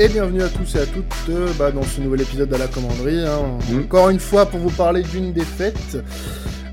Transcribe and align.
et 0.00 0.08
bienvenue 0.08 0.42
à 0.42 0.48
tous 0.48 0.76
et 0.76 0.78
à 0.78 0.86
toutes 0.86 1.12
euh, 1.28 1.52
bah, 1.58 1.72
dans 1.72 1.82
ce 1.82 2.00
nouvel 2.00 2.20
épisode 2.20 2.48
de 2.48 2.56
la 2.56 2.68
commanderie. 2.68 3.26
Hein. 3.26 3.58
Mm. 3.68 3.80
Encore 3.80 4.10
une 4.10 4.20
fois 4.20 4.46
pour 4.46 4.60
vous 4.60 4.70
parler 4.70 5.02
d'une 5.02 5.32
défaite. 5.32 5.98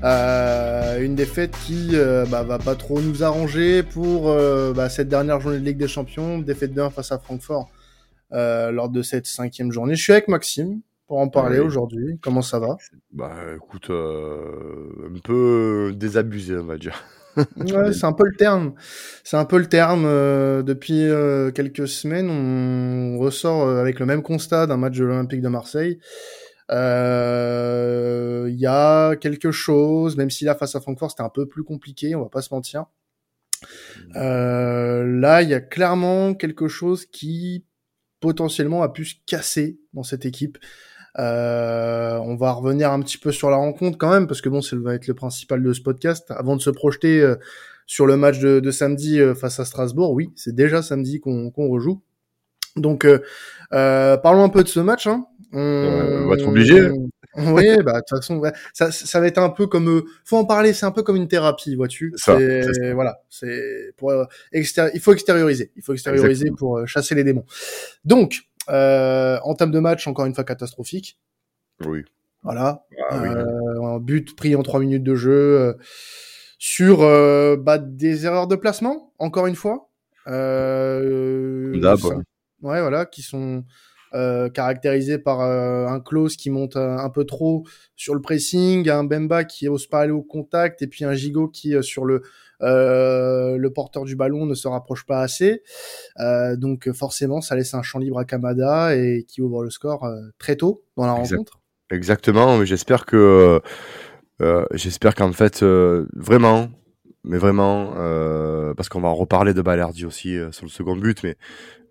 Euh, 0.04 1.00
une 1.00 1.16
défaite 1.16 1.52
qui 1.66 1.90
euh, 1.94 2.24
bah, 2.26 2.44
va 2.44 2.58
pas 2.58 2.76
trop 2.76 3.00
nous 3.00 3.24
arranger 3.24 3.82
pour 3.82 4.32
bah, 4.74 4.88
cette 4.88 5.08
dernière 5.08 5.40
journée 5.40 5.58
de 5.58 5.64
Ligue 5.64 5.78
des 5.78 5.88
Champions, 5.88 6.38
défaite 6.38 6.72
d'un 6.72 6.90
face 6.90 7.10
à 7.10 7.18
Francfort 7.18 7.68
lors 8.30 8.88
de 8.88 9.02
cette 9.02 9.26
cinquième 9.26 9.72
journée. 9.72 9.96
Je 9.96 10.02
suis 10.02 10.12
avec 10.12 10.28
Maxime 10.28 10.80
pour 11.08 11.18
en 11.18 11.28
parler 11.28 11.58
aujourd'hui. 11.58 12.18
Comment 12.22 12.42
ça 12.42 12.60
va? 12.60 12.76
Bah 13.12 13.34
écoute, 13.56 13.90
un 13.90 15.18
peu 15.24 15.92
désabusé 15.96 16.56
on 16.56 16.64
va 16.64 16.76
dire 16.76 17.02
ouais, 17.36 17.92
c'est 17.92 18.04
un 18.04 18.12
peu 18.12 18.24
le 18.24 18.36
terme. 18.36 18.74
C'est 19.24 19.36
un 19.36 19.44
peu 19.44 19.58
le 19.58 19.66
terme. 19.66 20.04
Euh, 20.06 20.62
depuis 20.62 21.02
euh, 21.02 21.50
quelques 21.50 21.88
semaines, 21.88 22.30
on 22.30 23.18
ressort 23.18 23.66
euh, 23.66 23.80
avec 23.80 24.00
le 24.00 24.06
même 24.06 24.22
constat 24.22 24.66
d'un 24.66 24.76
match 24.76 24.96
de 24.96 25.04
l'Olympique 25.04 25.42
de 25.42 25.48
Marseille. 25.48 25.98
Il 26.70 28.56
y 28.58 28.66
a 28.66 29.16
quelque 29.16 29.50
chose, 29.50 30.16
même 30.16 30.30
si 30.30 30.44
là 30.44 30.54
face 30.54 30.74
à 30.74 30.80
Francfort 30.80 31.10
c'était 31.10 31.22
un 31.22 31.28
peu 31.28 31.46
plus 31.46 31.62
compliqué, 31.62 32.14
on 32.16 32.22
va 32.22 32.28
pas 32.28 32.42
se 32.42 32.52
mentir. 32.52 32.86
là, 34.14 35.42
il 35.42 35.48
y 35.48 35.54
a 35.54 35.60
clairement 35.60 36.34
quelque 36.34 36.68
chose 36.68 37.06
qui 37.06 37.64
potentiellement 38.20 38.82
a 38.82 38.88
pu 38.88 39.04
se 39.04 39.14
casser 39.26 39.78
dans 39.92 40.02
cette 40.02 40.26
équipe. 40.26 40.58
Euh, 41.18 42.18
on 42.36 42.44
va 42.44 42.52
revenir 42.52 42.92
un 42.92 43.00
petit 43.00 43.18
peu 43.18 43.32
sur 43.32 43.48
la 43.48 43.56
rencontre 43.56 43.96
quand 43.96 44.10
même, 44.10 44.26
parce 44.26 44.42
que 44.42 44.50
bon, 44.50 44.60
ça 44.60 44.76
va 44.76 44.94
être 44.94 45.06
le 45.06 45.14
principal 45.14 45.62
de 45.62 45.72
ce 45.72 45.80
podcast. 45.80 46.30
Avant 46.30 46.56
de 46.56 46.60
se 46.60 46.70
projeter 46.70 47.20
euh, 47.20 47.36
sur 47.86 48.06
le 48.06 48.16
match 48.16 48.38
de, 48.38 48.70
samedi 48.70 49.20
euh, 49.20 49.34
face 49.34 49.58
à 49.58 49.64
Strasbourg, 49.64 50.12
oui, 50.12 50.30
c'est 50.36 50.54
déjà 50.54 50.82
samedi 50.82 51.20
qu'on 51.20 51.50
rejoue. 51.56 52.02
Donc, 52.76 53.06
parlons 53.70 54.44
un 54.44 54.48
peu 54.50 54.62
de 54.62 54.68
ce 54.68 54.80
match. 54.80 55.06
Hein. 55.06 55.24
On, 55.52 56.28
va 56.28 56.34
être 56.34 56.46
obligé. 56.46 56.90
oui, 57.38 57.76
bah 57.82 57.94
de 57.94 57.98
toute 58.06 58.18
façon, 58.18 58.42
ça, 58.74 58.92
ça 58.92 59.20
va 59.20 59.26
être 59.26 59.38
un 59.38 59.48
peu 59.48 59.66
comme, 59.66 60.02
faut 60.24 60.36
en 60.36 60.44
parler, 60.44 60.74
c'est 60.74 60.84
un 60.84 60.90
peu 60.90 61.02
comme 61.02 61.16
une 61.16 61.28
thérapie, 61.28 61.74
vois-tu. 61.74 62.14
Voilà, 62.94 63.20
c'est 63.30 63.92
pour 63.96 64.12
il 64.52 65.00
faut 65.00 65.12
extérioriser, 65.14 65.72
il 65.74 65.82
faut 65.82 65.94
extérioriser 65.94 66.50
pour 66.50 66.86
chasser 66.86 67.14
les 67.14 67.24
démons. 67.24 67.46
Donc, 68.04 68.42
euh, 68.68 69.38
en 69.42 69.54
termes 69.54 69.70
de 69.70 69.78
match, 69.78 70.06
encore 70.06 70.26
une 70.26 70.34
fois 70.34 70.44
catastrophique. 70.44 71.18
Oui. 71.84 72.04
Voilà. 72.46 72.84
Ah, 73.10 73.22
euh, 73.24 73.82
un 73.82 73.98
but 73.98 74.36
pris 74.36 74.54
en 74.54 74.62
trois 74.62 74.78
minutes 74.78 75.02
de 75.02 75.16
jeu 75.16 75.32
euh, 75.32 75.72
sur 76.58 77.02
euh, 77.02 77.56
bah, 77.56 77.78
des 77.78 78.24
erreurs 78.24 78.46
de 78.46 78.54
placement, 78.54 79.12
encore 79.18 79.48
une 79.48 79.56
fois. 79.56 79.90
Euh, 80.28 81.72
ouais, 82.62 82.80
voilà, 82.80 83.04
qui 83.04 83.22
sont 83.22 83.64
euh, 84.14 84.48
caractérisées 84.48 85.18
par 85.18 85.40
un 85.40 86.00
close 86.00 86.36
qui 86.36 86.50
monte 86.50 86.76
un, 86.76 87.10
peu 87.10 87.24
trop 87.24 87.64
sur 87.96 88.14
le 88.14 88.20
pressing, 88.20 88.88
un 88.88 89.02
Bemba 89.02 89.44
qui 89.44 89.68
ose 89.68 89.88
pas 89.88 90.00
aller 90.00 90.12
au 90.12 90.22
contact, 90.22 90.82
et 90.82 90.86
puis 90.86 91.04
un 91.04 91.14
Gigot 91.14 91.48
qui 91.48 91.74
sur 91.82 92.04
le 92.04 92.22
euh, 92.62 93.58
le 93.58 93.72
porteur 93.72 94.04
du 94.04 94.16
ballon 94.16 94.46
ne 94.46 94.54
se 94.54 94.68
rapproche 94.68 95.04
pas 95.04 95.20
assez. 95.20 95.62
Euh, 96.20 96.56
donc 96.56 96.90
forcément, 96.92 97.40
ça 97.40 97.56
laisse 97.56 97.74
un 97.74 97.82
champ 97.82 97.98
libre 97.98 98.18
à 98.18 98.24
Kamada 98.24 98.96
et 98.96 99.24
qui 99.28 99.42
ouvre 99.42 99.62
le 99.62 99.70
score 99.70 100.04
euh, 100.04 100.20
très 100.38 100.56
tôt 100.56 100.84
dans 100.96 101.06
la 101.06 101.12
rencontre. 101.12 101.60
Exactement, 101.90 102.58
mais 102.58 102.66
j'espère 102.66 103.06
que 103.06 103.60
j'espère 104.72 105.14
qu'en 105.14 105.32
fait 105.32 105.62
vraiment 105.62 106.68
mais 107.24 107.38
vraiment, 107.38 107.92
parce 108.76 108.88
qu'on 108.88 109.00
va 109.00 109.10
reparler 109.10 109.54
de 109.54 109.62
Balerdi 109.62 110.04
aussi 110.04 110.36
sur 110.50 110.64
le 110.64 110.70
second 110.70 110.96
but, 110.96 111.22
mais 111.22 111.36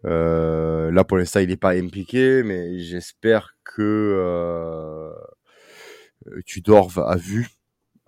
là 0.04 1.04
pour 1.04 1.18
l'instant 1.18 1.40
il 1.40 1.50
n'est 1.50 1.58
pas 1.58 1.72
impliqué, 1.72 2.44
mais 2.44 2.80
j'espère 2.80 3.56
que 3.64 5.12
Tudor 6.46 6.92
a 6.98 7.16
vu 7.16 7.48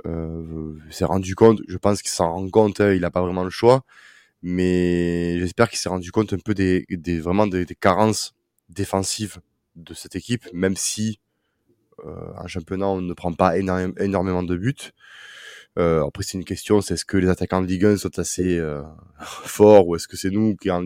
euh, 0.06 0.78
s'est 0.92 1.06
rendu 1.06 1.34
compte, 1.36 1.62
je 1.68 1.78
pense 1.78 2.02
qu'il 2.02 2.12
s'en 2.12 2.32
rend 2.32 2.50
compte, 2.50 2.82
hein, 2.82 2.94
il 2.94 3.02
n'a 3.02 3.10
pas 3.10 3.22
vraiment 3.22 3.44
le 3.44 3.50
choix, 3.50 3.84
mais 4.44 5.40
j'espère 5.40 5.70
qu'il 5.70 5.80
s'est 5.80 5.90
rendu 5.90 6.12
compte 6.12 6.34
un 6.34 6.38
peu 6.38 6.54
des, 6.54 6.86
des 6.90 7.20
vraiment 7.20 7.48
des, 7.48 7.66
carences 7.80 8.36
défensives 8.70 9.40
de 9.76 9.94
cette 9.94 10.16
équipe, 10.16 10.48
même 10.54 10.76
si 10.76 11.20
euh, 11.20 11.27
en 12.04 12.48
championnat 12.48 12.88
on 12.88 13.02
ne 13.02 13.14
prend 13.14 13.34
pas 13.34 13.58
énormément 13.58 14.44
de 14.44 14.56
buts. 14.56 14.92
Euh, 15.78 16.04
après 16.06 16.24
c'est 16.24 16.40
une 16.40 16.46
question, 16.46 16.82
c'est 16.82 16.96
est-ce 16.96 17.06
que 17.06 17.18
les 17.18 17.30
attaquants 17.30 17.62
de 17.62 17.68
Ligue 17.68 17.86
1 17.86 17.98
sont 17.98 18.18
assez 18.18 18.58
euh, 18.58 18.82
forts 19.22 19.88
ou 19.88 19.96
est-ce 19.96 20.08
que 20.08 20.18
c'est 20.18 20.32
nous 20.32 20.56
qui 20.56 20.72
en, 20.72 20.84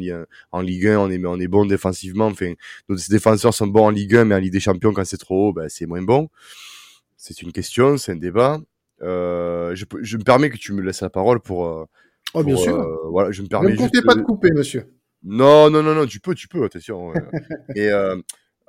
en 0.52 0.62
Ligue 0.62 0.88
1 0.88 1.00
on 1.00 1.10
est 1.10 1.26
on 1.26 1.40
est 1.40 1.48
bon 1.48 1.66
défensivement? 1.66 2.26
Enfin, 2.28 2.54
nos 2.90 2.98
défenseurs 3.10 3.54
sont 3.54 3.68
bons 3.68 3.86
en 3.86 3.90
Ligue 3.90 4.18
1, 4.18 4.26
mais 4.26 4.36
en 4.36 4.40
Ligue 4.40 4.52
des 4.52 4.60
Champions 4.60 4.92
quand 4.92 5.06
c'est 5.06 5.18
trop 5.18 5.50
haut, 5.50 5.54
ben, 5.54 5.70
c'est 5.70 5.86
moins 5.86 6.02
bon. 6.02 6.30
C'est 7.16 7.42
une 7.42 7.52
question, 7.52 7.98
c'est 7.98 8.12
un 8.14 8.18
débat. 8.18 8.60
Euh, 9.02 9.74
je, 9.76 9.86
je, 10.02 10.18
me 10.18 10.24
permets 10.24 10.50
que 10.50 10.58
tu 10.58 10.74
me 10.74 10.82
laisses 10.82 11.02
la 11.02 11.10
parole 11.10 11.40
pour. 11.40 11.68
Euh, 11.68 11.86
oh, 12.34 12.44
bien 12.44 12.58
sûr. 12.58 12.76
Euh, 12.76 13.10
voilà, 13.10 13.32
je 13.32 13.42
me 13.42 13.48
permets. 13.48 13.72
Ne 13.72 13.78
comptez 13.78 14.02
pas 14.02 14.16
de 14.16 14.22
couper, 14.22 14.50
monsieur. 14.54 14.86
Non, 15.24 15.70
non, 15.70 15.84
non, 15.84 15.96
non, 15.96 16.06
tu 16.06 16.20
peux, 16.20 16.36
tu 16.36 16.48
peux, 16.48 16.64
attention. 16.64 17.14
Et 17.76 17.90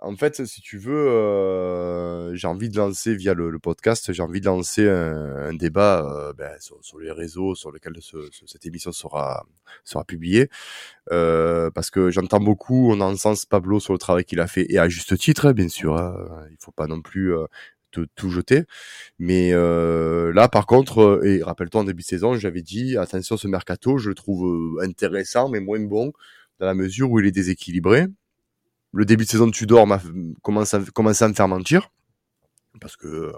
en 0.04 0.16
fait, 0.16 0.44
si 0.46 0.60
tu 0.60 0.78
veux, 0.78 1.08
euh, 1.08 2.34
j'ai 2.34 2.48
envie 2.48 2.68
de 2.68 2.76
lancer 2.76 3.14
via 3.14 3.34
le, 3.34 3.56
podcast, 3.58 4.12
j'ai 4.12 4.22
envie 4.22 4.40
de 4.40 4.46
lancer 4.46 4.88
un, 4.88 5.54
débat 5.54 6.04
euh, 6.04 6.32
ben, 6.32 6.50
sur, 6.58 6.98
les 6.98 7.12
réseaux 7.12 7.54
sur 7.54 7.70
lesquels 7.70 7.96
ce, 8.00 8.16
cette 8.46 8.66
émission 8.66 8.90
sera 8.92 9.44
publiée, 10.06 10.48
euh, 11.12 11.70
parce 11.70 11.90
que 11.90 12.10
j'entends 12.10 12.40
beaucoup, 12.40 12.90
on 12.90 13.00
encense 13.00 13.46
Pablo 13.46 13.78
sur 13.78 13.92
le 13.92 13.98
travail 13.98 14.24
qu'il 14.24 14.40
a 14.40 14.48
fait 14.48 14.66
et 14.70 14.78
à 14.78 14.88
juste 14.88 15.16
titre, 15.16 15.46
hein, 15.46 15.52
bien 15.52 15.68
sûr. 15.68 15.96
Hein, 15.96 16.46
il 16.50 16.56
faut 16.58 16.72
pas 16.72 16.86
non 16.88 17.00
plus 17.00 17.32
tout 18.16 18.30
jeter. 18.30 18.64
Mais 19.18 19.52
là, 19.52 20.48
par 20.48 20.66
contre, 20.66 21.20
et 21.24 21.42
rappelle-toi 21.42 21.82
en 21.82 21.84
début 21.84 22.02
de 22.02 22.08
saison, 22.08 22.34
j'avais 22.34 22.62
dit 22.62 22.96
attention, 22.96 23.36
ce 23.36 23.46
mercato, 23.46 23.98
je 23.98 24.08
le 24.08 24.14
trouve 24.16 24.80
intéressant, 24.82 25.48
mais 25.48 25.60
moins 25.60 25.80
bon 25.80 26.12
dans 26.58 26.66
la 26.66 26.74
mesure 26.74 27.10
où 27.10 27.20
il 27.20 27.26
est 27.26 27.32
déséquilibré. 27.32 28.06
Le 28.92 29.04
début 29.04 29.24
de 29.24 29.30
saison 29.30 29.46
de 29.46 29.52
Tudor 29.52 29.86
m'a 29.86 30.00
commencé 30.42 30.76
à, 30.76 30.80
me 31.28 31.34
faire 31.34 31.48
mentir 31.48 31.90
parce 32.80 32.96
que 32.96 33.32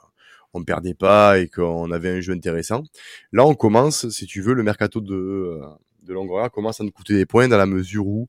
on 0.52 0.62
perdait 0.62 0.94
pas 0.94 1.38
et 1.38 1.48
qu'on 1.48 1.90
avait 1.90 2.10
un 2.10 2.20
jeu 2.20 2.32
intéressant. 2.32 2.84
Là, 3.32 3.44
on 3.44 3.54
commence, 3.54 4.08
si 4.08 4.26
tu 4.26 4.40
veux, 4.40 4.54
le 4.54 4.62
mercato 4.62 5.00
de 5.00 5.60
de 6.04 6.12
Longoria 6.12 6.48
commence 6.48 6.80
à 6.80 6.84
nous 6.84 6.90
coûter 6.90 7.14
des 7.14 7.26
points 7.26 7.48
dans 7.48 7.56
la 7.56 7.66
mesure 7.66 8.06
où 8.06 8.28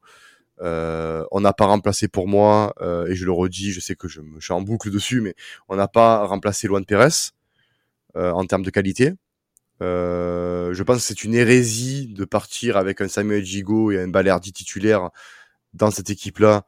euh, 0.61 1.25
on 1.31 1.41
n'a 1.41 1.53
pas 1.53 1.65
remplacé 1.65 2.07
pour 2.07 2.27
moi, 2.27 2.73
euh, 2.81 3.05
et 3.07 3.15
je 3.15 3.25
le 3.25 3.31
redis, 3.31 3.71
je 3.71 3.79
sais 3.79 3.95
que 3.95 4.07
je 4.07 4.21
suis 4.39 4.53
en 4.53 4.61
boucle 4.61 4.89
dessus, 4.89 5.21
mais 5.21 5.35
on 5.67 5.75
n'a 5.75 5.87
pas 5.87 6.25
remplacé 6.25 6.67
Luan 6.67 6.85
Pérez 6.85 7.31
euh, 8.15 8.31
en 8.31 8.45
termes 8.45 8.63
de 8.63 8.69
qualité. 8.69 9.13
je 9.81 10.83
pense 10.83 10.97
que 10.97 11.03
c'est 11.03 11.23
une 11.23 11.35
hérésie 11.35 12.07
de 12.07 12.25
partir 12.25 12.77
avec 12.77 13.01
un 13.01 13.07
Samuel 13.07 13.43
Gigot 13.43 13.91
et 13.91 13.99
un 13.99 14.07
Balerdi 14.07 14.53
titulaire 14.53 15.09
dans 15.73 15.91
cette 15.91 16.09
équipe-là, 16.09 16.65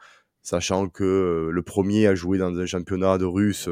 sachant 0.47 0.88
que 0.88 1.50
le 1.52 1.62
premier 1.62 2.08
a 2.08 2.16
joué 2.16 2.38
dans 2.38 2.58
un 2.58 2.66
championnat 2.66 3.18
de 3.18 3.25
russe, 3.25 3.68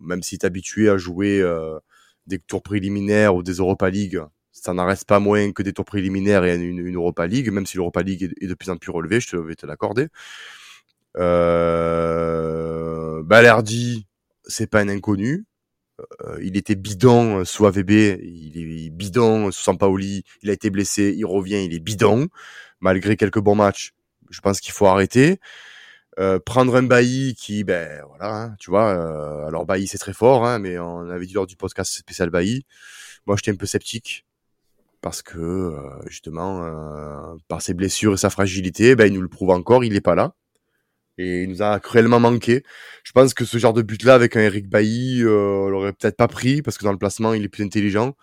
même 0.00 0.22
s'il 0.22 0.38
est 0.38 0.46
habitué 0.46 0.88
à 0.88 0.96
jouer 0.96 1.44
des 2.26 2.38
tours 2.38 2.62
préliminaires 2.62 3.34
ou 3.36 3.42
des 3.42 3.52
Europa 3.52 3.90
League, 3.90 4.22
ça 4.50 4.72
n'en 4.72 4.86
reste 4.86 5.04
pas 5.04 5.20
moins 5.20 5.52
que 5.52 5.62
des 5.62 5.74
tours 5.74 5.84
préliminaires 5.84 6.44
et 6.44 6.56
une, 6.56 6.94
Europa 6.96 7.26
League, 7.26 7.52
même 7.52 7.66
si 7.66 7.76
l'Europa 7.76 8.02
League 8.02 8.32
est, 8.40 8.46
de 8.46 8.54
plus 8.54 8.70
en 8.70 8.78
plus 8.78 8.90
relevée, 8.90 9.20
je 9.20 9.28
te, 9.28 9.36
vais 9.36 9.56
te 9.56 9.66
l'accorder. 9.66 10.08
Euh, 11.18 12.02
Balerdi, 13.22 14.06
c'est 14.44 14.70
pas 14.70 14.80
un 14.80 14.88
inconnu. 14.88 15.44
Euh, 16.00 16.38
il 16.42 16.56
était 16.56 16.76
bidon 16.76 17.44
sous 17.44 17.66
AVB, 17.66 17.90
il 18.22 18.86
est 18.86 18.88
bidon 18.90 19.50
sous 19.50 19.62
Sampaoli, 19.62 20.24
il 20.42 20.48
a 20.48 20.54
été 20.54 20.70
blessé, 20.70 21.14
il 21.14 21.26
revient, 21.26 21.62
il 21.62 21.74
est 21.74 21.80
bidon. 21.80 22.28
Malgré 22.80 23.18
quelques 23.18 23.40
bons 23.40 23.54
matchs, 23.54 23.92
je 24.30 24.40
pense 24.40 24.60
qu'il 24.60 24.72
faut 24.72 24.86
arrêter. 24.86 25.40
Euh, 26.18 26.38
prendre 26.38 26.74
un 26.76 26.82
Bailly 26.82 27.34
qui, 27.34 27.62
ben 27.64 28.02
voilà, 28.08 28.34
hein, 28.34 28.56
tu 28.58 28.70
vois, 28.70 28.88
euh, 28.88 29.46
alors 29.46 29.66
Bailly 29.66 29.86
c'est 29.86 29.98
très 29.98 30.14
fort, 30.14 30.46
hein, 30.46 30.58
mais 30.58 30.78
on 30.78 31.10
avait 31.10 31.26
dit 31.26 31.34
lors 31.34 31.46
du 31.46 31.56
podcast 31.56 31.92
spécial 31.92 32.30
Bailly, 32.30 32.64
moi 33.26 33.36
j'étais 33.36 33.50
un 33.50 33.56
peu 33.56 33.66
sceptique 33.66 34.26
parce 35.06 35.22
que 35.22 35.38
euh, 35.38 35.78
justement, 36.08 36.64
euh, 36.64 37.36
par 37.46 37.62
ses 37.62 37.74
blessures 37.74 38.14
et 38.14 38.16
sa 38.16 38.28
fragilité, 38.28 38.96
ben, 38.96 39.06
il 39.06 39.14
nous 39.14 39.22
le 39.22 39.28
prouve 39.28 39.50
encore, 39.50 39.84
il 39.84 39.92
n'est 39.92 40.00
pas 40.00 40.16
là. 40.16 40.34
Et 41.18 41.44
il 41.44 41.48
nous 41.48 41.62
a 41.62 41.78
cruellement 41.80 42.18
manqué. 42.18 42.64
Je 43.04 43.12
pense 43.12 43.32
que 43.32 43.44
ce 43.44 43.56
genre 43.58 43.72
de 43.72 43.82
but-là, 43.82 44.14
avec 44.14 44.34
un 44.36 44.40
Eric 44.40 44.68
Bailly, 44.68 45.22
euh, 45.22 45.64
on 45.66 45.68
l'aurait 45.68 45.92
peut-être 45.92 46.16
pas 46.16 46.26
pris, 46.26 46.60
parce 46.60 46.76
que 46.76 46.84
dans 46.84 46.90
le 46.92 46.98
placement, 46.98 47.34
il 47.34 47.44
est 47.44 47.48
plus 47.48 47.64
intelligent. 47.64 48.16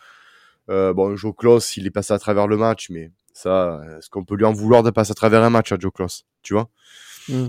bon, 0.68 1.16
Joe 1.16 1.78
il 1.78 1.88
est 1.88 1.92
passé 1.92 2.13
à 2.13 2.19
travers 2.19 2.48
le 2.48 2.57
match, 2.57 2.89
mais 2.89 3.12
ça, 3.34 3.81
est-ce 3.98 4.10
qu'on 4.10 4.25
peut 4.25 4.36
lui 4.36 4.46
en 4.46 4.54
vouloir 4.54 4.84
de 4.84 4.92
passer 4.92 5.12
à 5.12 5.16
travers 5.16 5.42
un 5.44 5.50
match 5.50 5.72
à 5.72 5.78
Joe 5.80 5.92
Tu 6.44 6.54
vois? 6.54 6.69
Mmh. 7.30 7.48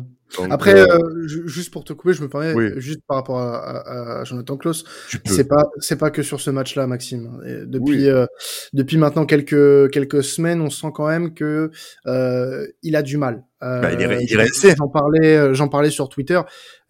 Après, 0.50 0.75
euh, 0.75 0.87
euh 0.87 1.26
juste 1.26 1.73
pour 1.73 1.85
te 1.85 1.93
couper, 1.93 2.15
je 2.15 2.23
me 2.23 2.29
permets, 2.29 2.81
juste 2.81 3.00
par 3.06 3.19
rapport 3.19 3.38
à, 3.38 3.56
à, 3.56 4.21
à 4.21 4.25
Jonathan 4.25 4.56
Klaus, 4.56 4.85
c'est 5.25 5.49
pas, 5.49 5.71
c'est 5.79 5.99
pas 5.99 6.11
que 6.11 6.23
sur 6.23 6.41
ce 6.41 6.50
match-là, 6.50 6.87
Maxime. 6.87 7.41
Et 7.47 7.67
depuis, 7.67 8.09
euh, 8.09 8.26
depuis 8.73 8.97
maintenant 8.97 9.26
quelques 9.26 9.91
quelques 9.91 10.25
semaines, 10.25 10.61
on 10.61 10.71
sent 10.71 10.88
quand 10.94 11.06
même 11.06 11.35
que 11.35 11.71
euh, 12.06 12.67
il 12.82 12.97
a 12.97 13.03
du 13.03 13.17
mal 13.17 13.44
bah, 13.61 13.91
il 13.94 14.00
est, 14.03 14.25
il 14.29 14.41
est. 14.41 14.76
J'en 14.76 14.88
parlais, 14.88 15.55
j'en 15.55 15.69
parlais 15.69 15.88
sur 15.88 16.11
Twitter 16.11 16.38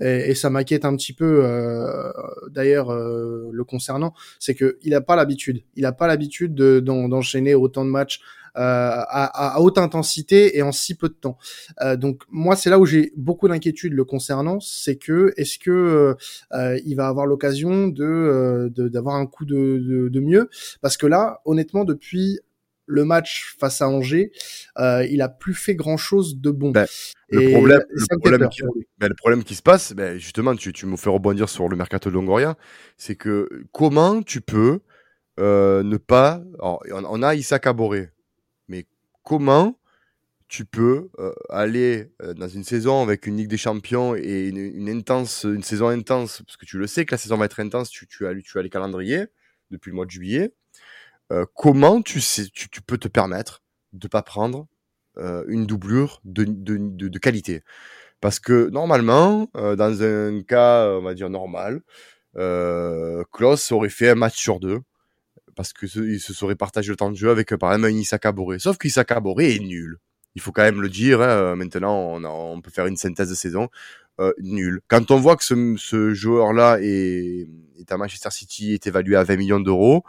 et, 0.00 0.30
et 0.30 0.34
ça 0.34 0.50
m'inquiète 0.50 0.84
un 0.84 0.96
petit 0.96 1.12
peu. 1.12 1.44
D'ailleurs, 2.50 2.92
le 2.92 3.64
concernant, 3.64 4.12
c'est 4.40 4.56
que 4.56 4.78
il 4.82 4.92
a 4.94 5.00
pas 5.00 5.14
l'habitude. 5.14 5.62
Il 5.76 5.86
a 5.86 5.92
pas 5.92 6.08
l'habitude 6.08 6.54
d'enchaîner 6.54 7.54
autant 7.54 7.84
de 7.84 7.90
matchs 7.90 8.20
euh, 8.20 8.43
à, 8.54 9.56
à, 9.56 9.60
haute 9.60 9.78
intensité 9.78 10.56
et 10.56 10.62
en 10.62 10.72
si 10.72 10.94
peu 10.94 11.08
de 11.08 11.14
temps. 11.14 11.38
Euh, 11.82 11.96
donc 11.96 12.22
moi, 12.30 12.56
c'est 12.56 12.70
là 12.70 12.78
où 12.78 12.86
j'ai 12.86 13.12
beaucoup 13.16 13.48
d'inquiétude 13.48 13.92
le 13.92 14.04
concernant, 14.04 14.60
c'est 14.60 14.96
que 14.96 15.32
est-ce 15.36 15.58
que 15.58 16.16
euh, 16.52 16.80
il 16.84 16.94
va 16.94 17.08
avoir 17.08 17.26
l'occasion 17.26 17.88
de 17.88 18.72
d'avoir 18.74 19.16
un 19.16 19.26
coup 19.26 19.44
de, 19.44 19.54
de, 19.54 20.08
de 20.08 20.20
mieux? 20.20 20.48
Parce 20.80 20.96
que 20.96 21.06
là, 21.06 21.40
honnêtement, 21.44 21.84
depuis 21.84 22.40
le 22.86 23.04
match 23.04 23.56
face 23.58 23.80
à 23.80 23.88
Angers, 23.88 24.30
euh, 24.78 25.06
il 25.10 25.22
a 25.22 25.28
plus 25.28 25.54
fait 25.54 25.74
grand 25.74 25.96
chose 25.96 26.38
de 26.40 26.50
bon. 26.50 26.70
Ben, 26.70 26.86
le, 27.30 27.50
problème, 27.50 27.82
le, 27.88 28.18
problème 28.18 28.48
qui, 28.48 28.62
ben, 28.98 29.08
le, 29.08 29.14
problème 29.14 29.44
qui, 29.44 29.54
se 29.54 29.62
passe, 29.62 29.92
ben, 29.94 30.18
justement, 30.18 30.54
tu, 30.54 30.72
tu 30.72 30.86
me 30.86 30.96
fais 30.96 31.10
rebondir 31.10 31.48
sur 31.48 31.68
le 31.68 31.76
mercato 31.76 32.10
de 32.10 32.14
Longoria, 32.14 32.56
c'est 32.96 33.16
que 33.16 33.48
comment 33.72 34.22
tu 34.22 34.40
peux 34.40 34.80
euh, 35.40 35.82
ne 35.82 35.96
pas. 35.96 36.42
Alors, 36.60 36.82
on, 36.92 37.22
a 37.22 37.34
Issa 37.34 37.58
Caboret, 37.58 38.12
comment 39.24 39.76
tu 40.46 40.64
peux 40.64 41.10
euh, 41.18 41.32
aller 41.48 42.12
euh, 42.22 42.34
dans 42.34 42.46
une 42.46 42.62
saison 42.62 43.02
avec 43.02 43.26
une 43.26 43.36
Ligue 43.36 43.48
des 43.48 43.56
Champions 43.56 44.14
et 44.14 44.48
une, 44.48 44.88
intense, 44.88 45.44
une 45.44 45.64
saison 45.64 45.88
intense, 45.88 46.42
parce 46.46 46.56
que 46.56 46.66
tu 46.66 46.78
le 46.78 46.86
sais 46.86 47.04
que 47.04 47.12
la 47.12 47.18
saison 47.18 47.36
va 47.36 47.46
être 47.46 47.58
intense, 47.58 47.90
tu, 47.90 48.06
tu, 48.06 48.26
as, 48.26 48.34
tu 48.40 48.58
as 48.58 48.62
les 48.62 48.70
calendriers 48.70 49.26
depuis 49.70 49.90
le 49.90 49.96
mois 49.96 50.06
de 50.06 50.10
juillet. 50.12 50.54
Euh, 51.32 51.46
comment 51.54 52.02
tu, 52.02 52.20
sais, 52.20 52.46
tu, 52.52 52.68
tu, 52.68 52.82
peux 52.82 52.98
te 52.98 53.08
permettre 53.08 53.64
de 53.92 54.06
pas 54.06 54.22
prendre 54.22 54.68
une 55.48 55.64
doublure 55.64 56.20
de, 56.24 57.18
qualité? 57.18 57.62
Parce 58.20 58.40
que 58.40 58.68
normalement, 58.70 59.48
dans 59.54 60.02
un 60.02 60.42
cas, 60.42 60.88
on 60.88 61.02
va 61.02 61.14
dire 61.14 61.30
normal, 61.30 61.82
Klaus 62.34 63.72
aurait 63.72 63.90
fait 63.90 64.10
un 64.10 64.16
match 64.16 64.36
sur 64.36 64.60
deux 64.60 64.80
parce 65.54 65.72
que 65.72 65.86
se 65.86 66.34
serait 66.34 66.56
partagé 66.56 66.90
le 66.90 66.96
temps 66.96 67.10
de 67.10 67.16
jeu 67.16 67.30
avec 67.30 67.54
par 67.56 67.72
exemple 67.72 67.92
un 67.92 67.96
Isaka 67.96 68.32
Boré. 68.32 68.58
Sauf 68.58 68.78
qu'Isaka 68.78 69.20
Boré 69.20 69.56
est 69.56 69.60
nul. 69.60 69.98
Il 70.34 70.40
faut 70.40 70.52
quand 70.52 70.62
même 70.62 70.82
le 70.82 70.88
dire. 70.88 71.20
Hein, 71.20 71.28
euh, 71.28 71.56
maintenant, 71.56 71.96
on, 71.96 72.24
on, 72.24 72.60
peut 72.60 72.70
faire 72.70 72.86
une 72.86 72.96
synthèse 72.96 73.30
de 73.30 73.34
saison. 73.34 73.68
Euh, 74.20 74.32
nul. 74.38 74.80
Quand 74.88 75.10
on 75.10 75.18
voit 75.18 75.36
que 75.36 75.44
ce, 75.44 76.14
joueur-là 76.14 76.78
est, 76.80 77.48
à 77.90 77.96
Manchester 77.96 78.30
City, 78.30 78.72
est 78.72 78.86
évalué 78.86 79.16
à 79.16 79.24
20 79.24 79.36
millions 79.36 79.60
d'euros, 79.60 80.04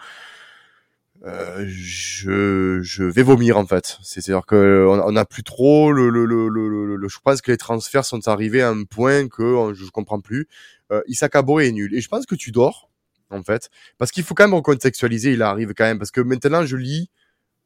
euh, 1.25 1.65
je, 1.67 3.03
vais 3.03 3.23
vomir 3.23 3.57
en 3.57 3.65
fait. 3.65 3.97
C'est-à-dire 4.03 4.45
que 4.45 4.85
on 4.87 5.11
n'a 5.11 5.25
plus 5.25 5.43
trop 5.43 5.91
le, 5.91 6.09
le, 6.09 6.25
le, 6.25 6.49
le, 6.49 7.07
Je 7.07 7.17
pense 7.23 7.41
que 7.41 7.51
les 7.51 7.57
transferts 7.57 8.05
sont 8.05 8.27
arrivés 8.27 8.61
à 8.61 8.69
un 8.69 8.83
point 8.83 9.27
que 9.27 9.73
je, 9.73 9.85
je 9.85 9.89
comprends 9.89 10.21
plus. 10.21 10.47
Euh, 10.91 11.01
Isaka 11.07 11.43
est 11.61 11.71
nul. 11.71 11.95
Et 11.95 12.01
je 12.01 12.07
pense 12.07 12.27
que 12.27 12.35
tu 12.35 12.51
dors 12.51 12.89
en 13.29 13.43
fait. 13.43 13.69
Parce 13.97 14.11
qu'il 14.11 14.23
faut 14.23 14.33
quand 14.33 14.45
même 14.45 14.53
recontextualiser, 14.53 15.33
il 15.33 15.41
arrive 15.41 15.73
quand 15.73 15.85
même. 15.85 15.99
Parce 15.99 16.11
que 16.11 16.21
maintenant, 16.21 16.65
je 16.65 16.77
lis 16.77 17.09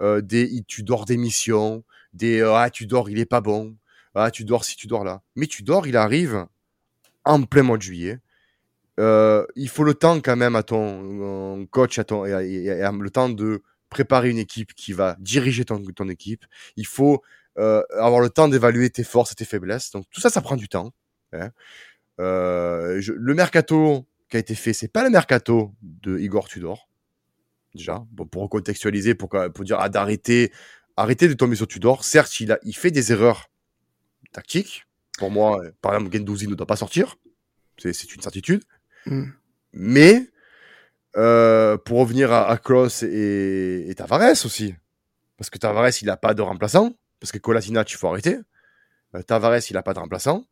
euh, 0.02 0.22
des 0.22 0.64
tu 0.68 0.84
dors 0.84 1.06
des 1.06 1.18
missions, 1.18 1.84
des 2.14 2.40
euh, 2.42 2.56
ah, 2.56 2.70
tu 2.70 2.86
dors, 2.86 3.10
il 3.10 3.20
est 3.20 3.26
pas 3.26 3.42
bon, 3.42 3.76
ah, 4.16 4.32
tu 4.32 4.46
dors 4.46 4.64
si 4.64 4.76
tu 4.76 4.88
dors 4.88 5.04
là. 5.04 5.22
Mais 5.36 5.48
tu 5.48 5.64
dors, 5.64 5.88
il 5.88 5.98
arrive 5.98 6.46
en 7.26 7.44
plein 7.44 7.64
mois 7.64 7.78
de 7.78 7.82
juillet. 7.82 8.20
Euh, 9.00 9.46
il 9.56 9.70
faut 9.70 9.84
le 9.84 9.94
temps 9.94 10.20
quand 10.22 10.36
même 10.36 10.56
à 10.56 10.64
ton 10.64 11.66
coach, 11.72 12.00
à 12.00 12.04
ton, 12.04 12.24
le 12.24 13.10
temps 13.10 13.30
de 13.30 13.62
préparer 13.90 14.30
une 14.30 14.38
équipe 14.38 14.74
qui 14.74 14.94
va 14.94 15.16
diriger 15.20 15.66
ton, 15.66 15.84
ton 15.84 16.10
équipe. 16.10 16.46
Il 16.76 16.88
faut 16.88 17.22
avoir 17.58 18.22
le 18.22 18.30
temps 18.30 18.48
d'évaluer 18.48 18.90
tes 18.90 19.04
forces 19.04 19.34
et 19.34 19.36
tes 19.36 19.46
faiblesses. 19.46 19.92
Donc 19.92 20.06
tout 20.12 20.22
ça, 20.22 20.30
ça 20.30 20.42
prend 20.42 20.56
du 20.56 20.70
temps. 20.70 20.94
Hein. 21.34 21.52
le 22.18 23.34
mercato, 23.34 24.06
qui 24.30 24.38
a 24.38 24.40
été 24.40 24.56
fait, 24.56 24.74
c'est 24.74 24.88
pas 24.88 25.04
le 25.04 25.10
mercato 25.10 25.74
de 25.82 26.20
Igor 26.20 26.48
Tudor. 26.48 26.88
Déjà, 27.76 28.04
bon, 28.12 28.26
pour 28.26 28.44
recontextualiser, 28.44 29.16
pour, 29.16 29.30
pour 29.30 29.66
dire 29.66 29.78
ah, 29.80 29.90
d'arrêter, 29.90 30.52
arrêter 30.98 31.28
de 31.28 31.34
tomber 31.34 31.56
sur 31.56 31.68
Tudor. 31.68 32.04
Certes, 32.04 32.40
il, 32.40 32.52
a, 32.52 32.60
il 32.64 32.76
fait 32.76 32.92
des 32.92 33.12
erreurs 33.12 33.50
tactiques. 34.32 34.86
Pour 35.18 35.32
moi, 35.32 35.62
par 35.82 35.94
exemple, 35.94 36.16
Gendouzi 36.16 36.48
ne 36.48 36.56
doit 36.56 36.68
pas 36.68 36.76
sortir. 36.76 37.16
C'est 37.78 38.16
une 38.16 38.22
certitude. 38.22 38.64
Mm. 39.06 39.26
Mais 39.74 40.30
euh, 41.18 41.78
pour 41.78 42.00
revenir 42.00 42.32
à, 42.32 42.50
à 42.50 42.58
Kroos 42.58 43.04
et, 43.04 43.86
et, 43.90 43.96
Tavares 43.96 44.46
aussi, 44.46 44.76
parce 45.38 45.50
que 45.50 45.58
Tavares, 45.58 45.90
il 46.02 46.06
n'a 46.06 46.18
pas 46.18 46.34
de 46.34 46.42
remplaçant, 46.42 46.94
parce 47.20 47.32
que 47.32 47.38
Kolasinac, 47.38 47.92
il 47.92 47.96
faut 47.96 48.08
arrêter. 48.08 48.38
Euh, 49.16 49.22
Tavares, 49.22 49.62
il 49.70 49.74
n'a 49.74 49.84
pas 49.84 49.94
de 49.94 50.00
remplaçant. 50.00 50.46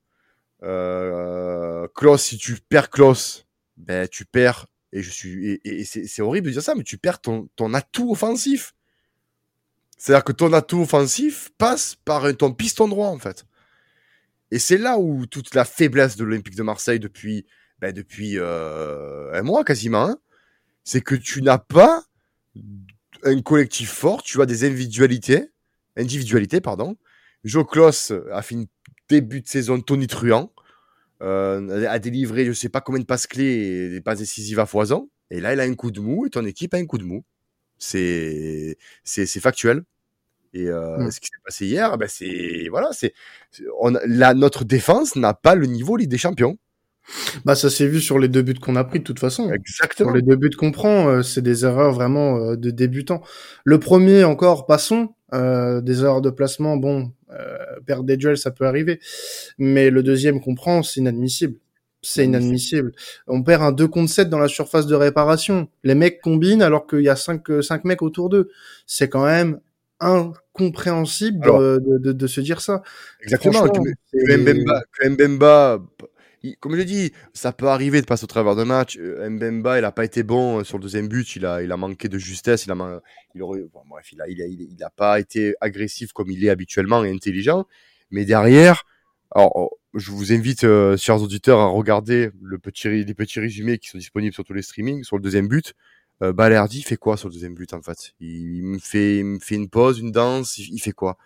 Euh, 0.63 1.87
Klaus, 1.93 2.23
si 2.23 2.37
tu 2.37 2.55
perds 2.55 2.89
Klaus, 2.89 3.46
ben 3.77 4.07
tu 4.07 4.25
perds 4.25 4.67
et 4.91 5.03
je 5.03 5.09
suis 5.09 5.59
et, 5.63 5.83
c'est 5.85 6.21
horrible 6.21 6.47
de 6.47 6.53
dire 6.53 6.63
ça, 6.63 6.75
mais 6.75 6.83
tu 6.83 6.97
perds 6.97 7.21
ton, 7.21 7.49
ton 7.55 7.73
atout 7.73 8.11
offensif. 8.11 8.73
C'est-à-dire 9.97 10.23
que 10.23 10.31
ton 10.31 10.53
atout 10.53 10.81
offensif 10.81 11.51
passe 11.57 11.95
par 12.05 12.35
ton 12.35 12.53
piston 12.53 12.87
droit 12.87 13.07
en 13.07 13.19
fait. 13.19 13.45
Et 14.51 14.59
c'est 14.59 14.77
là 14.77 14.97
où 14.97 15.25
toute 15.25 15.55
la 15.55 15.65
faiblesse 15.65 16.15
de 16.15 16.23
l'Olympique 16.23 16.55
de 16.55 16.63
Marseille 16.63 16.99
depuis 16.99 17.45
ben, 17.79 17.91
depuis 17.91 18.39
euh, 18.39 19.31
un 19.33 19.43
mois 19.43 19.63
quasiment, 19.63 20.05
hein, 20.05 20.17
c'est 20.83 21.01
que 21.01 21.15
tu 21.15 21.41
n'as 21.41 21.59
pas 21.59 22.03
un 23.23 23.41
collectif 23.41 23.91
fort, 23.91 24.23
tu 24.23 24.41
as 24.41 24.45
des 24.45 24.63
individualités, 24.63 25.49
individualités 25.95 26.61
pardon. 26.61 26.97
Joe 27.43 27.65
Klos 27.67 28.13
a 28.31 28.41
fait 28.41 28.55
une 28.55 28.67
début 29.09 29.41
de 29.41 29.47
saison 29.47 29.79
tonitruant 29.79 30.51
euh, 31.21 31.87
a 31.89 31.99
délivré 31.99 32.45
je 32.45 32.53
sais 32.53 32.69
pas 32.69 32.81
combien 32.81 33.01
de 33.01 33.05
passes 33.05 33.27
clés 33.27 33.45
et 33.45 33.89
des 33.89 34.01
passes 34.01 34.19
décisives 34.19 34.59
à 34.59 34.65
foison. 34.65 35.09
Et 35.29 35.41
là, 35.41 35.53
il 35.53 35.59
a 35.59 35.63
un 35.63 35.75
coup 35.75 35.91
de 35.91 35.99
mou 35.99 36.25
et 36.25 36.29
ton 36.29 36.45
équipe 36.45 36.73
a 36.73 36.77
un 36.77 36.85
coup 36.85 36.97
de 36.97 37.03
mou. 37.03 37.23
C'est 37.77 38.77
c'est 39.03 39.39
factuel. 39.39 39.83
Et 40.53 40.67
euh, 40.67 40.97
mmh. 40.97 41.11
ce 41.11 41.19
qui 41.19 41.27
s'est 41.27 41.41
passé 41.43 41.65
hier, 41.65 41.97
ben 41.97 42.07
c'est 42.07 42.67
voilà, 42.69 42.89
c'est 42.91 43.13
on 43.79 43.93
la 44.05 44.33
notre 44.33 44.63
défense 44.63 45.15
n'a 45.15 45.33
pas 45.33 45.55
le 45.55 45.67
niveau 45.67 45.97
Ligue 45.97 46.09
des 46.09 46.17
Champions. 46.17 46.57
Bah 47.45 47.55
ça 47.55 47.69
s'est 47.69 47.87
vu 47.87 48.01
sur 48.01 48.19
les 48.19 48.27
deux 48.27 48.41
buts 48.41 48.55
qu'on 48.55 48.75
a 48.75 48.83
pris 48.83 48.99
de 48.99 49.03
toute 49.03 49.19
façon. 49.19 49.51
Exactement. 49.51 50.09
Sur 50.09 50.15
les 50.15 50.21
deux 50.21 50.35
buts 50.35 50.55
qu'on 50.57 50.71
prend, 50.71 51.07
euh, 51.07 51.23
c'est 51.23 51.41
des 51.41 51.65
erreurs 51.65 51.93
vraiment 51.93 52.37
euh, 52.37 52.55
de 52.55 52.69
débutants. 52.71 53.21
Le 53.63 53.79
premier 53.79 54.23
encore, 54.23 54.65
passons. 54.65 55.13
Euh, 55.33 55.81
des 55.81 56.03
erreurs 56.03 56.21
de 56.21 56.29
placement, 56.29 56.77
bon, 56.77 57.11
perdre 57.85 58.05
des 58.05 58.15
duels, 58.15 58.37
ça 58.37 58.51
peut 58.51 58.65
arriver. 58.65 59.01
Mais 59.57 59.89
le 59.89 60.01
deuxième 60.01 60.39
qu'on 60.39 60.55
prend, 60.55 60.83
c'est 60.83 61.01
inadmissible. 61.01 61.57
C'est 62.01 62.23
inadmissible. 62.23 62.93
On 63.27 63.43
perd 63.43 63.61
un 63.63 63.73
2 63.73 63.87
contre 63.89 64.09
7 64.09 64.29
dans 64.29 64.39
la 64.39 64.47
surface 64.47 64.87
de 64.87 64.95
réparation. 64.95 65.67
Les 65.83 65.95
mecs 65.95 66.21
combinent 66.21 66.61
alors 66.61 66.87
qu'il 66.87 67.01
y 67.01 67.09
a 67.09 67.17
5, 67.17 67.61
cinq 67.61 67.83
mecs 67.83 68.01
autour 68.01 68.29
d'eux. 68.29 68.49
C'est 68.85 69.09
quand 69.09 69.25
même 69.25 69.59
incompréhensible 69.99 71.43
de, 71.43 71.97
de, 71.97 72.11
de, 72.13 72.27
se 72.27 72.39
dire 72.39 72.61
ça. 72.61 72.81
Exactement. 73.21 73.67
Que 73.67 75.09
Mbemba 75.09 75.81
comme 76.59 76.75
je 76.75 76.81
dis, 76.81 77.11
ça 77.33 77.51
peut 77.51 77.67
arriver 77.67 78.01
de 78.01 78.05
passer 78.05 78.23
au 78.23 78.27
travers 78.27 78.55
de 78.55 78.63
match. 78.63 78.97
Euh, 78.97 79.29
Mbemba, 79.29 79.79
il 79.79 79.81
n'a 79.81 79.91
pas 79.91 80.05
été 80.05 80.23
bon 80.23 80.59
euh, 80.59 80.63
sur 80.63 80.77
le 80.77 80.83
deuxième 80.83 81.07
but. 81.07 81.35
Il 81.35 81.45
a, 81.45 81.61
il 81.63 81.71
a 81.71 81.77
manqué 81.77 82.09
de 82.09 82.17
justesse. 82.17 82.65
Il 82.65 82.71
a, 82.71 83.01
il 83.35 83.41
aurait, 83.41 83.63
bref, 83.89 84.11
il 84.11 84.21
a, 84.21 84.27
il 84.27 84.41
a, 84.41 84.45
il 84.45 84.83
a 84.83 84.89
pas 84.89 85.19
été 85.19 85.55
agressif 85.61 86.13
comme 86.13 86.29
il 86.29 86.43
est 86.45 86.49
habituellement 86.49 87.03
et 87.03 87.11
intelligent. 87.11 87.65
Mais 88.11 88.25
derrière, 88.25 88.83
alors, 89.31 89.51
oh, 89.55 89.69
je 89.93 90.11
vous 90.11 90.31
invite, 90.31 90.63
euh, 90.63 90.95
chers 90.97 91.21
auditeurs, 91.21 91.59
à 91.59 91.67
regarder 91.67 92.31
le 92.41 92.59
petit, 92.59 93.03
les 93.03 93.13
petits 93.13 93.39
résumés 93.39 93.77
qui 93.77 93.89
sont 93.89 93.97
disponibles 93.97 94.33
sur 94.33 94.43
tous 94.43 94.53
les 94.53 94.61
streamings. 94.61 95.03
Sur 95.03 95.17
le 95.17 95.23
deuxième 95.23 95.47
but, 95.47 95.73
euh, 96.23 96.33
Balerdi 96.33 96.81
fait 96.83 96.97
quoi 96.97 97.17
sur 97.17 97.27
le 97.29 97.33
deuxième 97.33 97.55
but 97.55 97.73
en 97.73 97.81
fait? 97.81 98.13
Il, 98.19 98.63
me 98.63 98.79
fait, 98.79 99.17
il 99.17 99.25
me 99.25 99.39
fait 99.39 99.55
une 99.55 99.69
pause, 99.69 99.99
une 99.99 100.11
danse. 100.11 100.57
Il, 100.57 100.79
fait 100.79 100.91
quoi? 100.91 101.17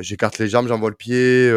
J'écarte 0.00 0.38
les 0.38 0.48
jambes, 0.48 0.68
j'envoie 0.68 0.90
le 0.90 0.96
pied. 0.96 1.50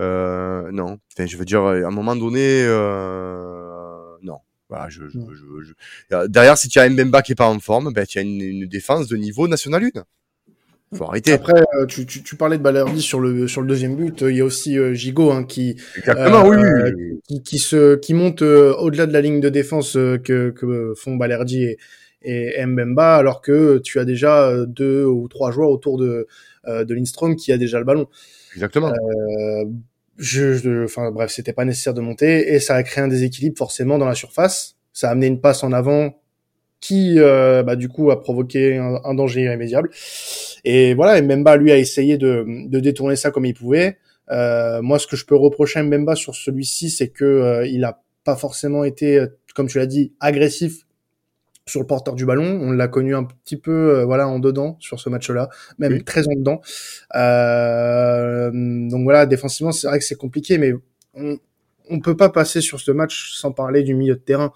Euh, 0.00 0.46
euh, 0.66 0.72
non. 0.72 0.98
Enfin, 1.12 1.26
je 1.26 1.36
veux 1.36 1.44
dire, 1.44 1.62
à 1.62 1.72
un 1.74 1.90
moment 1.90 2.16
donné, 2.16 2.62
euh, 2.64 4.16
non. 4.22 4.38
Voilà, 4.68 4.88
je, 4.88 5.02
je, 5.08 5.18
je, 5.18 5.72
euh, 6.14 6.26
Derrière, 6.28 6.58
si 6.58 6.68
tu 6.68 6.78
as 6.78 6.88
Mbemba 6.88 7.22
qui 7.22 7.32
est 7.32 7.36
pas 7.36 7.48
en 7.48 7.60
forme, 7.60 7.92
ben, 7.92 8.04
tu 8.04 8.18
as 8.18 8.22
une, 8.22 8.40
une 8.40 8.66
défense 8.66 9.06
de 9.08 9.16
niveau 9.16 9.48
national 9.48 9.84
1. 9.84 10.04
Faut 10.96 11.04
arrêter. 11.04 11.32
Après, 11.32 11.52
euh, 11.74 11.86
tu, 11.86 12.06
tu, 12.06 12.22
tu 12.22 12.36
parlais 12.36 12.58
de 12.58 12.62
Balerdi 12.62 13.02
sur 13.02 13.18
le 13.18 13.48
sur 13.48 13.60
le 13.60 13.66
deuxième 13.66 13.96
but. 13.96 14.22
Il 14.22 14.36
y 14.36 14.40
a 14.40 14.44
aussi 14.44 14.78
euh, 14.78 14.94
Gigot 14.94 15.32
hein, 15.32 15.42
qui, 15.44 15.76
Exactement, 15.96 16.46
oui, 16.46 16.56
oui. 16.58 17.20
qui, 17.26 17.42
qui 17.42 17.58
se 17.58 17.96
qui 17.96 18.14
monte 18.14 18.42
au-delà 18.42 19.06
de 19.06 19.12
la 19.12 19.20
ligne 19.20 19.40
de 19.40 19.48
défense 19.48 19.94
que, 19.94 20.50
que 20.50 20.94
font 20.96 21.16
Balerdi 21.16 21.64
et, 21.64 21.78
et 22.22 22.66
Mbemba, 22.66 23.16
alors 23.16 23.40
que 23.42 23.78
tu 23.78 23.98
as 23.98 24.04
déjà 24.04 24.64
deux 24.64 25.04
ou 25.04 25.26
trois 25.26 25.50
joueurs 25.50 25.70
autour 25.70 25.98
de 25.98 26.28
de 26.66 26.94
Lindstrom 26.94 27.34
qui 27.34 27.50
a 27.52 27.58
déjà 27.58 27.78
le 27.80 27.84
ballon. 27.84 28.08
Exactement. 28.56 28.90
Euh, 28.90 29.64
je, 30.18 30.84
enfin 30.84 31.10
bref, 31.10 31.30
c'était 31.30 31.52
pas 31.52 31.64
nécessaire 31.64 31.94
de 31.94 32.00
monter 32.00 32.54
et 32.54 32.58
ça 32.58 32.74
a 32.74 32.82
créé 32.82 33.04
un 33.04 33.08
déséquilibre 33.08 33.56
forcément 33.56 33.98
dans 33.98 34.06
la 34.06 34.14
surface. 34.14 34.76
Ça 34.92 35.08
a 35.08 35.12
amené 35.12 35.26
une 35.26 35.40
passe 35.40 35.62
en 35.62 35.72
avant 35.72 36.14
qui, 36.80 37.16
euh, 37.18 37.62
bah, 37.62 37.76
du 37.76 37.88
coup, 37.88 38.10
a 38.10 38.20
provoqué 38.20 38.76
un, 38.76 39.14
danger 39.14 39.42
irrémédiable. 39.42 39.90
Et 40.64 40.94
voilà, 40.94 41.18
et 41.18 41.22
Mbemba 41.22 41.56
lui 41.56 41.72
a 41.72 41.78
essayé 41.78 42.16
de, 42.16 42.44
de 42.46 42.80
détourner 42.80 43.16
ça 43.16 43.30
comme 43.30 43.44
il 43.44 43.54
pouvait. 43.54 43.98
Euh, 44.30 44.80
moi, 44.82 44.98
ce 44.98 45.06
que 45.06 45.16
je 45.16 45.26
peux 45.26 45.36
reprocher 45.36 45.80
à 45.80 45.82
Mbemba 45.82 46.14
sur 46.14 46.34
celui-ci, 46.34 46.90
c'est 46.90 47.08
que 47.08 47.24
euh, 47.24 47.66
il 47.66 47.84
a 47.84 48.02
pas 48.24 48.36
forcément 48.36 48.84
été, 48.84 49.24
comme 49.54 49.68
tu 49.68 49.78
l'as 49.78 49.86
dit, 49.86 50.12
agressif 50.20 50.85
sur 51.68 51.80
le 51.80 51.86
porteur 51.86 52.14
du 52.14 52.24
ballon. 52.24 52.60
On 52.62 52.72
l'a 52.72 52.88
connu 52.88 53.14
un 53.14 53.24
petit 53.24 53.56
peu, 53.56 54.02
voilà, 54.02 54.28
en 54.28 54.38
dedans 54.38 54.76
sur 54.80 55.00
ce 55.00 55.08
match-là, 55.08 55.48
même 55.78 56.02
très 56.02 56.26
en 56.28 56.34
dedans. 56.34 56.60
donc 58.92 59.02
voilà, 59.04 59.26
défensivement, 59.26 59.72
c'est 59.72 59.88
vrai 59.88 59.98
que 59.98 60.04
c'est 60.04 60.16
compliqué, 60.16 60.58
mais 60.58 60.72
on, 61.14 61.38
on 61.90 62.00
peut 62.00 62.16
pas 62.16 62.28
passer 62.28 62.60
sur 62.60 62.80
ce 62.80 62.90
match 62.90 63.32
sans 63.34 63.52
parler 63.52 63.82
du 63.82 63.94
milieu 63.94 64.14
de 64.14 64.20
terrain. 64.20 64.52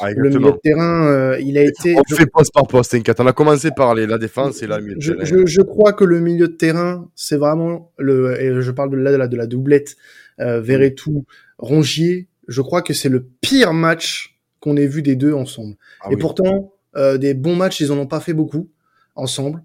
Ah, 0.00 0.10
le 0.10 0.30
milieu 0.30 0.52
de 0.52 0.58
terrain, 0.62 1.06
euh, 1.06 1.40
il 1.40 1.56
a 1.58 1.62
été. 1.62 1.96
On 1.96 2.14
fait 2.14 2.26
poste 2.26 2.52
par 2.52 2.66
poste, 2.66 2.92
t'inquiète. 2.92 3.20
On 3.20 3.26
a 3.26 3.32
commencé 3.32 3.70
par 3.70 3.94
les, 3.94 4.06
la 4.06 4.18
défense 4.18 4.62
et 4.62 4.66
la 4.66 4.80
milieu 4.80 4.96
de 4.96 5.00
je, 5.00 5.12
terrain. 5.12 5.46
Je, 5.46 5.62
crois 5.62 5.92
que 5.92 6.04
le 6.04 6.20
milieu 6.20 6.48
de 6.48 6.54
terrain, 6.54 7.08
c'est 7.14 7.36
vraiment 7.36 7.92
le. 7.98 8.40
Et 8.40 8.62
je 8.62 8.70
parle 8.70 8.90
de 8.90 8.96
la, 8.96 9.28
de 9.28 9.36
la, 9.36 9.46
doublette 9.46 9.96
euh, 10.40 10.60
Verretou, 10.60 11.24
Rongier. 11.58 12.28
Je 12.48 12.60
crois 12.60 12.82
que 12.82 12.94
c'est 12.94 13.08
le 13.08 13.24
pire 13.40 13.72
match 13.72 14.31
qu'on 14.62 14.76
ait 14.76 14.86
vu 14.86 15.02
des 15.02 15.16
deux 15.16 15.34
ensemble. 15.34 15.74
Ah 16.00 16.08
et 16.10 16.16
pourtant, 16.16 16.72
euh, 16.96 17.18
des 17.18 17.34
bons 17.34 17.56
matchs, 17.56 17.80
ils 17.80 17.92
en 17.92 17.98
ont 17.98 18.06
pas 18.06 18.20
fait 18.20 18.32
beaucoup 18.32 18.70
ensemble. 19.14 19.62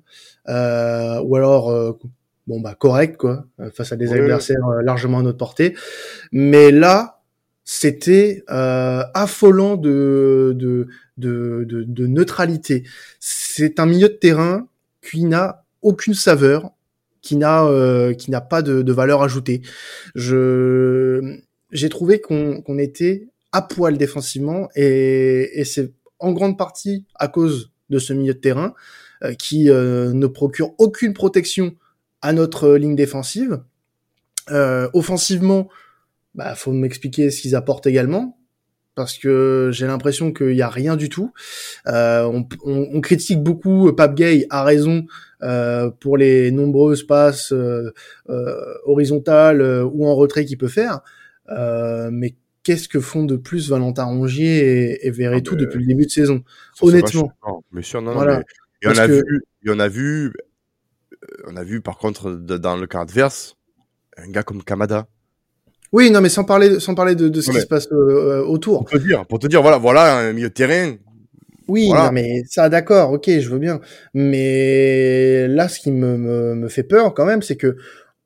Euh, 0.49 1.21
ou 1.21 1.35
alors 1.35 1.69
euh, 1.69 1.93
bon 2.47 2.59
bah 2.61 2.75
correct 2.75 3.17
quoi 3.17 3.45
face 3.73 3.91
à 3.91 3.97
des 3.97 4.13
adversaires 4.13 4.65
largement 4.81 5.19
à 5.19 5.21
notre 5.21 5.37
portée. 5.37 5.75
Mais 6.31 6.71
là 6.71 7.21
c'était 7.69 8.43
euh, 8.49 9.03
affolant 9.13 9.75
de 9.75 10.53
de, 10.55 10.87
de 11.17 11.65
de, 11.65 11.83
de 11.83 12.07
neutralité. 12.07 12.83
C'est 13.19 13.79
un 13.79 13.85
milieu 13.85 14.07
de 14.07 14.13
terrain 14.13 14.67
qui 15.01 15.25
n'a 15.25 15.65
aucune 15.81 16.13
saveur 16.13 16.71
qui 17.21 17.35
n'a 17.35 17.65
euh, 17.65 18.13
qui 18.13 18.31
n'a 18.31 18.39
pas 18.39 18.61
de, 18.61 18.81
de, 18.81 18.93
valeur 18.93 19.21
ajoutée. 19.21 19.61
Je 20.15 21.39
j'ai 21.71 21.89
trouvé 21.89 22.21
qu'on 22.21 22.61
qu'on 22.61 22.77
était 22.77 23.27
à 23.51 23.61
poil 23.61 23.97
défensivement 23.97 24.69
et, 24.75 25.59
et 25.59 25.65
c'est 25.65 25.93
en 26.19 26.31
grande 26.31 26.57
partie 26.57 27.05
à 27.15 27.27
cause 27.27 27.71
de 27.89 27.99
ce 27.99 28.13
milieu 28.13 28.33
de 28.33 28.39
terrain 28.39 28.73
qui 29.39 29.65
ne 29.65 30.27
procure 30.27 30.73
aucune 30.77 31.13
protection 31.13 31.75
à 32.21 32.33
notre 32.33 32.75
ligne 32.75 32.95
défensive. 32.95 33.59
Euh, 34.51 34.89
offensivement, 34.93 35.69
bah, 36.35 36.55
faut 36.55 36.71
m'expliquer 36.71 37.31
ce 37.31 37.41
qu'ils 37.41 37.55
apportent 37.55 37.87
également, 37.87 38.37
parce 38.95 39.17
que 39.17 39.69
j'ai 39.73 39.87
l'impression 39.87 40.31
qu'il 40.31 40.53
y 40.53 40.61
a 40.61 40.69
rien 40.69 40.95
du 40.95 41.09
tout. 41.09 41.33
Euh, 41.87 42.23
on, 42.23 42.47
on, 42.63 42.87
on, 42.93 43.01
critique 43.01 43.43
beaucoup 43.43 43.91
Pape 43.93 44.15
Gay 44.15 44.47
à 44.49 44.63
raison 44.63 45.05
euh, 45.43 45.91
pour 45.99 46.17
les 46.17 46.51
nombreuses 46.51 47.03
passes 47.05 47.51
euh, 47.51 47.93
euh 48.29 48.73
horizontales 48.85 49.61
euh, 49.61 49.83
ou 49.83 50.07
en 50.07 50.15
retrait 50.15 50.45
qu'il 50.45 50.57
peut 50.57 50.67
faire, 50.67 51.01
mais 52.11 52.35
qu'est-ce 52.67 52.89
que 52.89 52.99
font 52.99 53.23
de 53.23 53.37
plus 53.37 53.69
Valentin 53.69 54.03
Rongier 54.03 54.57
et, 54.57 55.07
et 55.07 55.09
Verretou 55.09 55.53
ah, 55.53 55.61
depuis 55.61 55.79
le 55.79 55.85
début 55.85 56.05
de 56.05 56.11
saison 56.11 56.43
Honnêtement. 56.81 57.31
Mais 57.71 57.81
sûr, 57.81 58.01
non, 58.01 58.11
voilà. 58.11 58.43
mais, 58.83 58.99
a 58.99 59.07
vu, 59.07 59.23
il 59.63 59.71
y 59.71 59.73
en 59.73 59.79
a 59.79 59.87
vu 59.87 60.33
on 61.47 61.55
a 61.55 61.63
vu 61.63 61.79
par 61.79 61.97
contre 61.97 62.31
dans 62.31 62.75
le 62.75 62.85
cas 62.85 62.99
adverse 62.99 63.55
un 64.17 64.29
gars 64.29 64.43
comme 64.43 64.63
Kamada. 64.63 65.07
Oui, 65.93 66.11
non, 66.11 66.19
mais 66.19 66.27
sans 66.27 66.43
parler, 66.43 66.81
sans 66.81 66.93
parler 66.93 67.15
de, 67.15 67.39
ce 67.39 67.51
qui 67.51 67.61
se 67.61 67.67
passe 67.67 67.87
euh, 67.93 68.43
autour. 68.43 68.83
Pour 68.83 68.99
te 68.99 69.05
dire, 69.05 69.25
pour 69.25 69.39
te 69.39 69.47
dire, 69.47 69.61
voilà, 69.61 69.77
voilà 69.77 70.17
un 70.17 70.33
milieu 70.33 70.49
de 70.49 70.53
terrain. 70.53 70.97
Oui, 71.69 71.89
mais 72.11 72.43
ça, 72.49 72.67
d'accord, 72.67 73.11
ok, 73.13 73.29
je 73.29 73.49
veux 73.49 73.59
bien. 73.59 73.79
Mais 74.13 75.47
là, 75.47 75.69
ce 75.69 75.79
qui 75.79 75.91
me, 75.91 76.17
me, 76.17 76.67
fait 76.67 76.83
peur 76.83 77.13
quand 77.13 77.25
même, 77.25 77.41
c'est 77.41 77.55
que 77.55 77.77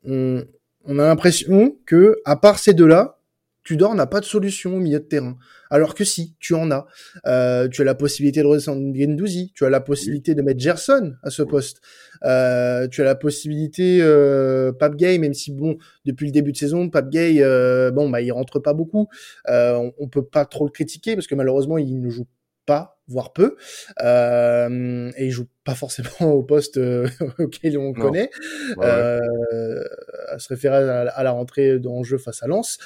on, 0.03 0.43
on 0.85 0.97
a 0.97 1.05
l'impression 1.05 1.75
que, 1.85 2.19
à 2.25 2.35
part 2.35 2.57
ces 2.57 2.73
deux-là, 2.73 3.20
Tudor 3.63 3.93
n'a 3.95 4.07
pas 4.07 4.19
de 4.19 4.25
solution 4.25 4.75
au 4.75 4.79
milieu 4.79 4.99
de 4.99 5.05
terrain. 5.05 5.37
Alors 5.69 5.93
que 5.93 6.03
si, 6.03 6.35
tu 6.39 6.53
en 6.53 6.71
as. 6.71 6.85
Euh, 7.27 7.67
tu 7.67 7.81
as 7.81 7.85
la 7.85 7.95
possibilité 7.95 8.41
de 8.41 8.47
redescendre 8.47 8.81
Gendouzi, 8.95 9.51
tu 9.55 9.65
as 9.65 9.69
la 9.69 9.81
possibilité 9.81 10.35
de 10.35 10.41
mettre 10.41 10.59
Gerson 10.59 11.13
à 11.23 11.29
ce 11.29 11.43
poste. 11.43 11.81
Euh, 12.23 12.87
tu 12.87 13.01
as 13.01 13.05
la 13.05 13.15
possibilité 13.15 13.99
euh, 14.01 14.71
Pape 14.71 14.95
Gay, 14.95 15.17
même 15.17 15.33
si 15.33 15.51
bon, 15.51 15.77
depuis 16.05 16.25
le 16.25 16.31
début 16.31 16.51
de 16.51 16.57
saison, 16.57 16.89
Pape 16.89 17.09
Gay, 17.09 17.37
euh, 17.39 17.91
bon 17.91 18.09
bah 18.09 18.21
il 18.21 18.31
rentre 18.31 18.59
pas 18.59 18.73
beaucoup. 18.73 19.07
Euh, 19.49 19.75
on, 19.75 19.93
on 19.99 20.07
peut 20.07 20.25
pas 20.25 20.45
trop 20.45 20.65
le 20.65 20.71
critiquer 20.71 21.15
parce 21.15 21.27
que 21.27 21.35
malheureusement 21.35 21.77
il 21.77 21.99
ne 22.01 22.09
joue 22.09 22.27
pas, 22.71 22.97
voire 23.09 23.33
peu, 23.33 23.57
euh, 24.01 25.11
et 25.17 25.25
il 25.25 25.31
joue 25.31 25.47
pas 25.65 25.75
forcément 25.75 26.09
au 26.21 26.41
poste 26.41 26.77
euh, 26.77 27.05
auquel 27.37 27.77
on 27.77 27.91
connaît, 27.91 28.29
euh, 28.77 29.83
à 30.29 30.39
se 30.39 30.47
référer 30.47 30.77
à, 30.77 31.23
la 31.23 31.31
rentrée 31.31 31.79
dans 31.79 32.01
jeu 32.03 32.17
face 32.17 32.41
à 32.43 32.47
Lens. 32.47 32.77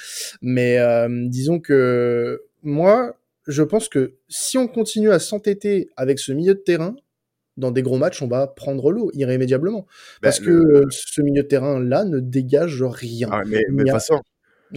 Mais 0.42 0.80
disons 1.28 1.60
que 1.60 2.42
moi, 2.64 3.16
je 3.46 3.62
pense 3.62 3.88
que 3.88 4.16
si 4.28 4.58
on 4.58 4.66
continue 4.66 5.12
à 5.12 5.20
s'entêter 5.20 5.88
avec 5.96 6.18
ce 6.18 6.32
milieu 6.32 6.54
de 6.54 6.58
terrain, 6.60 6.96
dans 7.56 7.70
des 7.70 7.82
gros 7.82 7.96
matchs, 7.96 8.20
on 8.22 8.26
va 8.26 8.48
prendre 8.48 8.90
l'eau 8.90 9.10
irrémédiablement. 9.14 9.86
Ben, 9.86 10.18
Parce 10.20 10.40
que 10.40 10.84
ce 10.90 11.22
milieu 11.22 11.42
de 11.42 11.48
terrain-là 11.48 12.04
ne 12.04 12.18
dégage 12.18 12.82
rien. 12.82 13.28
Ah, 13.30 13.42
mais, 13.46 13.62
mais 13.70 13.88
façon, 13.90 14.20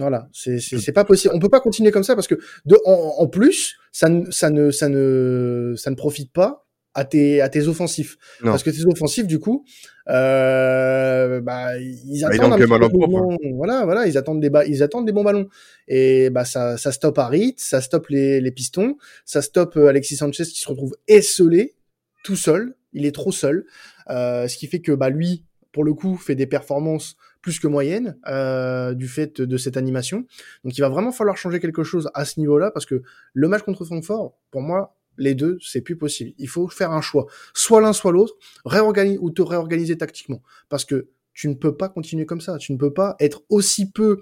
voilà, 0.00 0.28
c'est 0.32 0.58
c'est 0.60 0.92
pas 0.92 1.04
possible. 1.04 1.34
On 1.34 1.38
peut 1.38 1.48
pas 1.48 1.60
continuer 1.60 1.90
comme 1.90 2.04
ça 2.04 2.14
parce 2.14 2.26
que 2.26 2.36
de 2.64 2.76
en, 2.84 3.14
en 3.18 3.26
plus, 3.28 3.76
ça 3.92 4.08
ne 4.08 4.30
ça 4.30 4.50
ne 4.50 4.70
ça 4.70 4.88
ne 4.88 5.74
ça 5.76 5.90
ne 5.90 5.96
profite 5.96 6.32
pas 6.32 6.66
à 6.94 7.04
tes 7.04 7.40
à 7.40 7.48
tes 7.48 7.68
offensifs. 7.68 8.16
Parce 8.42 8.62
que 8.62 8.70
tes 8.70 8.84
offensifs 8.86 9.26
du 9.26 9.38
coup 9.38 9.64
euh, 10.08 11.40
bah 11.40 11.78
ils 11.78 12.22
bah, 12.22 12.28
attendent 12.32 12.52
un 12.54 12.56
hein. 12.56 13.36
voilà 13.54 13.84
voilà 13.84 14.06
ils 14.06 14.18
attendent 14.18 14.40
des 14.40 14.50
ils 14.66 14.82
attendent 14.82 15.06
des 15.06 15.12
bons 15.12 15.24
ballons. 15.24 15.48
Et 15.86 16.30
bah 16.30 16.44
ça 16.44 16.76
ça 16.76 16.92
stoppe 16.92 17.18
Harit 17.18 17.54
ça 17.58 17.80
stoppe 17.80 18.08
les 18.08 18.40
les 18.40 18.50
pistons 18.50 18.96
ça 19.24 19.42
stoppe 19.42 19.76
euh, 19.76 19.88
Alexis 19.88 20.16
Sanchez 20.16 20.44
qui 20.44 20.60
se 20.60 20.68
retrouve 20.68 20.96
esselé 21.06 21.76
tout 22.24 22.36
seul. 22.36 22.74
Il 22.92 23.06
est 23.06 23.14
trop 23.14 23.32
seul. 23.32 23.66
Euh, 24.08 24.48
ce 24.48 24.56
qui 24.56 24.66
fait 24.66 24.80
que 24.80 24.92
bah 24.92 25.10
lui 25.10 25.44
pour 25.72 25.84
le 25.84 25.94
coup 25.94 26.16
fait 26.16 26.34
des 26.34 26.46
performances 26.46 27.16
plus 27.42 27.58
que 27.58 27.66
moyenne 27.66 28.18
euh, 28.28 28.94
du 28.94 29.08
fait 29.08 29.40
de 29.40 29.56
cette 29.56 29.76
animation. 29.76 30.26
Donc 30.64 30.76
il 30.76 30.80
va 30.80 30.88
vraiment 30.88 31.12
falloir 31.12 31.36
changer 31.36 31.60
quelque 31.60 31.82
chose 31.82 32.10
à 32.14 32.24
ce 32.24 32.40
niveau-là 32.40 32.70
parce 32.70 32.86
que 32.86 33.02
le 33.32 33.48
match 33.48 33.62
contre 33.62 33.84
Francfort, 33.84 34.38
pour 34.50 34.62
moi, 34.62 34.96
les 35.16 35.34
deux, 35.34 35.58
c'est 35.60 35.80
plus 35.80 35.96
possible. 35.96 36.32
Il 36.38 36.48
faut 36.48 36.68
faire 36.68 36.92
un 36.92 37.00
choix, 37.00 37.26
soit 37.54 37.80
l'un, 37.80 37.92
soit 37.92 38.12
l'autre, 38.12 38.34
réorganiser 38.64 39.18
ou 39.20 39.30
te 39.30 39.42
réorganiser 39.42 39.98
tactiquement, 39.98 40.42
parce 40.68 40.84
que 40.84 41.08
tu 41.34 41.48
ne 41.48 41.54
peux 41.54 41.76
pas 41.76 41.88
continuer 41.88 42.26
comme 42.26 42.40
ça. 42.40 42.56
Tu 42.58 42.72
ne 42.72 42.78
peux 42.78 42.92
pas 42.92 43.16
être 43.20 43.42
aussi 43.48 43.90
peu, 43.90 44.20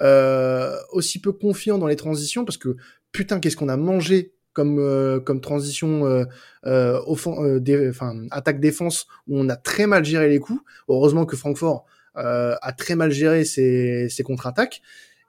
euh, 0.00 0.76
aussi 0.92 1.20
peu 1.20 1.32
confiant 1.32 1.78
dans 1.78 1.86
les 1.86 1.96
transitions, 1.96 2.44
parce 2.44 2.56
que 2.56 2.76
putain, 3.12 3.38
qu'est-ce 3.38 3.56
qu'on 3.56 3.68
a 3.68 3.76
mangé 3.76 4.34
comme 4.52 4.78
euh, 4.78 5.20
transition 5.40 6.06
euh, 6.06 6.24
euh, 6.66 8.28
attaque 8.30 8.60
défense 8.60 9.06
où 9.28 9.38
on 9.38 9.48
a 9.48 9.56
très 9.56 9.86
mal 9.86 10.04
géré 10.04 10.28
les 10.28 10.38
coups. 10.38 10.60
Heureusement 10.88 11.24
que 11.24 11.36
Francfort 11.36 11.84
a 12.14 12.72
très 12.76 12.96
mal 12.96 13.10
géré 13.10 13.44
ses, 13.44 14.08
ses 14.08 14.22
contre-attaques. 14.22 14.82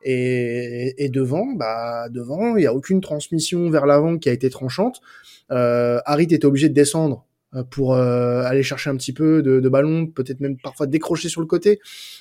Et, 0.03 1.03
et, 1.03 1.09
devant, 1.09 1.45
bah 1.45 2.09
devant, 2.09 2.55
il 2.55 2.63
y 2.63 2.67
a 2.67 2.73
aucune 2.73 3.01
transmission 3.01 3.69
vers 3.69 3.85
l'avant 3.85 4.17
qui 4.17 4.29
a 4.29 4.31
été 4.31 4.49
tranchante. 4.49 5.01
Euh, 5.51 5.99
Harit 6.05 6.23
était 6.31 6.45
obligé 6.45 6.69
de 6.69 6.73
descendre 6.73 7.25
euh, 7.53 7.63
pour 7.63 7.93
euh, 7.93 8.43
aller 8.43 8.63
chercher 8.63 8.89
un 8.89 8.95
petit 8.95 9.13
peu 9.13 9.43
de, 9.43 9.59
de 9.59 9.69
ballon, 9.69 10.07
peut-être 10.07 10.39
même 10.39 10.57
parfois 10.57 10.87
décrocher 10.87 11.29
sur 11.29 11.41
le 11.41 11.47
côté. 11.47 11.79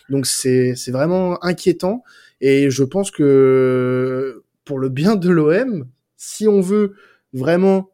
Donc 0.08 0.26
c'est 0.26 0.74
c'est 0.76 0.90
vraiment 0.90 1.42
inquiétant. 1.44 2.02
Et 2.40 2.70
je 2.70 2.84
pense 2.84 3.10
que 3.10 4.42
pour 4.64 4.78
le 4.78 4.88
bien 4.88 5.16
de 5.16 5.30
l'OM, 5.30 5.86
si 6.16 6.48
on 6.48 6.60
veut 6.60 6.94
vraiment 7.32 7.90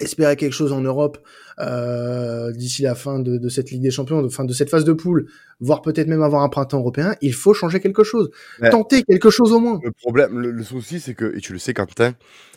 espérer 0.00 0.36
quelque 0.36 0.52
chose 0.52 0.72
en 0.72 0.80
Europe 0.80 1.18
euh, 1.60 2.50
d'ici 2.52 2.82
la 2.82 2.94
fin 2.94 3.20
de, 3.20 3.38
de, 3.38 3.48
cette 3.48 3.70
Ligue 3.70 3.82
des 3.82 3.90
Champions, 3.90 4.22
de 4.22 4.28
fin 4.28 4.44
de 4.44 4.52
cette 4.52 4.70
phase 4.70 4.84
de 4.84 4.92
poule, 4.92 5.26
voire 5.60 5.82
peut-être 5.82 6.08
même 6.08 6.22
avoir 6.22 6.42
un 6.42 6.48
printemps 6.48 6.78
européen, 6.78 7.14
il 7.20 7.32
faut 7.32 7.54
changer 7.54 7.80
quelque 7.80 8.02
chose, 8.02 8.30
tenter 8.70 9.04
quelque 9.04 9.30
chose 9.30 9.52
au 9.52 9.60
moins. 9.60 9.78
Le 9.82 9.92
problème, 9.92 10.38
le, 10.38 10.62
souci, 10.64 10.98
c'est 11.00 11.14
que 11.14 11.36
et 11.36 11.40
tu 11.40 11.52
le 11.52 11.58
sais, 11.58 11.74
Quentin, 11.74 12.14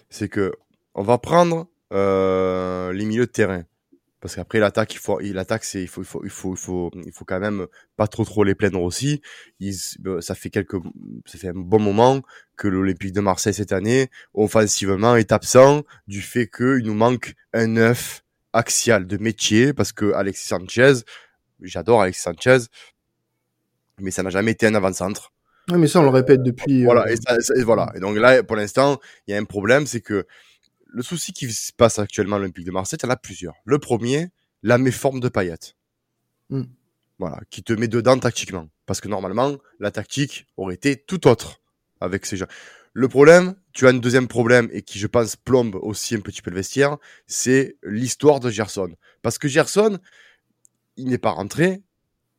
c'est 0.09 0.29
que 0.29 0.51
on 0.95 1.03
va 1.03 1.17
prendre 1.19 1.67
euh, 1.93 2.91
les 2.91 3.05
milieux 3.05 3.27
de 3.27 3.31
terrain. 3.31 3.63
Parce 4.19 4.35
qu'après 4.35 4.59
l'attaque, 4.59 4.95
il 4.95 4.97
faut, 4.97 5.19
l'attaque, 5.19 5.63
c'est, 5.63 5.81
il 5.81 5.87
faut, 5.87 6.01
il 6.01 6.05
faut, 6.05 6.21
il 6.23 6.29
faut, 6.29 6.53
il 6.53 6.57
faut, 6.57 6.91
il 7.05 7.11
faut 7.11 7.25
quand 7.25 7.39
même 7.39 7.67
pas 7.97 8.07
trop 8.07 8.25
trop 8.25 8.43
les 8.43 8.55
plaindre 8.55 8.81
aussi. 8.81 9.21
Ça 10.21 10.33
fait 10.33 10.49
quelques, 10.49 10.77
ça 11.25 11.37
fait 11.37 11.49
un 11.49 11.53
bon 11.53 11.79
moment 11.79 12.21
que 12.55 12.67
l'Olympique 12.67 13.13
de 13.13 13.21
Marseille 13.21 13.53
cette 13.53 13.71
année, 13.71 14.09
offensivement, 14.33 15.15
est 15.15 15.31
absent 15.31 15.83
du 16.07 16.21
fait 16.21 16.47
qu'il 16.47 16.83
nous 16.83 16.95
manque 16.95 17.35
un 17.53 17.67
neuf 17.67 18.23
axial 18.53 19.05
de 19.05 19.17
métier 19.17 19.73
parce 19.73 19.91
que 19.91 20.11
Alexis 20.13 20.47
Sanchez, 20.47 20.93
j'adore 21.61 22.01
Alexis 22.01 22.23
Sanchez, 22.23 22.65
mais 23.99 24.09
ça 24.09 24.23
n'a 24.23 24.31
jamais 24.31 24.51
été 24.51 24.65
un 24.65 24.73
avant-centre. 24.73 25.31
Oui, 25.69 25.77
mais 25.77 25.87
ça 25.87 25.99
on 25.99 26.03
le 26.03 26.09
répète 26.09 26.41
depuis. 26.43 26.85
Voilà, 26.85 27.05
euh, 27.07 27.37
et, 27.55 27.63
voilà. 27.63 27.91
Et 27.95 27.99
donc 27.99 28.17
là, 28.17 28.41
pour 28.41 28.55
l'instant, 28.55 28.99
il 29.27 29.31
y 29.31 29.33
a 29.35 29.39
un 29.39 29.43
problème, 29.43 29.85
c'est 29.85 30.01
que 30.01 30.25
le 30.89 31.03
souci 31.03 31.33
qui 31.33 31.51
se 31.51 31.71
passe 31.73 31.99
actuellement 31.99 32.35
à 32.35 32.39
l'Olympique 32.39 32.65
de 32.65 32.71
Marseille, 32.71 32.97
il 33.01 33.05
y 33.05 33.09
en 33.09 33.11
a 33.11 33.17
plusieurs. 33.17 33.55
Le 33.65 33.79
premier, 33.79 34.29
la 34.63 34.77
méforme 34.77 35.19
de 35.19 35.29
Payet. 35.29 35.75
Mm. 36.49 36.63
Voilà, 37.19 37.39
qui 37.49 37.63
te 37.63 37.73
met 37.73 37.87
dedans 37.87 38.17
tactiquement. 38.19 38.67
Parce 38.85 39.01
que 39.01 39.07
normalement, 39.07 39.57
la 39.79 39.91
tactique 39.91 40.47
aurait 40.55 40.75
été 40.75 40.95
tout 40.95 41.27
autre 41.27 41.61
avec 41.99 42.25
ces 42.25 42.37
gens. 42.37 42.47
Le 42.93 43.07
problème, 43.07 43.55
tu 43.73 43.85
as 43.85 43.89
un 43.89 43.93
deuxième 43.93 44.27
problème 44.27 44.69
et 44.71 44.81
qui, 44.81 44.97
je 44.97 45.07
pense, 45.07 45.35
plombe 45.35 45.75
aussi 45.75 46.15
un 46.15 46.19
petit 46.19 46.41
peu 46.41 46.49
le 46.49 46.55
vestiaire, 46.55 46.97
c'est 47.27 47.77
l'histoire 47.83 48.39
de 48.39 48.49
Gerson. 48.49 48.95
Parce 49.21 49.37
que 49.37 49.47
Gerson, 49.47 49.99
il 50.95 51.07
n'est 51.07 51.17
pas 51.17 51.31
rentré. 51.31 51.83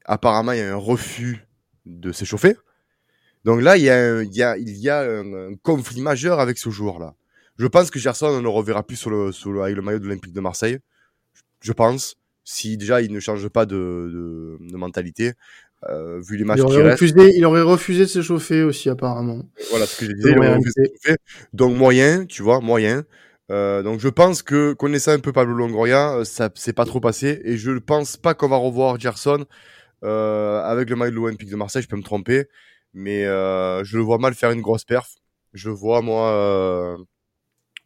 Apparemment, 0.05 0.53
il 0.53 0.59
y 0.59 0.63
a 0.63 0.73
un 0.73 0.77
refus 0.77 1.47
de 1.87 2.13
s'échauffer. 2.13 2.57
Donc 3.45 3.63
là, 3.63 3.77
il 3.77 3.85
y 3.85 3.91
a, 3.91 3.97
un, 3.97 4.23
il 4.23 4.35
y 4.35 4.43
a, 4.43 4.57
il 4.57 4.77
y 4.79 4.91
a 4.91 5.01
un, 5.01 5.55
conflit 5.63 6.01
majeur 6.01 6.41
avec 6.41 6.59
ce 6.59 6.71
joueur-là. 6.71 7.15
Je 7.59 7.67
pense 7.67 7.91
que 7.91 7.99
Gerson, 7.99 8.27
on 8.27 8.39
ne 8.39 8.43
le 8.43 8.49
reverra 8.49 8.83
plus 8.83 8.97
sur 8.97 9.11
le, 9.11 9.33
sur 9.33 9.53
le, 9.53 9.63
avec 9.63 9.77
le 9.77 9.83
maillot 9.83 9.99
de 9.99 10.05
l'Olympique 10.05 10.33
de 10.33 10.41
Marseille. 10.41 10.79
Je 11.61 11.73
pense. 11.73 12.17
Si 12.45 12.79
déjà 12.79 13.03
il 13.03 13.13
ne 13.13 13.21
change 13.21 13.47
pas 13.49 13.67
de, 13.67 13.77
de, 13.77 14.57
de 14.61 14.77
mentalité, 14.79 15.35
euh, 15.91 16.19
vu 16.21 16.39
les 16.39 16.45
matchs 16.45 16.61
il 16.61 16.65
aurait, 16.65 16.93
refusé, 16.93 17.37
il 17.37 17.45
aurait 17.45 17.61
refusé 17.61 18.01
de 18.05 18.07
s'échauffer 18.07 18.63
aussi, 18.63 18.89
apparemment. 18.89 19.43
Voilà 19.71 19.85
ce 19.85 20.01
que 20.01 20.07
je 20.07 20.13
disais, 20.13 20.31
il 20.31 20.39
aurait 20.39 20.55
refusé 20.55 20.81
de 20.81 20.87
s'échauffer. 20.87 21.17
Donc, 21.53 21.77
moyen, 21.77 22.25
tu 22.25 22.43
vois, 22.43 22.61
moyen. 22.61 23.05
Euh, 23.51 23.83
donc, 23.83 24.01
je 24.01 24.09
pense 24.09 24.43
que, 24.43 24.73
connaissant 24.73 25.13
un 25.13 25.19
peu 25.19 25.33
Pablo 25.33 25.53
Longoria, 25.53 26.15
euh, 26.15 26.25
ça 26.25 26.49
s'est 26.55 26.73
pas 26.73 26.87
trop 26.87 27.01
passé. 27.01 27.43
Et 27.45 27.59
je 27.59 27.71
ne 27.71 27.81
pense 27.81 28.17
pas 28.17 28.33
qu'on 28.33 28.49
va 28.49 28.57
revoir 28.57 28.99
Gerson 28.99 29.45
euh, 30.05 30.63
avec 30.63 30.89
le 30.89 30.97
maillot 30.97 31.11
de 31.11 31.17
l'Olympique 31.17 31.51
de 31.51 31.57
Marseille. 31.57 31.83
Je 31.83 31.89
peux 31.89 31.97
me 31.97 32.03
tromper. 32.03 32.47
Mais 32.95 33.27
euh, 33.27 33.85
je 33.85 33.99
le 33.99 34.03
vois 34.03 34.17
mal 34.17 34.35
faire 34.35 34.53
une 34.53 34.63
grosse 34.63 34.85
perf. 34.85 35.17
Je 35.53 35.69
vois, 35.69 36.01
moi, 36.01 36.97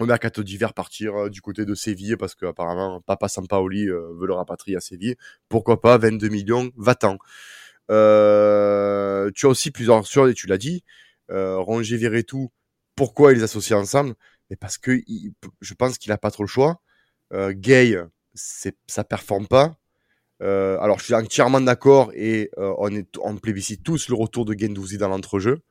au 0.03 0.07
mercato 0.07 0.43
d'hiver 0.43 0.75
partir 0.75 1.15
euh, 1.15 1.31
du 1.31 1.41
côté 1.41 1.65
de 1.65 1.75
Séville 1.75 2.17
parce 2.17 2.35
qu'apparemment, 2.35 3.01
Papa 3.01 3.29
Sampaoli 3.29 3.89
euh, 3.89 4.13
veut 4.19 4.27
le 4.27 4.35
rapatrier 4.35 4.77
à 4.77 4.81
Séville. 4.81 5.17
Pourquoi 5.49 5.81
pas 5.81 5.97
22 5.99 6.29
millions, 6.29 6.71
va-t'en. 6.77 7.19
Euh, 7.91 9.31
tu 9.35 9.47
as 9.47 9.49
aussi 9.49 9.71
plusieurs 9.71 9.97
options, 9.99 10.27
et 10.27 10.35
tu 10.35 10.47
l'as 10.47 10.59
dit. 10.59 10.85
Euh, 11.31 11.59
Rongier 11.59 12.25
tout. 12.25 12.51
pourquoi 12.97 13.33
ils 13.33 13.43
associent 13.43 13.79
ensemble? 13.79 14.15
Parce 14.61 14.77
que 14.77 15.01
je 15.63 15.75
pense 15.75 15.97
qu'il 15.97 16.13
a 16.13 16.19
pas 16.19 16.31
trop 16.31 16.43
le 16.43 16.49
choix. 16.49 16.83
Gay, 17.33 17.97
ça 18.35 19.03
performe 19.03 19.47
pas. 19.47 19.77
Alors, 20.41 20.99
je 20.99 21.05
suis 21.05 21.15
entièrement 21.15 21.63
d'accord 21.63 22.13
et 22.15 22.51
on, 22.59 22.95
est, 22.95 23.09
on 23.23 23.37
plébiscite 23.37 23.83
tous 23.83 24.11
le 24.11 24.15
retour 24.15 24.45
de 24.45 24.55
Gendouzi 24.59 24.99
dans 24.99 25.09
l'entrejeu. 25.09 25.63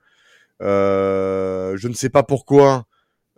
Je 0.62 1.88
ne 1.88 1.94
sais 1.94 2.10
pas 2.10 2.24
pourquoi 2.24 2.88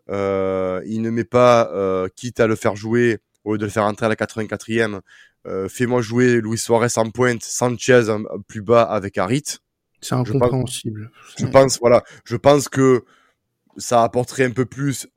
il 0.09 1.01
ne 1.01 1.09
met 1.09 1.23
pas, 1.23 1.71
euh, 1.73 2.07
quitte 2.15 2.39
à 2.39 2.47
le 2.47 2.55
faire 2.55 2.75
jouer, 2.75 3.19
au 3.43 3.53
lieu 3.53 3.57
de 3.57 3.65
le 3.65 3.71
faire 3.71 3.83
entrer 3.83 4.05
à 4.05 4.09
la 4.09 4.15
84e, 4.15 5.01
euh, 5.45 5.67
fais-moi 5.67 6.01
jouer 6.01 6.39
Luis 6.41 6.57
Suarez 6.57 6.87
en 6.95 7.09
pointe, 7.09 7.43
Sanchez 7.43 8.05
plus 8.47 8.61
bas 8.61 8.83
avec 8.83 9.17
Harit. 9.17 9.43
C'est 10.01 10.15
incompréhensible. 10.15 11.11
Je 11.37 11.45
pense, 11.45 11.47
je 11.47 11.51
pense, 11.51 11.79
voilà, 11.79 12.03
je 12.25 12.35
pense 12.35 12.69
que 12.69 13.03
ça 13.77 14.03
apporterait 14.03 14.45
un 14.45 14.51
peu 14.51 14.65
plus 14.65 15.07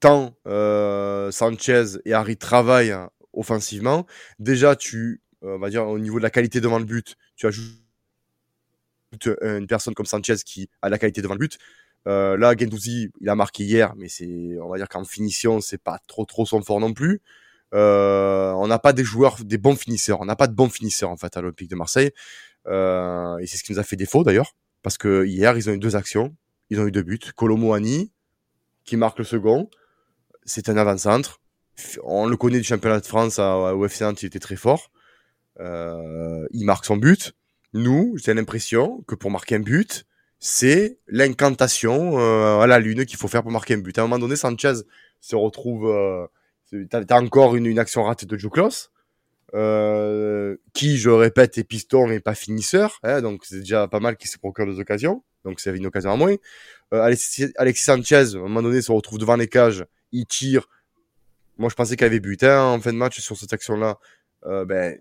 tant 0.00 0.36
euh, 0.46 1.30
Sanchez 1.30 1.98
et 2.04 2.12
Harit 2.12 2.36
travaillent 2.36 2.96
offensivement. 3.32 4.06
Déjà, 4.38 4.76
tu, 4.76 5.22
euh, 5.42 5.56
on 5.56 5.58
va 5.58 5.70
dire 5.70 5.86
au 5.86 5.98
niveau 5.98 6.18
de 6.18 6.22
la 6.22 6.30
qualité 6.30 6.60
devant 6.60 6.78
le 6.78 6.84
but, 6.84 7.16
tu 7.36 7.46
ajoutes 7.46 7.72
une 9.42 9.66
personne 9.66 9.94
comme 9.94 10.06
Sanchez 10.06 10.36
qui 10.44 10.68
a 10.82 10.88
la 10.90 10.98
qualité 10.98 11.22
devant 11.22 11.34
le 11.34 11.38
but. 11.38 11.58
Euh, 12.06 12.36
là, 12.36 12.54
Gendouzi, 12.56 13.10
il 13.20 13.28
a 13.28 13.34
marqué 13.34 13.64
hier, 13.64 13.94
mais 13.96 14.08
c'est, 14.08 14.58
on 14.62 14.68
va 14.68 14.76
dire 14.78 14.88
qu'en 14.88 15.04
finition, 15.04 15.60
c'est 15.60 15.82
pas 15.82 15.98
trop 16.06 16.24
trop 16.24 16.46
son 16.46 16.62
fort 16.62 16.80
non 16.80 16.92
plus. 16.92 17.20
Euh, 17.74 18.52
on 18.52 18.68
n'a 18.68 18.78
pas 18.78 18.92
des 18.92 19.04
joueurs, 19.04 19.36
des 19.44 19.58
bons 19.58 19.76
finisseurs. 19.76 20.20
On 20.20 20.24
n'a 20.24 20.36
pas 20.36 20.46
de 20.46 20.54
bons 20.54 20.68
finisseurs 20.68 21.10
en 21.10 21.16
fait 21.16 21.36
à 21.36 21.40
l'Olympique 21.40 21.68
de 21.68 21.76
Marseille. 21.76 22.12
Euh, 22.66 23.36
et 23.38 23.46
c'est 23.46 23.56
ce 23.56 23.64
qui 23.64 23.72
nous 23.72 23.78
a 23.78 23.82
fait 23.82 23.96
défaut 23.96 24.24
d'ailleurs, 24.24 24.54
parce 24.82 24.98
que 24.98 25.24
hier 25.24 25.56
ils 25.56 25.68
ont 25.70 25.72
eu 25.72 25.78
deux 25.78 25.96
actions, 25.96 26.34
ils 26.70 26.80
ont 26.80 26.86
eu 26.86 26.92
deux 26.92 27.02
buts. 27.02 27.18
Colomoani 27.34 28.12
qui 28.84 28.96
marque 28.96 29.18
le 29.18 29.24
second, 29.24 29.68
c'est 30.44 30.68
un 30.68 30.76
avant-centre. 30.76 31.40
On 32.04 32.26
le 32.26 32.36
connaît 32.36 32.58
du 32.58 32.64
championnat 32.64 33.00
de 33.00 33.06
France 33.06 33.38
à, 33.38 33.52
à 33.52 33.74
il 33.74 34.26
était 34.26 34.38
très 34.38 34.56
fort. 34.56 34.90
Euh, 35.60 36.46
il 36.52 36.64
marque 36.64 36.84
son 36.84 36.96
but. 36.96 37.34
Nous, 37.74 38.16
j'ai 38.16 38.32
l'impression 38.32 39.02
que 39.06 39.14
pour 39.14 39.30
marquer 39.30 39.56
un 39.56 39.60
but, 39.60 40.06
c'est 40.38 40.98
l'incantation 41.08 42.18
euh, 42.18 42.60
à 42.60 42.66
la 42.66 42.78
lune 42.78 43.04
qu'il 43.06 43.18
faut 43.18 43.28
faire 43.28 43.42
pour 43.42 43.52
marquer 43.52 43.74
un 43.74 43.78
but. 43.78 43.98
À 43.98 44.02
un 44.02 44.04
moment 44.04 44.18
donné, 44.18 44.36
Sanchez 44.36 44.74
se 45.20 45.36
retrouve 45.36 45.88
euh, 45.88 46.26
T'as 46.90 47.20
encore 47.20 47.54
une, 47.54 47.66
une, 47.66 47.78
action 47.78 48.02
ratée 48.02 48.26
de 48.26 48.36
Joe 48.36 48.90
euh, 49.54 50.56
qui, 50.72 50.98
je 50.98 51.10
répète, 51.10 51.58
est 51.58 51.64
piston 51.64 52.10
et 52.10 52.18
pas 52.18 52.34
finisseur. 52.34 52.98
Hein, 53.04 53.22
donc 53.22 53.44
c'est 53.44 53.60
déjà 53.60 53.86
pas 53.86 54.00
mal 54.00 54.16
qu'il 54.16 54.28
se 54.28 54.38
procure 54.38 54.66
des 54.66 54.80
occasions. 54.80 55.22
Donc 55.44 55.60
c'est 55.60 55.74
une 55.76 55.86
occasion 55.86 56.10
à 56.10 56.16
moins. 56.16 56.34
Euh, 56.92 57.02
Alexis, 57.02 57.52
Alexis, 57.56 57.84
Sanchez, 57.84 58.34
à 58.34 58.38
un 58.38 58.42
moment 58.42 58.62
donné, 58.62 58.82
se 58.82 58.90
retrouve 58.90 59.18
devant 59.18 59.36
les 59.36 59.48
cages. 59.48 59.84
Il 60.10 60.26
tire. 60.26 60.68
Moi, 61.56 61.70
je 61.70 61.74
pensais 61.74 61.96
qu'il 61.96 62.06
avait 62.06 62.20
but 62.20 62.42
hein, 62.42 62.62
en 62.62 62.80
fin 62.80 62.92
de 62.92 62.98
match 62.98 63.20
sur 63.20 63.36
cette 63.36 63.52
action-là. 63.52 63.98
Euh, 64.44 64.64
ben, 64.64 64.98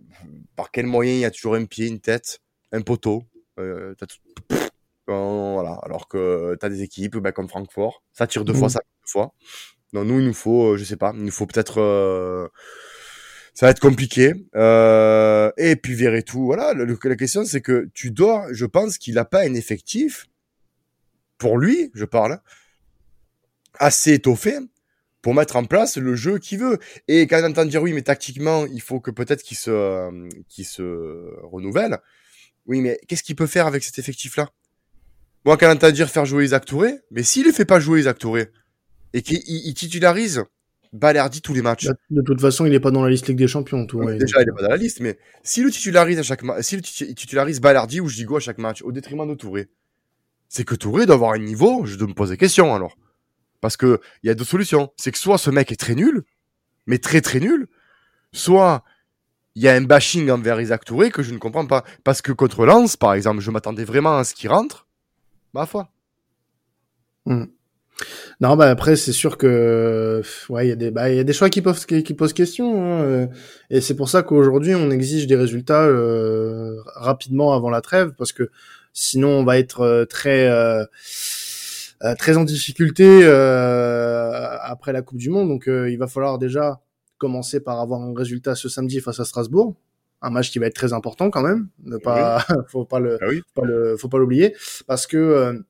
par 0.55 0.71
quel 0.71 0.85
moyen 0.85 1.13
il 1.13 1.19
y 1.19 1.25
a 1.25 1.31
toujours 1.31 1.55
un 1.55 1.65
pied, 1.65 1.87
une 1.87 1.99
tête, 1.99 2.39
un 2.71 2.81
poteau 2.81 3.23
euh. 3.59 3.93
Voilà. 5.07 5.79
Alors 5.83 6.07
que 6.07 6.55
tu 6.59 6.65
as 6.65 6.69
des 6.69 6.81
équipes 6.81 7.17
ben, 7.17 7.31
comme 7.31 7.49
Francfort, 7.49 8.03
ça 8.13 8.27
tire 8.27 8.45
deux 8.45 8.53
mmh. 8.53 8.57
fois, 8.57 8.69
ça 8.69 8.79
tire 8.79 9.01
deux 9.03 9.11
fois. 9.11 9.33
Non, 9.93 10.03
nous, 10.03 10.19
il 10.19 10.25
nous 10.25 10.33
faut, 10.33 10.73
euh, 10.73 10.77
je 10.77 10.83
sais 10.83 10.97
pas, 10.97 11.13
il 11.15 11.23
nous 11.23 11.31
faut 11.31 11.45
peut-être. 11.45 11.79
Euh, 11.79 12.47
ça 13.53 13.67
va 13.67 13.69
être 13.71 13.79
compliqué. 13.79 14.33
Euh, 14.55 15.51
et 15.57 15.75
puis 15.77 15.93
verrez 15.93 16.23
tout. 16.23 16.45
Voilà, 16.45 16.73
le, 16.73 16.97
la 17.01 17.15
question 17.15 17.45
c'est 17.45 17.61
que 17.61 17.89
tu 17.93 18.11
dois, 18.11 18.47
je 18.51 18.65
pense 18.65 18.97
qu'il 18.97 19.15
n'a 19.15 19.25
pas 19.25 19.41
un 19.43 19.53
effectif 19.53 20.27
pour 21.37 21.57
lui, 21.57 21.91
je 21.93 22.05
parle, 22.05 22.39
assez 23.79 24.13
étoffé 24.13 24.57
pour 25.21 25.33
mettre 25.33 25.55
en 25.55 25.65
place 25.65 25.97
le 25.97 26.15
jeu 26.15 26.37
qu'il 26.37 26.59
veut. 26.59 26.77
Et 27.07 27.27
quand 27.27 27.41
on 27.41 27.49
entend 27.49 27.65
dire 27.65 27.81
oui, 27.81 27.93
mais 27.93 28.01
tactiquement, 28.01 28.65
il 28.65 28.81
faut 28.81 28.99
que 28.99 29.11
peut-être 29.11 29.41
qu'il 29.41 29.57
se, 29.57 29.71
euh, 29.71 30.29
qu'il 30.49 30.65
se 30.65 31.33
renouvelle. 31.43 31.99
Oui, 32.67 32.81
mais 32.81 32.99
qu'est-ce 33.07 33.23
qu'il 33.23 33.35
peut 33.35 33.47
faire 33.47 33.67
avec 33.67 33.83
cet 33.83 33.99
effectif-là? 33.99 34.49
Moi, 35.45 35.57
quand 35.57 35.83
on 35.83 35.91
dire 35.91 36.09
faire 36.09 36.25
jouer 36.25 36.45
Isaac 36.45 36.65
Touré, 36.65 36.95
mais 37.11 37.21
s'il 37.21 37.45
ne 37.45 37.51
fait 37.51 37.65
pas 37.65 37.79
jouer 37.79 37.99
Isaac 37.99 38.17
Touré, 38.17 38.49
et 39.13 39.21
qu'il 39.21 39.73
titularise 39.73 40.43
Balerdi 40.91 41.41
tous 41.41 41.53
les 41.53 41.61
matchs. 41.61 41.87
De 42.09 42.21
toute 42.21 42.41
façon, 42.41 42.65
il 42.65 42.71
n'est 42.71 42.79
pas 42.79 42.91
dans 42.91 43.03
la 43.03 43.09
liste 43.09 43.27
Ligue 43.27 43.37
des 43.37 43.47
Champions. 43.47 43.85
Tout, 43.85 43.99
ouais, 43.99 44.17
déjà, 44.17 44.41
il 44.41 44.45
n'est 44.45 44.53
pas 44.53 44.63
dans 44.63 44.69
la 44.69 44.77
liste, 44.77 45.01
mais 45.01 45.17
s'il 45.43 45.63
le 45.63 45.71
titularise 45.71 46.19
à 46.19 46.23
chaque 46.23 46.41
titularise 47.15 47.61
Balerdi 47.61 48.01
ou 48.01 48.09
Gigo 48.09 48.37
à 48.37 48.39
chaque 48.39 48.57
match, 48.57 48.81
au 48.81 48.91
détriment 48.91 49.27
de 49.27 49.35
Touré, 49.35 49.69
c'est 50.49 50.63
que 50.63 50.75
Touré 50.75 51.05
doit 51.05 51.15
avoir 51.15 51.33
un 51.33 51.39
niveau, 51.39 51.85
je 51.85 51.95
dois 51.95 52.07
me 52.07 52.13
poser 52.13 52.33
des 52.33 52.37
questions 52.37 52.73
alors. 52.73 52.97
Parce 53.61 53.77
que 53.77 53.99
il 54.23 54.27
y 54.27 54.29
a 54.29 54.35
deux 54.35 54.45
solutions. 54.45 54.91
C'est 54.97 55.11
que 55.11 55.17
soit 55.17 55.37
ce 55.37 55.49
mec 55.49 55.71
est 55.71 55.75
très 55.75 55.95
nul, 55.95 56.23
mais 56.87 56.97
très 56.97 57.21
très 57.21 57.39
nul, 57.39 57.67
soit 58.31 58.83
il 59.55 59.63
y 59.63 59.67
a 59.67 59.73
un 59.73 59.81
bashing 59.81 60.29
envers 60.29 60.59
Isaac 60.59 60.85
Touré 60.85 61.11
que 61.11 61.23
je 61.23 61.33
ne 61.33 61.37
comprends 61.37 61.65
pas. 61.65 61.83
Parce 62.03 62.21
que 62.21 62.31
contre 62.31 62.65
Lens, 62.65 62.97
par 62.97 63.13
exemple, 63.13 63.41
je 63.41 63.51
m'attendais 63.51 63.85
vraiment 63.85 64.17
à 64.17 64.23
ce 64.23 64.33
qu'il 64.33 64.49
rentre. 64.49 64.84
Ma 65.55 65.65
foi. 65.65 65.87
Hmm. 67.25 67.45
Non, 68.41 68.57
bah 68.57 68.69
après 68.69 68.97
c'est 68.97 69.13
sûr 69.13 69.37
que 69.37 70.21
ouais, 70.49 70.65
il 70.65 70.69
y 70.69 70.73
a 70.73 70.75
des 70.75 70.91
bah 70.91 71.09
y 71.09 71.17
a 71.17 71.23
des 71.23 71.31
choix 71.31 71.49
qui 71.49 71.61
posent 71.61 71.85
qui, 71.85 72.13
posent 72.13 72.33
question 72.33 72.83
hein, 72.83 73.01
euh, 73.03 73.27
et 73.69 73.79
c'est 73.79 73.95
pour 73.95 74.09
ça 74.09 74.21
qu'aujourd'hui 74.21 74.75
on 74.75 74.91
exige 74.91 75.27
des 75.27 75.37
résultats 75.37 75.85
euh, 75.85 76.81
rapidement 76.95 77.53
avant 77.53 77.69
la 77.69 77.79
trêve 77.79 78.11
parce 78.17 78.33
que 78.33 78.51
sinon 78.91 79.29
on 79.29 79.43
va 79.45 79.57
être 79.57 79.79
euh, 79.79 80.03
très 80.03 80.49
très 82.17 82.35
en 82.35 82.43
difficulté 82.43 83.25
après 83.25 84.91
la 84.91 85.01
Coupe 85.01 85.19
du 85.19 85.29
Monde 85.29 85.47
donc 85.47 85.67
il 85.67 85.97
va 85.97 86.07
falloir 86.07 86.37
déjà 86.37 86.81
commencer 87.17 87.61
par 87.61 87.79
avoir 87.79 88.01
un 88.01 88.13
résultat 88.13 88.55
ce 88.55 88.67
samedi 88.67 88.99
face 88.99 89.21
à 89.21 89.25
Strasbourg 89.25 89.77
un 90.21 90.29
match 90.29 90.51
qui 90.51 90.59
va 90.59 90.67
être 90.67 90.75
très 90.75 90.93
important 90.93 91.29
quand 91.29 91.43
même 91.43 91.67
ne 91.83 91.97
pas 91.97 92.43
faut 92.67 92.85
pas 92.85 92.99
le, 92.99 93.17
ah 93.21 93.27
faut 93.53 93.61
pas 93.61 93.67
le 93.67 93.97
faut 93.97 94.09
pas 94.09 94.17
l'oublier 94.17 94.55
parce 94.87 95.07
que 95.07 95.63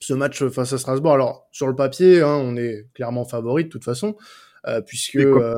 ce 0.00 0.14
match 0.14 0.44
face 0.48 0.72
à 0.72 0.78
Strasbourg. 0.78 1.14
Alors 1.14 1.48
sur 1.52 1.66
le 1.66 1.74
papier, 1.74 2.20
hein, 2.22 2.36
on 2.40 2.56
est 2.56 2.86
clairement 2.94 3.24
favori 3.24 3.64
de 3.64 3.68
toute 3.68 3.84
façon. 3.84 4.16
Euh, 4.66 4.80
puisque 4.80 5.14
euh, 5.14 5.54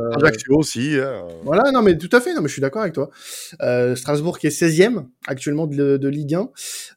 aussi. 0.51 0.99
Hein. 1.01 1.27
Voilà, 1.43 1.73
non 1.73 1.81
mais 1.81 1.97
tout 1.97 2.11
à 2.13 2.21
fait, 2.21 2.35
non 2.35 2.43
mais 2.43 2.49
je 2.49 2.53
suis 2.53 2.61
d'accord 2.61 2.83
avec 2.83 2.93
toi. 2.93 3.09
Euh, 3.63 3.97
Strasbourg 3.97 4.39
qui 4.39 4.47
est 4.47 4.51
16e 4.51 5.07
actuellement 5.27 5.67
de, 5.67 5.97
de 5.97 6.09
Ligue 6.09 6.35
1 6.35 6.51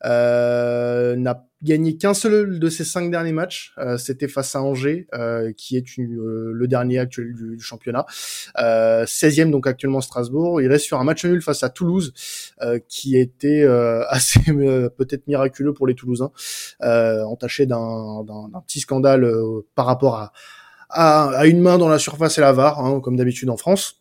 euh, 0.03 1.15
n'a 1.15 1.47
gagné 1.63 1.97
qu'un 1.97 2.13
seul 2.13 2.59
de 2.59 2.69
ses 2.69 2.83
cinq 2.83 3.11
derniers 3.11 3.31
matchs. 3.31 3.73
Euh, 3.77 3.97
C'était 3.97 4.27
face 4.27 4.55
à 4.55 4.61
Angers, 4.61 5.07
euh, 5.13 5.51
qui 5.55 5.77
est 5.77 5.99
euh, 5.99 6.51
le 6.53 6.67
dernier 6.67 6.99
actuel 6.99 7.33
du, 7.33 7.59
championnat. 7.59 8.05
16e 8.57 9.51
donc 9.51 9.67
actuellement 9.67 10.01
Strasbourg. 10.01 10.61
Il 10.61 10.67
reste 10.67 10.85
sur 10.85 10.99
un 10.99 11.03
match 11.03 11.23
nul 11.25 11.41
face 11.41 11.63
à 11.63 11.69
Toulouse, 11.69 12.13
qui 12.87 13.17
était 13.17 13.63
assez 14.09 14.39
peut-être 14.97 15.27
miraculeux 15.27 15.73
pour 15.73 15.87
les 15.87 15.95
Toulousains, 15.95 16.31
entaché 16.81 17.65
d'un 17.65 18.23
petit 18.65 18.79
scandale 18.79 19.29
par 19.75 19.85
rapport 19.85 20.31
à, 20.89 21.45
une 21.45 21.61
main 21.61 21.77
dans 21.77 21.87
la 21.87 21.99
surface 21.99 22.37
et 22.37 22.41
la 22.41 22.51
VAR, 22.51 22.83
hein, 22.83 22.99
comme 22.99 23.15
d'habitude 23.15 23.49
en 23.49 23.57
France. 23.57 24.00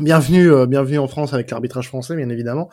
Bienvenue, 0.00 0.52
euh, 0.52 0.66
bienvenue 0.66 1.00
en 1.00 1.08
France 1.08 1.34
avec 1.34 1.50
l'arbitrage 1.50 1.88
français, 1.88 2.14
bien 2.14 2.28
évidemment. 2.28 2.70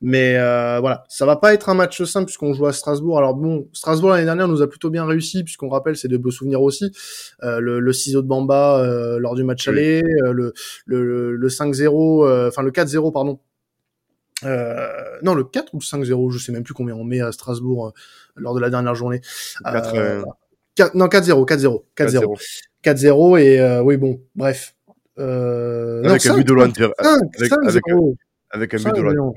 Mais 0.00 0.36
euh, 0.38 0.80
voilà, 0.80 1.04
ça 1.06 1.26
va 1.26 1.36
pas 1.36 1.52
être 1.52 1.68
un 1.68 1.74
match 1.74 2.02
simple 2.04 2.24
puisqu'on 2.24 2.54
joue 2.54 2.64
à 2.64 2.72
Strasbourg. 2.72 3.18
Alors 3.18 3.34
bon, 3.34 3.68
Strasbourg 3.74 4.08
l'année 4.08 4.24
dernière 4.24 4.48
nous 4.48 4.62
a 4.62 4.66
plutôt 4.66 4.88
bien 4.88 5.04
réussi 5.04 5.44
puisqu'on 5.44 5.68
rappelle 5.68 5.98
c'est 5.98 6.08
de 6.08 6.16
beaux 6.16 6.30
souvenirs 6.30 6.62
aussi. 6.62 6.90
Euh, 7.42 7.60
le, 7.60 7.78
le, 7.78 7.92
ciseau 7.92 8.22
de 8.22 8.26
Bamba 8.26 8.78
euh, 8.78 9.18
lors 9.18 9.34
du 9.34 9.44
match 9.44 9.68
aller, 9.68 10.00
le, 10.00 10.54
le, 10.86 11.36
le 11.36 11.48
5-0, 11.48 12.48
enfin 12.48 12.62
le 12.62 12.70
4-0 12.70 13.12
pardon. 13.12 13.38
non, 14.42 15.34
le 15.34 15.44
4 15.44 15.74
ou 15.74 15.78
le 15.78 15.84
5-0, 15.84 16.30
je 16.30 16.38
sais 16.38 16.52
même 16.52 16.64
plus 16.64 16.72
combien 16.72 16.94
on 16.94 17.04
met 17.04 17.20
à 17.20 17.32
Strasbourg 17.32 17.92
lors 18.34 18.54
de 18.54 18.60
la 18.60 18.70
dernière 18.70 18.94
journée. 18.94 19.20
4, 19.62 20.24
4, 20.76 20.94
non, 20.94 21.08
4-0, 21.08 21.46
4-0, 21.46 21.82
4-0. 21.98 22.62
4-0 22.82 23.38
et 23.38 23.80
oui 23.82 23.98
bon, 23.98 24.22
bref, 24.34 24.74
euh, 25.18 26.04
avec, 26.04 26.26
un 26.26 26.34
but 26.34 26.46
de 26.46 26.52
loin. 26.52 26.64
Avec, 26.64 27.52
avec, 28.50 28.74
avec, 28.74 28.74
un 28.74 29.02
loin. 29.02 29.32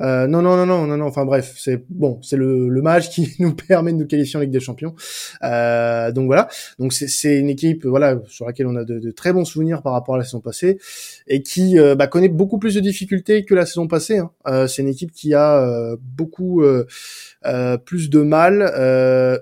Euh, 0.00 0.26
non, 0.26 0.42
non, 0.42 0.56
non, 0.56 0.66
non, 0.66 0.86
non, 0.86 0.96
non. 0.96 1.06
Enfin 1.06 1.24
bref, 1.24 1.54
c'est 1.56 1.84
bon, 1.88 2.18
c'est 2.22 2.36
le, 2.36 2.68
le, 2.68 2.82
match 2.82 3.10
qui 3.10 3.34
nous 3.38 3.54
permet 3.54 3.92
de 3.92 3.98
nous 3.98 4.06
qualifier 4.06 4.38
en 4.38 4.40
Ligue 4.40 4.50
des 4.50 4.60
Champions. 4.60 4.94
Euh, 5.42 6.12
donc 6.12 6.26
voilà. 6.26 6.48
Donc 6.78 6.92
c'est 6.92 7.38
une 7.38 7.48
équipe, 7.48 7.86
voilà, 7.86 8.20
sur 8.26 8.46
laquelle 8.46 8.66
on 8.66 8.76
a 8.76 8.84
de, 8.84 8.98
de, 8.98 9.10
très 9.10 9.32
bons 9.32 9.44
souvenirs 9.44 9.82
par 9.82 9.92
rapport 9.92 10.14
à 10.14 10.18
la 10.18 10.24
saison 10.24 10.40
passée 10.40 10.78
et 11.26 11.42
qui 11.42 11.78
euh, 11.78 11.94
bah, 11.94 12.06
connaît 12.06 12.28
beaucoup 12.28 12.58
plus 12.58 12.74
de 12.74 12.80
difficultés 12.80 13.44
que 13.44 13.54
la 13.54 13.66
saison 13.66 13.86
passée. 13.86 14.18
Hein. 14.18 14.30
Euh, 14.46 14.66
c'est 14.66 14.82
une 14.82 14.88
équipe 14.88 15.12
qui 15.12 15.34
a 15.34 15.60
euh, 15.60 15.96
beaucoup 16.00 16.62
plus 17.84 18.10
de 18.10 18.22
mal. 18.22 18.62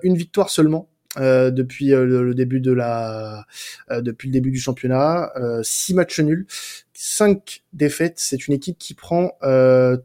une 0.03 0.15
victoire 0.15 0.49
seulement 0.49 0.87
euh, 1.19 1.51
depuis 1.51 1.93
euh, 1.93 2.05
le, 2.05 2.33
début 2.33 2.61
de 2.61 2.71
la 2.71 3.45
euh, 3.91 4.01
depuis 4.01 4.29
le 4.29 4.33
début 4.33 4.51
du 4.51 4.59
championnat, 4.59 5.31
six 5.61 5.93
matchs 5.93 6.19
nuls, 6.19 6.45
cinq 6.93 7.63
défaites. 7.73 8.15
C'est 8.17 8.47
une 8.47 8.53
équipe 8.53 8.77
qui 8.77 8.93
prend 8.93 9.31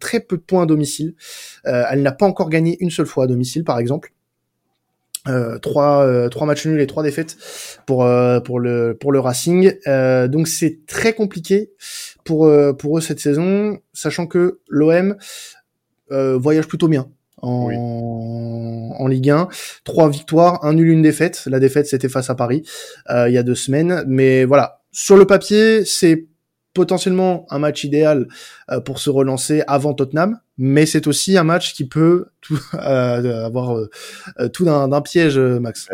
très 0.00 0.20
peu 0.20 0.36
de 0.36 0.42
points 0.42 0.64
à 0.64 0.66
domicile. 0.66 1.14
elle 1.64 2.02
n'a 2.02 2.12
pas 2.12 2.26
encore 2.26 2.50
gagné 2.50 2.76
une 2.80 2.90
seule 2.90 3.06
fois 3.06 3.24
à 3.24 3.26
domicile, 3.26 3.64
par 3.64 3.78
exemple. 3.78 4.12
Euh, 5.28 5.58
trois, 5.58 6.28
trois 6.30 6.46
matchs 6.46 6.66
nuls 6.66 6.80
et 6.80 6.86
trois 6.86 7.02
défaites 7.02 7.36
pour 7.84 8.08
pour 8.44 8.60
le 8.60 8.96
pour 8.98 9.12
le 9.12 9.20
Racing. 9.20 9.72
donc 10.28 10.48
c'est 10.48 10.86
très 10.86 11.14
compliqué 11.14 11.70
pour 12.24 12.50
pour 12.78 12.98
eux 12.98 13.00
cette 13.00 13.20
saison, 13.20 13.78
sachant 13.92 14.26
que 14.26 14.60
l'OM 14.68 15.16
voyage 16.10 16.66
plutôt 16.66 16.88
bien 16.88 17.08
en, 17.46 18.90
en 18.98 19.06
Ligue 19.06 19.30
1. 19.30 19.48
Trois 19.84 20.08
victoires, 20.08 20.64
un 20.64 20.74
nul, 20.74 20.88
une 20.88 21.02
défaite. 21.02 21.44
La 21.46 21.60
défaite, 21.60 21.86
c'était 21.86 22.08
face 22.08 22.30
à 22.30 22.34
Paris 22.34 22.62
euh, 23.10 23.28
il 23.28 23.34
y 23.34 23.38
a 23.38 23.42
deux 23.42 23.54
semaines. 23.54 24.04
Mais 24.06 24.44
voilà, 24.44 24.80
sur 24.92 25.16
le 25.16 25.26
papier, 25.26 25.84
c'est 25.84 26.26
potentiellement 26.76 27.46
un 27.48 27.58
match 27.58 27.84
idéal 27.84 28.28
euh, 28.70 28.80
pour 28.80 28.98
se 28.98 29.08
relancer 29.08 29.62
avant 29.66 29.94
Tottenham, 29.94 30.38
mais 30.58 30.84
c'est 30.84 31.06
aussi 31.06 31.38
un 31.38 31.42
match 31.42 31.72
qui 31.72 31.88
peut 31.88 32.26
tout, 32.42 32.60
euh, 32.74 33.46
avoir 33.46 33.78
euh, 33.78 33.88
tout 34.52 34.66
d'un 34.66 35.00
piège, 35.00 35.38
Max. 35.38 35.88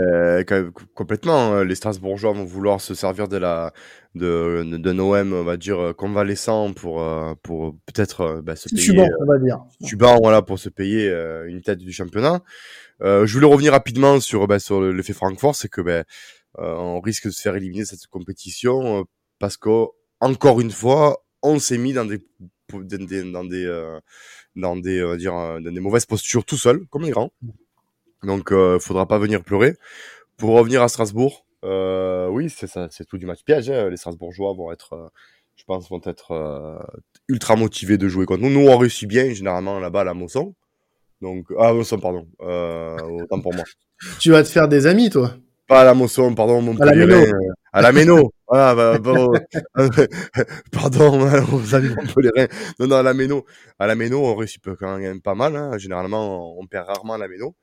complètement. 0.95 1.63
Les 1.63 1.77
Strasbourgeois 1.77 2.33
vont 2.33 2.45
vouloir 2.45 2.81
se 2.81 2.95
servir 2.95 3.29
de 3.29 3.37
la 3.37 3.73
de, 4.17 4.65
de 4.65 5.01
on 5.01 5.45
va 5.45 5.57
dire 5.57 5.95
convalescent 5.97 6.73
pour 6.73 7.01
pour 7.43 7.77
peut-être 7.87 8.43
bah, 8.43 8.57
se 8.57 8.69
payer. 8.69 9.07
On 9.21 9.25
va 9.25 9.39
dire. 9.39 9.61
Subant, 9.85 10.19
voilà, 10.21 10.43
pour 10.43 10.59
se 10.59 10.69
payer 10.69 11.09
une 11.47 11.63
tête 11.63 11.79
du 11.79 11.93
championnat. 11.93 12.43
je 13.01 13.33
voulais 13.33 13.47
revenir 13.47 13.73
rapidement 13.73 14.19
sur 14.19 14.49
bah, 14.49 14.59
sur 14.59 14.83
l'effet 14.83 15.13
Francfort, 15.13 15.55
c'est 15.55 15.69
que 15.69 15.81
ben 15.81 16.05
on 16.59 17.01
risque 17.01 17.27
de 17.27 17.31
se 17.31 17.41
faire 17.41 17.55
éliminer 17.55 17.85
cette 17.85 18.07
compétition 18.09 19.07
parce 19.39 19.57
que 19.57 19.87
encore 20.23 20.61
une 20.61 20.71
fois, 20.71 21.25
on 21.43 21.59
s'est 21.59 21.79
mis 21.79 21.93
dans 21.93 22.05
des 22.05 22.25
dans 22.73 22.81
des 22.81 23.33
dans 23.33 23.45
des, 23.45 23.67
euh, 23.67 24.01
des 24.55 25.17
dire 25.19 25.35
euh, 25.35 25.61
dans 25.61 25.73
des 25.73 25.81
mauvaises 25.81 26.07
postures 26.07 26.45
tout 26.45 26.57
seul, 26.57 26.87
comme 26.87 27.03
les 27.03 27.11
grands. 27.11 27.33
Donc, 28.23 28.53
euh, 28.53 28.79
faudra 28.79 29.07
pas 29.07 29.19
venir 29.19 29.43
pleurer. 29.43 29.75
Pour 30.37 30.51
revenir 30.51 30.81
à 30.81 30.89
Strasbourg, 30.89 31.45
euh, 31.65 32.29
oui, 32.29 32.49
c'est 32.51 33.05
tout 33.05 33.19
du 33.19 33.27
match 33.27 33.43
piège. 33.43 33.69
Hein. 33.69 33.91
Les 33.91 33.97
Strasbourgeois 33.97 34.55
vont 34.55 34.71
être, 34.71 34.93
euh, 34.93 35.09
je 35.57 35.65
pense, 35.65 35.91
vont 35.91 36.01
être 36.05 36.81
ultra 37.27 37.57
motivés 37.57 37.99
de 37.99 38.09
jouer 38.09 38.25
contre 38.25 38.43
nous. 38.43 38.51
Nous, 38.51 38.69
on 38.69 38.79
réussit 38.79 39.09
bien 39.09 39.35
généralement 39.35 39.81
là-bas 39.81 40.03
à 40.03 40.05
la 40.05 40.15
Mosson. 40.15 40.55
Donc, 41.21 41.47
ah, 41.59 41.73
Mosson, 41.73 41.99
pardon. 41.99 42.29
autant 42.39 43.41
pour 43.41 43.55
moi. 43.55 43.65
Tu 44.21 44.31
vas 44.31 44.45
te 44.45 44.49
faire 44.49 44.69
des 44.69 44.87
amis, 44.87 45.11
toi. 45.11 45.35
Pas 45.67 45.83
à 45.83 45.85
la 45.85 45.95
Mosson, 45.95 46.35
pardon, 46.35 46.61
mon 46.61 46.77
À 46.79 46.87
la 46.87 46.95
Méno. 46.95 47.17
À 47.73 47.81
la 47.81 47.93
Méno. 47.93 48.33
voilà, 48.49 48.75
bah, 48.75 48.99
bon, 48.99 49.33
pardon, 50.73 51.27
hein, 51.27 51.45
aux 51.53 51.75
amis. 51.75 51.95
Non, 52.79 52.87
non, 52.87 52.97
à 52.97 53.03
la 53.03 53.15
Méno. 53.15 53.47
À 53.79 53.87
la 53.87 53.95
Méno, 53.95 54.25
on 54.25 54.35
réussit 54.35 54.63
quand 54.79 54.99
même 54.99 55.23
pas 55.23 55.35
mal. 55.35 55.57
Hein. 55.57 55.79
Généralement, 55.79 56.59
on 56.59 56.67
perd 56.67 56.89
rarement 56.89 57.15
à 57.15 57.19
la 57.19 57.29
Méno. 57.29 57.55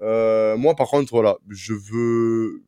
Euh, 0.00 0.56
moi, 0.56 0.76
par 0.76 0.88
contre, 0.88 1.10
voilà, 1.10 1.38
je 1.48 1.74
veux, 1.74 2.62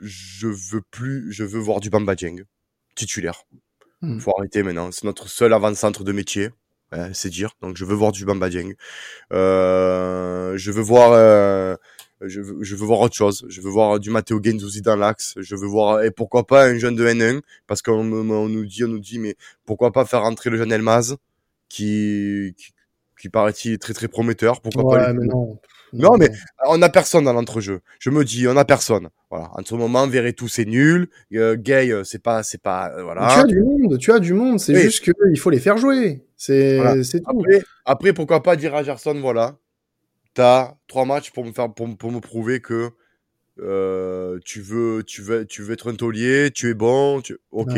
je 0.00 0.48
veux 0.48 0.80
plus, 0.90 1.30
je 1.30 1.44
veux 1.44 1.60
voir 1.60 1.80
du 1.80 1.90
Bamba 1.90 2.14
Dieng 2.14 2.44
titulaire. 2.94 3.44
Hmm. 4.00 4.18
Faut 4.18 4.32
arrêter 4.36 4.62
maintenant. 4.62 4.90
C'est 4.92 5.04
notre 5.04 5.28
seul 5.28 5.52
avant-centre 5.52 6.04
de 6.04 6.12
métier. 6.12 6.50
c'est 7.12 7.30
dire. 7.30 7.52
Donc, 7.62 7.76
je 7.76 7.84
veux 7.84 7.94
voir 7.94 8.12
du 8.12 8.24
Bamba 8.24 8.48
Dieng. 8.48 8.74
Euh, 9.32 10.56
je 10.56 10.70
veux 10.70 10.82
voir, 10.82 11.12
euh, 11.12 11.76
je 12.26 12.40
veux, 12.40 12.58
je 12.62 12.76
veux 12.76 12.86
voir 12.86 13.00
autre 13.00 13.14
chose. 13.14 13.44
Je 13.48 13.60
veux 13.60 13.70
voir 13.70 14.00
du 14.00 14.10
Matteo 14.10 14.40
Genzouzi 14.42 14.82
dans 14.82 14.96
l'axe. 14.96 15.34
Je 15.38 15.56
veux 15.56 15.66
voir 15.66 16.02
et 16.02 16.10
pourquoi 16.10 16.46
pas 16.46 16.66
un 16.66 16.78
jeune 16.78 16.96
de 16.96 17.06
N1 17.06 17.40
parce 17.66 17.82
qu'on 17.82 18.12
on 18.12 18.48
nous 18.48 18.64
dit, 18.64 18.84
on 18.84 18.88
nous 18.88 18.98
dit, 18.98 19.18
mais 19.18 19.36
pourquoi 19.64 19.92
pas 19.92 20.04
faire 20.04 20.22
entrer 20.22 20.50
le 20.50 20.56
jeune 20.56 20.72
Elmaz 20.72 21.16
qui, 21.68 22.54
qui, 22.56 22.72
qui 23.20 23.28
paraît-il 23.28 23.78
très 23.78 23.94
très 23.94 24.08
prometteur. 24.08 24.60
Pourquoi 24.60 24.96
pas 24.96 25.12
non. 25.12 25.58
Non, 25.92 26.16
mais 26.16 26.30
on 26.66 26.80
a 26.80 26.88
personne 26.88 27.24
dans 27.24 27.32
l'entrejeu. 27.32 27.80
Je 27.98 28.10
me 28.10 28.24
dis, 28.24 28.48
on 28.48 28.56
a 28.56 28.64
personne. 28.64 29.08
Voilà. 29.30 29.50
En 29.54 29.64
ce 29.64 29.74
moment, 29.74 30.08
tout 30.36 30.48
c'est 30.48 30.64
nul. 30.64 31.08
Euh, 31.34 31.56
Gay, 31.56 31.92
euh, 31.92 32.02
c'est 32.04 32.22
pas, 32.22 32.42
c'est 32.42 32.60
pas, 32.62 32.90
euh, 32.96 33.02
voilà. 33.02 33.28
Tu 33.34 33.40
as 33.40 33.44
du 33.44 33.62
monde, 33.62 33.98
tu 33.98 34.12
as 34.12 34.18
du 34.18 34.32
monde. 34.32 34.58
C'est 34.58 34.74
juste 34.74 35.04
que 35.04 35.12
il 35.30 35.38
faut 35.38 35.50
les 35.50 35.58
faire 35.58 35.76
jouer. 35.76 36.24
C'est, 36.36 37.04
c'est 37.04 37.20
tout. 37.20 37.30
Après, 37.30 37.62
après, 37.84 38.12
pourquoi 38.12 38.42
pas 38.42 38.56
dire 38.56 38.74
à 38.74 38.82
Gerson, 38.82 39.18
voilà, 39.20 39.56
t'as 40.34 40.74
trois 40.86 41.04
matchs 41.04 41.30
pour 41.30 41.44
me 41.44 41.52
faire 41.52 41.72
pour, 41.72 41.96
pour 41.96 42.12
me 42.12 42.20
prouver 42.20 42.60
que 42.60 42.92
euh, 43.60 44.38
tu 44.44 44.62
veux 44.62 45.02
tu 45.04 45.20
veux 45.20 45.44
tu 45.44 45.62
veux 45.62 45.74
être 45.74 45.90
un 45.90 45.94
taulier 45.94 46.50
tu 46.50 46.70
es 46.70 46.74
bon 46.74 47.20
tu... 47.20 47.36
ok 47.50 47.74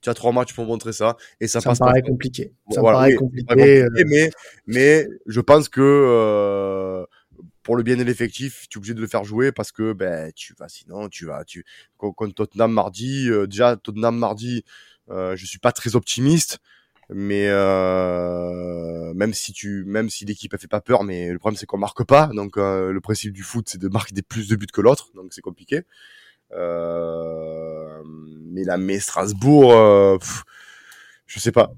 tu, 0.00 0.08
as, 0.08 0.14
trois 0.14 0.30
matchs 0.30 0.54
pour 0.54 0.64
montrer 0.64 0.92
ça 0.92 1.16
et 1.40 1.48
ça, 1.48 1.60
ça 1.60 1.70
passe 1.70 1.80
me 1.80 1.86
paraît 1.86 2.02
compliqué 2.02 2.52
ça 2.70 2.80
me 2.80 2.84
paraît 2.84 3.14
compliqué, 3.16 3.82
euh. 3.82 3.88
mais 4.06 4.30
mais 4.66 5.08
je 5.26 5.40
pense 5.40 5.68
que 5.68 5.80
euh, 5.80 7.04
pour 7.64 7.74
le 7.74 7.82
bien 7.82 7.96
de 7.96 8.04
l'effectif 8.04 8.68
tu 8.68 8.76
es 8.76 8.78
obligé 8.78 8.94
de 8.94 9.00
le 9.00 9.08
faire 9.08 9.24
jouer 9.24 9.50
parce 9.50 9.72
que 9.72 9.92
ben 9.92 10.30
tu 10.36 10.54
vas 10.56 10.68
sinon 10.68 11.08
tu 11.08 11.26
vas 11.26 11.44
tu 11.44 11.64
contre 11.96 12.32
Tottenham 12.32 12.72
mardi 12.72 13.28
euh, 13.28 13.48
déjà 13.48 13.76
Tottenham 13.76 14.16
mardi 14.16 14.64
je 15.08 15.44
suis 15.44 15.58
pas 15.58 15.72
très 15.72 15.96
optimiste 15.96 16.60
mais 17.10 17.46
euh, 17.48 19.14
même 19.14 19.32
si 19.32 19.52
tu 19.52 19.84
même 19.86 20.10
si 20.10 20.24
l'équipe 20.26 20.52
a 20.52 20.58
fait 20.58 20.68
pas 20.68 20.80
peur 20.80 21.04
mais 21.04 21.30
le 21.30 21.38
problème 21.38 21.56
c'est 21.56 21.66
qu'on 21.66 21.78
marque 21.78 22.04
pas. 22.04 22.30
Donc 22.34 22.58
euh, 22.58 22.92
le 22.92 23.00
principe 23.00 23.32
du 23.32 23.42
foot 23.42 23.66
c'est 23.68 23.80
de 23.80 23.88
marquer 23.88 24.14
des 24.14 24.22
plus 24.22 24.48
de 24.48 24.56
buts 24.56 24.66
que 24.66 24.80
l'autre. 24.80 25.10
Donc 25.14 25.28
c'est 25.30 25.40
compliqué. 25.40 25.82
Euh, 26.54 28.02
mais 28.50 28.64
là 28.64 28.76
mais 28.76 28.98
Strasbourg 28.98 29.72
euh, 29.72 30.18
je 31.26 31.38
sais 31.38 31.52
pas. 31.52 31.72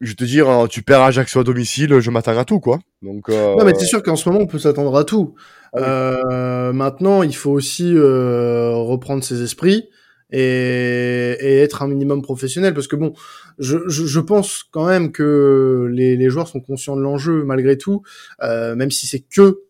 Je 0.00 0.12
te 0.12 0.22
dire 0.22 0.48
hein, 0.48 0.68
tu 0.68 0.82
perds 0.82 1.02
Ajaccio 1.02 1.40
à 1.40 1.44
domicile 1.44 1.98
je 1.98 2.10
m'attends 2.10 2.38
à 2.38 2.44
tout 2.44 2.60
quoi. 2.60 2.78
Donc 3.02 3.28
euh, 3.30 3.56
non 3.56 3.64
mais 3.64 3.74
c'est 3.76 3.86
sûr 3.86 4.02
qu'en 4.02 4.14
ce 4.14 4.28
moment 4.28 4.44
on 4.44 4.46
peut 4.46 4.60
s'attendre 4.60 4.96
à 4.96 5.04
tout. 5.04 5.34
Ah 5.76 6.70
maintenant 6.72 7.24
il 7.24 7.34
faut 7.34 7.50
aussi 7.50 7.94
reprendre 7.98 9.24
ses 9.24 9.42
esprits 9.42 9.88
et, 10.30 11.36
et, 11.40 11.58
être 11.60 11.82
un 11.82 11.88
minimum 11.88 12.22
professionnel. 12.22 12.74
Parce 12.74 12.88
que 12.88 12.96
bon 12.96 13.12
je, 13.58 13.78
je, 13.88 14.06
je 14.06 14.20
pense 14.20 14.64
quand 14.70 14.86
même 14.86 15.12
que 15.12 15.88
les, 15.92 16.16
les, 16.16 16.30
joueurs 16.30 16.48
sont 16.48 16.60
conscients 16.60 16.96
de 16.96 17.02
l'enjeu 17.02 17.44
malgré 17.44 17.78
tout. 17.78 18.02
Euh, 18.42 18.74
même 18.74 18.90
si 18.90 19.06
c'est 19.06 19.20
que 19.20 19.62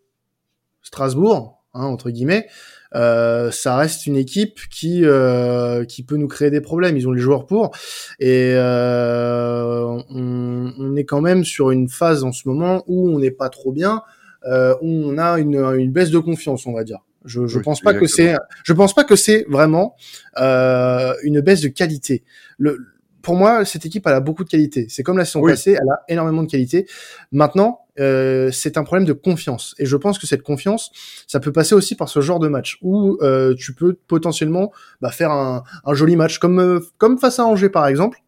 Strasbourg 0.83 1.62
hein, 1.75 1.85
entre 1.85 2.11
guillemets 2.11 2.47
euh, 2.94 3.51
ça 3.51 3.77
reste 3.77 4.07
une 4.07 4.16
équipe 4.16 4.61
qui 4.71 5.05
euh, 5.05 5.85
qui 5.85 6.03
peut 6.03 6.16
nous 6.16 6.29
créer 6.29 6.51
des 6.51 6.61
problèmes. 6.61 6.97
Ils 6.97 7.07
ont 7.07 7.12
les 7.12 7.21
joueurs 7.21 7.47
pour. 7.47 7.73
Et 8.18 8.53
euh, 8.55 10.03
on, 10.09 10.73
on, 10.79 10.97
est 10.97 11.05
quand 11.05 11.21
même 11.21 11.44
sur 11.44 11.71
une 11.71 11.88
phase 11.88 12.25
en 12.25 12.33
ce 12.33 12.49
moment 12.49 12.85
où 12.87 13.11
on 13.11 13.18
n'est 13.18 13.31
pas 13.31 13.51
trop 13.51 13.73
bien 13.73 14.03
euh, 14.47 14.75
où 14.81 14.88
on 14.88 15.18
a 15.18 15.38
une, 15.38 15.57
une 15.57 15.92
baisse 15.92 16.11
de 16.11 16.18
confiance 16.18 16.66
on 16.66 16.73
va 16.73 16.85
dire 16.85 17.01
je, 17.24 17.46
je 17.46 17.59
pense 17.59 17.81
pas 17.81 17.94
que 17.94 18.07
c'est, 18.07 18.35
je 18.64 18.72
pense 18.72 18.94
pas 18.94 19.04
que 19.04 19.16
c'est 19.16 19.44
vraiment 19.48 19.96
euh, 20.38 21.14
une 21.22 21.40
baisse 21.40 21.61
de 21.61 21.68
qualité. 21.68 22.24
Le, 22.59 22.78
pour 23.22 23.37
moi, 23.37 23.64
cette 23.64 23.85
équipe 23.85 24.07
elle 24.07 24.14
a 24.14 24.20
beaucoup 24.20 24.44
de 24.44 24.48
qualité. 24.48 24.87
C'est 24.88 25.02
comme 25.02 25.18
la 25.18 25.24
saison 25.24 25.42
passée, 25.42 25.72
elle 25.72 25.88
a 25.88 26.00
énormément 26.09 26.42
de 26.42 26.50
qualité. 26.50 26.87
Maintenant, 27.33 27.81
euh, 27.98 28.50
c'est 28.52 28.78
un 28.78 28.85
problème 28.85 29.07
de 29.07 29.12
confiance. 29.12 29.74
Et 29.78 29.87
je 29.87 29.96
pense 29.96 30.18
que 30.18 30.26
cette 30.26 30.42
confiance, 30.42 30.90
ça 31.26 31.40
peut 31.40 31.52
passer 31.52 31.74
aussi 31.74 31.94
par 31.94 32.09
ce 32.09 32.20
genre 32.20 32.38
de 32.38 32.48
match 32.48 32.78
où 32.81 33.18
euh, 33.22 33.54
tu 33.54 33.74
peux 33.74 33.98
potentiellement 34.07 34.72
bah, 35.00 35.11
faire 35.11 35.31
un, 35.31 35.64
un, 35.85 35.94
joli 35.94 36.16
match, 36.16 36.38
comme 36.38 36.61
euh, 36.61 36.81
comme 36.98 37.18
face 37.18 37.38
à 37.38 37.44
Angers 37.44 37.70
par 37.70 37.87
exemple. 37.87 38.18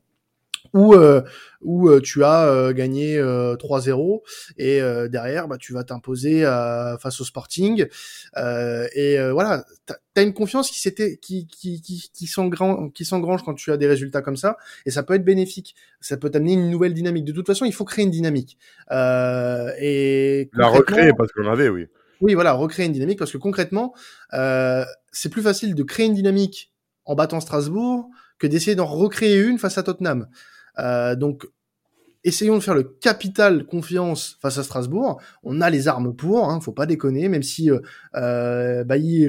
Où 0.75 0.95
euh, 0.95 1.23
où 1.61 1.89
euh, 1.89 2.01
tu 2.01 2.25
as 2.25 2.47
euh, 2.47 2.73
gagné 2.73 3.19
3-0 3.19 4.21
et 4.57 4.81
derrière 5.09 5.49
bah 5.49 5.57
tu 5.59 5.73
vas 5.73 5.85
t'imposer 5.85 6.43
face 7.01 7.21
au 7.21 7.25
Sporting. 7.25 7.87
Et 8.37 9.19
voilà 9.33 9.65
t'as 9.87 9.97
as 10.17 10.23
une 10.23 10.35
confiance 10.35 10.71
qui 10.71 10.81
s'était 10.81 11.17
qui 11.17 11.47
qui 11.47 11.81
qui 11.81 12.11
qui 12.13 12.27
s'engrange 12.27 12.93
qui 12.93 13.05
s'engrange 13.05 13.43
quand 13.43 13.55
tu 13.55 13.73
as 13.73 13.77
des 13.77 13.87
résultats 13.87 14.23
comme 14.23 14.37
ça 14.37 14.57
et 14.87 14.91
ça 14.91 15.03
peut 15.03 15.15
être 15.15 15.25
bénéfique. 15.25 15.75
Ça 16.01 16.17
peut 16.17 16.31
t'amener 16.31 16.55
une 16.55 16.71
nouvelle 16.71 16.95
dynamique. 16.95 17.25
De 17.25 17.33
toute 17.33 17.47
façon 17.47 17.65
il 17.65 17.73
faut 17.73 17.85
créer 17.85 18.05
une 18.05 18.11
dynamique. 18.11 18.59
Et 18.91 20.51
la 20.55 20.69
recréer 20.69 21.13
parce 21.17 21.33
qu'on 21.33 21.51
avait 21.51 21.69
oui. 21.69 21.87
Oui 22.21 22.35
voilà 22.35 22.53
recréer 22.53 22.87
une 22.87 22.93
dynamique 22.93 23.19
parce 23.19 23.33
que 23.33 23.39
concrètement 23.39 23.95
c'est 25.13 25.29
plus 25.31 25.43
facile 25.43 25.75
de 25.75 25.83
créer 25.83 26.07
une 26.07 26.15
dynamique 26.15 26.73
en 27.05 27.15
battant 27.15 27.41
Strasbourg 27.41 28.11
que 28.41 28.47
d'essayer 28.47 28.75
d'en 28.75 28.87
recréer 28.87 29.39
une 29.39 29.59
face 29.59 29.79
à 29.79 29.85
Tottenham. 29.85 30.27
Euh, 30.79 31.15
donc, 31.17 31.47
essayons 32.25 32.57
de 32.57 32.63
faire 32.63 32.75
le 32.75 32.83
capital 32.83 33.65
confiance 33.65 34.39
face 34.41 34.59
à 34.59 34.63
Strasbourg. 34.63 35.21
On 35.43 35.61
a 35.61 35.71
les 35.71 35.89
armes 35.89 36.15
pour, 36.15 36.51
hein, 36.51 36.61
faut 36.61 36.73
pas 36.73 36.87
déconner, 36.87 37.29
même 37.29 37.43
si 37.43 37.71
euh, 37.71 37.81
euh 38.15 38.85
Bailly 38.85 39.29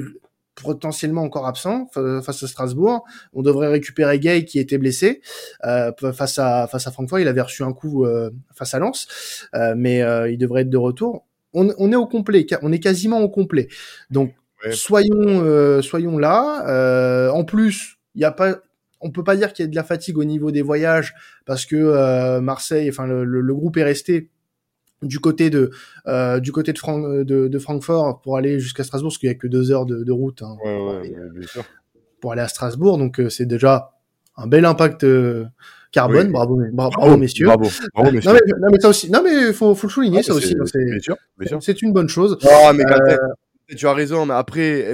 potentiellement 0.55 1.23
encore 1.23 1.47
absent 1.47 1.87
face 1.93 2.43
à 2.43 2.47
Strasbourg. 2.47 3.03
On 3.33 3.41
devrait 3.41 3.67
récupérer 3.67 4.19
Gay 4.19 4.45
qui 4.45 4.59
était 4.59 4.77
blessé 4.77 5.21
euh, 5.65 5.91
face 6.13 6.39
à 6.39 6.67
face 6.67 6.87
à 6.87 6.91
Francfort. 6.91 7.19
Il 7.19 7.27
avait 7.27 7.41
reçu 7.41 7.63
un 7.63 7.73
coup 7.73 8.05
euh, 8.05 8.29
face 8.53 8.73
à 8.73 8.79
Lens, 8.79 9.07
euh, 9.55 9.73
mais 9.75 10.01
euh, 10.01 10.29
il 10.29 10.37
devrait 10.37 10.61
être 10.61 10.69
de 10.69 10.77
retour. 10.77 11.25
On, 11.53 11.69
on, 11.77 11.91
est 11.91 11.95
au 11.95 12.07
complet, 12.07 12.45
on 12.61 12.71
est 12.71 12.79
quasiment 12.79 13.19
au 13.19 13.29
complet. 13.29 13.67
Donc 14.09 14.33
soyons 14.71 15.81
soyons 15.81 16.17
là. 16.17 17.31
en 17.33 17.43
plus, 17.43 17.97
il 18.15 18.19
n'y 18.19 18.25
a 18.25 18.31
pas 18.31 18.57
on 19.01 19.11
peut 19.11 19.23
pas 19.23 19.35
dire 19.35 19.53
qu'il 19.53 19.65
y 19.65 19.67
a 19.67 19.69
de 19.69 19.75
la 19.75 19.83
fatigue 19.83 20.17
au 20.17 20.23
niveau 20.23 20.51
des 20.51 20.61
voyages 20.61 21.13
parce 21.45 21.65
que 21.65 21.75
euh, 21.75 22.41
Marseille, 22.41 22.89
enfin 22.89 23.07
le, 23.07 23.53
groupe 23.53 23.77
est 23.77 23.83
resté 23.83 24.29
du 25.01 25.19
côté 25.19 25.49
de 25.49 25.71
euh, 26.07 26.39
du 26.39 26.51
côté 26.51 26.73
de, 26.73 27.23
de, 27.23 27.59
Francfort 27.59 28.21
pour 28.21 28.37
aller 28.37 28.59
jusqu'à 28.59 28.83
Strasbourg 28.83 29.09
parce 29.09 29.17
qu'il 29.17 29.29
y 29.29 29.31
a 29.31 29.35
que 29.35 29.47
deux 29.47 29.71
heures 29.71 29.85
de, 29.85 30.11
route 30.11 30.43
hein, 30.43 30.55
pour, 32.21 32.31
aller, 32.31 32.41
à 32.41 32.47
Strasbourg. 32.47 32.97
Donc 32.97 33.19
euh, 33.19 33.29
c'est 33.29 33.47
déjà 33.47 33.93
un 34.37 34.47
bel 34.47 34.65
impact 34.65 35.05
carbone. 35.91 36.31
Bravo, 36.31 36.59
bravo, 36.73 37.17
messieurs. 37.17 37.47
bravo, 37.47 37.67
bravo 37.93 38.11
messieurs. 38.11 38.31
Non, 38.59 38.67
mais, 38.71 38.79
ça 38.79 38.89
aussi 38.89 39.11
non 39.11 39.23
mais 39.23 39.51
faut 39.53 39.73
faut 39.73 39.87
le 39.87 39.91
souligner 39.91 40.19
ah, 40.19 40.23
ça 40.23 40.33
aussi 40.33 40.55
c'est 41.59 41.81
une 41.81 41.93
bonne 41.93 42.09
chose. 42.09 42.37
Mais 42.75 43.75
tu 43.75 43.87
as 43.87 43.93
raison 43.93 44.25
mais 44.25 44.35
après 44.35 44.93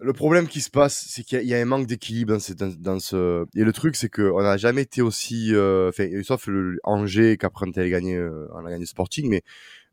le 0.00 0.12
problème 0.12 0.48
qui 0.48 0.60
se 0.60 0.70
passe, 0.70 1.06
c'est 1.08 1.22
qu'il 1.22 1.42
y, 1.42 1.54
a 1.54 1.58
un 1.58 1.64
manque 1.64 1.86
d'équilibre 1.86 2.36
dans, 2.56 2.72
dans, 2.78 2.98
ce. 3.00 3.44
Et 3.54 3.64
le 3.64 3.72
truc, 3.72 3.96
c'est 3.96 4.08
qu'on 4.08 4.42
n'a 4.42 4.56
jamais 4.56 4.82
été 4.82 5.02
aussi. 5.02 5.54
Euh, 5.54 5.90
sauf 6.22 6.46
le 6.46 6.78
Angers 6.84 7.36
qu'après 7.36 7.66
on 7.66 7.78
a 7.78 7.88
gagné, 7.88 8.16
euh, 8.16 8.48
on 8.54 8.64
a 8.64 8.70
gagné 8.70 8.86
Sporting, 8.86 9.28
mais 9.28 9.42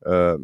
euh, 0.06 0.38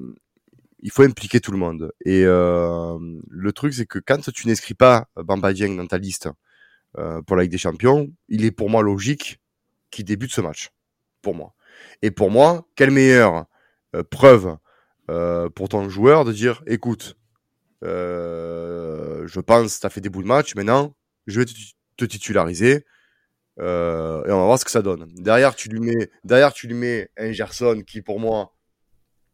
il 0.82 0.92
faut 0.92 1.04
impliquer 1.04 1.40
tout 1.40 1.52
le 1.52 1.58
monde. 1.58 1.94
Et 2.04 2.24
euh, 2.26 2.98
le 3.30 3.54
truc, 3.54 3.74
c'est 3.74 3.86
que 3.86 4.00
quand 4.00 4.20
tu 4.32 4.48
n'inscris 4.48 4.74
pas 4.74 5.08
Bamba 5.16 5.54
Dieng 5.54 5.76
dans 5.78 5.88
ta 5.88 5.98
liste 5.98 6.30
euh, 6.98 7.22
pour 7.22 7.38
la 7.38 7.44
Ligue 7.44 7.52
des 7.52 7.58
Champions, 7.58 8.12
il 8.28 8.44
est 8.44 8.52
pour 8.52 8.70
moi 8.70 8.82
logique 8.82 9.40
qu'il 9.92 10.06
débute 10.06 10.34
ce 10.34 10.42
match. 10.42 10.72
Pour 11.22 11.36
moi. 11.36 11.54
Et 12.02 12.12
pour 12.12 12.32
moi, 12.32 12.68
quelle 12.76 12.92
meilleure 12.92 13.46
preuve 14.10 14.58
pour 15.08 15.70
ton 15.70 15.88
joueur 15.90 16.26
de 16.26 16.34
dire, 16.34 16.64
écoute, 16.68 17.16
euh, 17.84 19.28
je 19.28 19.40
pense, 19.40 19.80
tu 19.80 19.86
as 19.86 19.90
fait 19.90 20.02
des 20.02 20.10
bouts 20.10 20.24
de 20.24 20.28
match. 20.28 20.56
Maintenant, 20.56 20.96
je 21.28 21.40
vais 21.40 21.46
te, 21.46 22.06
titulariser. 22.06 22.86
Euh, 23.60 24.26
et 24.26 24.32
on 24.32 24.40
va 24.40 24.46
voir 24.46 24.60
ce 24.60 24.66
que 24.66 24.72
ça 24.72 24.82
donne. 24.82 25.12
Derrière, 25.16 25.56
tu 25.56 25.70
lui 25.70 25.80
mets, 25.80 26.10
derrière, 26.24 26.54
tu 26.54 26.68
lui 26.68 26.76
mets 26.76 27.10
un 27.18 27.32
Gerson 27.32 27.84
qui, 27.86 28.02
pour 28.02 28.20
moi, 28.20 28.54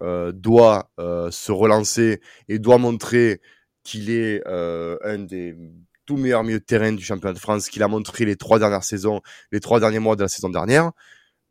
euh, 0.02 0.32
doit 0.32 0.92
se 0.98 1.52
relancer 1.52 2.22
et 2.48 2.60
doit 2.60 2.78
montrer 2.78 3.42
qu'il 3.84 4.10
est 4.10 4.46
un 4.48 5.20
des 5.20 5.56
tout 6.06 6.18
meilleurs 6.18 6.44
milieux 6.44 6.60
de 6.60 6.66
terrain 6.66 6.92
du 6.92 7.04
championnat 7.04 7.34
de 7.34 7.40
France, 7.40 7.70
qu'il 7.70 7.84
a 7.84 7.88
montré 7.88 8.26
les 8.26 8.36
trois 8.36 8.60
dernières 8.60 8.84
saisons, 8.84 9.22
les 9.52 9.60
trois 9.60 9.80
derniers 9.80 10.00
mois 10.00 10.16
de 10.16 10.24
la 10.24 10.28
saison 10.28 10.50
dernière. 10.50 10.92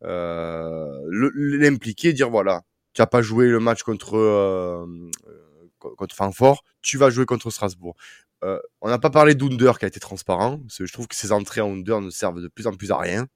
L'impliquer, 0.01 2.13
dire 2.13 2.29
voilà, 2.29 2.61
tu 2.93 3.01
n'as 3.01 3.07
pas 3.07 3.21
joué 3.21 3.47
le 3.47 3.59
match 3.59 3.83
contre 3.83 4.85
contre 5.79 6.15
Francfort, 6.15 6.63
tu 6.81 6.97
vas 6.97 7.09
jouer 7.09 7.25
contre 7.25 7.49
Strasbourg. 7.49 7.95
Euh, 8.43 8.59
on 8.81 8.89
n'a 8.89 8.99
pas 8.99 9.09
parlé 9.09 9.35
d'Under 9.35 9.73
qui 9.79 9.85
a 9.85 9.87
été 9.87 9.99
transparent. 9.99 10.61
je 10.69 10.91
trouve 10.91 11.07
que 11.07 11.15
ses 11.15 11.31
entrées 11.31 11.61
en 11.61 11.71
Under 11.71 12.01
ne 12.01 12.09
servent 12.09 12.41
de 12.41 12.47
plus 12.47 12.67
en 12.67 12.73
plus 12.73 12.91
à 12.91 12.97
rien. 12.97 13.27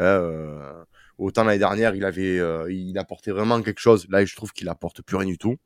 Euh, 0.00 0.84
autant 1.18 1.44
l'année 1.44 1.58
dernière, 1.58 1.94
il 1.94 2.04
avait, 2.04 2.38
euh, 2.38 2.72
il 2.72 2.96
apportait 2.98 3.30
vraiment 3.30 3.60
quelque 3.62 3.80
chose. 3.80 4.06
Là, 4.08 4.24
je 4.24 4.34
trouve 4.36 4.52
qu'il 4.52 4.68
apporte 4.68 5.02
plus 5.02 5.16
rien 5.16 5.28
du 5.28 5.38
tout. 5.38 5.56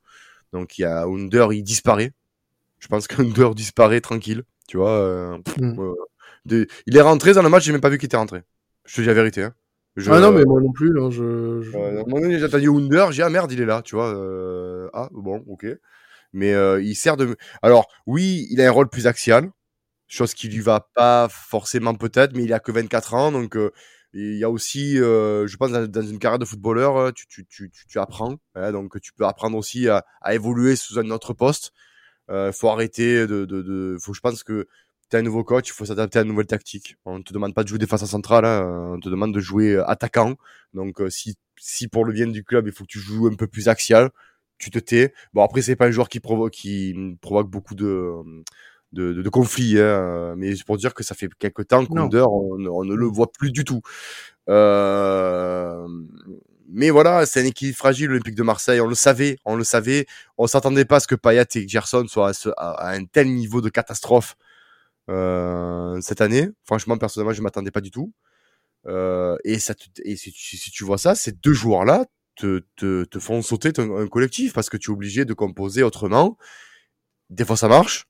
Donc, 0.51 0.77
il 0.77 0.81
y 0.81 0.85
a 0.85 1.03
Under, 1.03 1.53
il 1.53 1.63
disparaît. 1.63 2.11
Je 2.79 2.87
pense 2.87 3.07
qu'Under 3.07 3.51
disparaît 3.55 4.01
tranquille. 4.01 4.43
Tu 4.67 4.77
vois. 4.77 4.91
Euh, 4.91 5.37
mm. 5.59 6.65
il 6.87 6.97
est 6.97 7.01
rentré 7.01 7.33
dans 7.33 7.43
le 7.43 7.49
match, 7.49 7.63
j'ai 7.63 7.71
même 7.71 7.81
pas 7.81 7.89
vu 7.89 7.97
qu'il 7.97 8.07
était 8.07 8.17
rentré. 8.17 8.41
Je 8.85 8.95
te 8.95 9.01
dis 9.01 9.07
la 9.07 9.13
vérité. 9.13 9.43
Hein. 9.43 9.53
Ah 10.07 10.19
non, 10.19 10.31
mais 10.31 10.43
moi 10.43 10.59
non 10.59 10.71
plus. 10.71 10.99
Hein, 10.99 11.11
je, 11.11 11.61
je... 11.61 12.37
j'ai 12.37 12.45
entendu 12.45 12.69
Under, 12.69 13.11
j'ai 13.11 13.21
ah 13.21 13.29
merde, 13.29 13.51
il 13.51 13.61
est 13.61 13.65
là, 13.65 13.83
tu 13.83 13.95
vois. 13.95 14.09
ah 14.93 15.09
bon, 15.11 15.43
ok 15.47 15.67
mais 16.33 16.53
euh, 16.53 16.81
il 16.81 16.95
sert 16.95 17.17
de. 17.17 17.35
Alors 17.61 17.87
oui, 18.07 18.47
il 18.51 18.61
a 18.61 18.67
un 18.67 18.71
rôle 18.71 18.89
plus 18.89 19.07
axial, 19.07 19.51
chose 20.07 20.33
qui 20.33 20.49
lui 20.49 20.59
va 20.59 20.87
pas 20.95 21.27
forcément 21.29 21.95
peut-être, 21.95 22.35
mais 22.35 22.43
il 22.43 22.53
a 22.53 22.59
que 22.59 22.71
24 22.71 23.13
ans, 23.13 23.31
donc 23.31 23.55
euh, 23.55 23.71
il 24.13 24.37
y 24.37 24.43
a 24.43 24.49
aussi, 24.49 24.99
euh, 24.99 25.47
je 25.47 25.57
pense, 25.57 25.71
dans, 25.71 26.01
une 26.01 26.19
carrière 26.19 26.39
de 26.39 26.45
footballeur, 26.45 27.13
tu, 27.13 27.25
tu, 27.27 27.45
tu, 27.47 27.71
tu 27.71 27.99
apprends, 27.99 28.35
hein, 28.55 28.71
donc 28.71 28.99
tu 29.01 29.13
peux 29.13 29.25
apprendre 29.25 29.57
aussi 29.57 29.87
à, 29.89 30.05
à 30.21 30.35
évoluer 30.35 30.75
sous 30.75 30.99
un 30.99 31.09
autre 31.09 31.33
poste. 31.33 31.71
Euh, 32.29 32.51
faut 32.51 32.69
arrêter 32.69 33.27
de, 33.27 33.45
de, 33.45 33.61
de, 33.61 33.97
faut, 33.99 34.13
je 34.13 34.21
pense 34.21 34.43
que 34.43 34.67
tu 35.09 35.17
un 35.17 35.21
nouveau 35.21 35.43
coach, 35.43 35.69
il 35.69 35.73
faut 35.73 35.85
s'adapter 35.85 36.19
à 36.19 36.21
une 36.23 36.29
nouvelle 36.29 36.47
tactique. 36.47 36.95
On 37.05 37.21
te 37.21 37.33
demande 37.33 37.53
pas 37.53 37.63
de 37.63 37.67
jouer 37.69 37.77
défense 37.79 38.05
centrale, 38.05 38.45
hein, 38.45 38.93
on 38.95 38.99
te 38.99 39.09
demande 39.09 39.33
de 39.33 39.39
jouer 39.39 39.77
attaquant. 39.87 40.35
Donc 40.73 41.01
si, 41.09 41.35
si 41.59 41.87
pour 41.87 42.05
le 42.05 42.13
bien 42.13 42.27
du 42.27 42.43
club, 42.43 42.67
il 42.67 42.73
faut 42.73 42.83
que 42.83 42.89
tu 42.89 42.99
joues 42.99 43.27
un 43.27 43.35
peu 43.35 43.47
plus 43.47 43.67
axial, 43.69 44.09
tu 44.63 44.71
te 44.71 44.79
tais. 44.79 45.13
Bon, 45.33 45.43
après, 45.43 45.61
c'est 45.61 45.75
pas 45.75 45.87
un 45.87 45.91
joueur 45.91 46.09
qui 46.09 46.19
provoque, 46.19 46.51
qui 46.53 46.95
provoque 47.21 47.49
beaucoup 47.49 47.75
de, 47.75 48.13
de, 48.93 49.13
de, 49.13 49.29
conflits, 49.29 49.79
hein, 49.79 50.35
mais 50.37 50.55
c'est 50.55 50.65
pour 50.65 50.77
dire 50.77 50.93
que 50.93 51.03
ça 51.03 51.15
fait 51.15 51.29
quelques 51.39 51.67
temps 51.67 51.85
qu'Under, 51.85 52.25
on, 52.29 52.65
on, 52.65 52.83
ne 52.85 52.95
le 52.95 53.05
voit 53.05 53.31
plus 53.31 53.51
du 53.51 53.63
tout. 53.63 53.81
Euh, 54.49 55.87
mais 56.69 56.89
voilà, 56.89 57.25
c'est 57.25 57.41
un 57.41 57.45
équipe 57.45 57.75
fragile, 57.75 58.07
l'Olympique 58.07 58.35
de 58.35 58.43
Marseille. 58.43 58.81
On 58.81 58.87
le 58.87 58.95
savait, 58.95 59.37
on 59.45 59.55
le 59.55 59.63
savait. 59.63 60.05
On 60.37 60.47
s'attendait 60.47 60.85
pas 60.85 60.97
à 60.97 60.99
ce 60.99 61.07
que 61.07 61.15
Payet 61.15 61.45
et 61.55 61.67
Gerson 61.67 62.05
soient 62.07 62.31
à, 62.57 62.91
un 62.93 63.05
tel 63.05 63.33
niveau 63.33 63.61
de 63.61 63.69
catastrophe 63.69 64.35
euh, 65.09 65.99
cette 66.01 66.21
année. 66.21 66.49
Franchement, 66.63 66.97
personnellement, 66.97 67.33
je 67.33 67.41
m'attendais 67.41 67.71
pas 67.71 67.81
du 67.81 67.91
tout. 67.91 68.13
Euh, 68.87 69.37
et 69.43 69.59
ça, 69.59 69.75
et 70.03 70.15
si, 70.15 70.31
si, 70.31 70.71
tu 70.71 70.83
vois 70.83 70.97
ça, 70.97 71.15
ces 71.15 71.31
deux 71.31 71.53
joueurs-là, 71.53 72.05
te, 72.35 72.63
te, 72.75 73.03
te 73.03 73.19
font 73.19 73.41
sauter 73.41 73.71
un, 73.77 74.07
collectif 74.07 74.53
parce 74.53 74.69
que 74.69 74.77
tu 74.77 74.91
es 74.91 74.93
obligé 74.93 75.25
de 75.25 75.33
composer 75.33 75.83
autrement. 75.83 76.37
Des 77.29 77.45
fois 77.45 77.57
ça 77.57 77.67
marche 77.67 78.05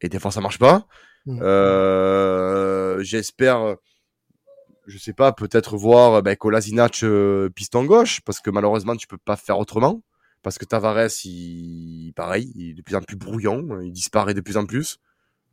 et 0.00 0.08
des 0.08 0.18
fois 0.18 0.30
ça 0.30 0.40
marche 0.40 0.58
pas. 0.58 0.86
Mmh. 1.26 1.40
Euh, 1.42 3.02
J'espère, 3.02 3.76
je 4.86 4.98
sais 4.98 5.12
pas, 5.12 5.32
peut-être 5.32 5.76
voir 5.76 6.22
ben, 6.22 6.36
Kolasinac 6.36 7.02
euh, 7.02 7.48
piston 7.50 7.84
gauche 7.84 8.20
parce 8.22 8.40
que 8.40 8.50
malheureusement 8.50 8.96
tu 8.96 9.06
peux 9.06 9.18
pas 9.18 9.36
faire 9.36 9.58
autrement 9.58 10.02
parce 10.42 10.58
que 10.58 10.64
Tavares, 10.64 11.24
il, 11.24 12.12
pareil, 12.14 12.52
il 12.54 12.70
est 12.70 12.74
de 12.74 12.82
plus 12.82 12.94
en 12.94 13.02
plus 13.02 13.16
brouillon, 13.16 13.80
il 13.82 13.92
disparaît 13.92 14.34
de 14.34 14.40
plus 14.40 14.56
en 14.56 14.66
plus. 14.66 14.98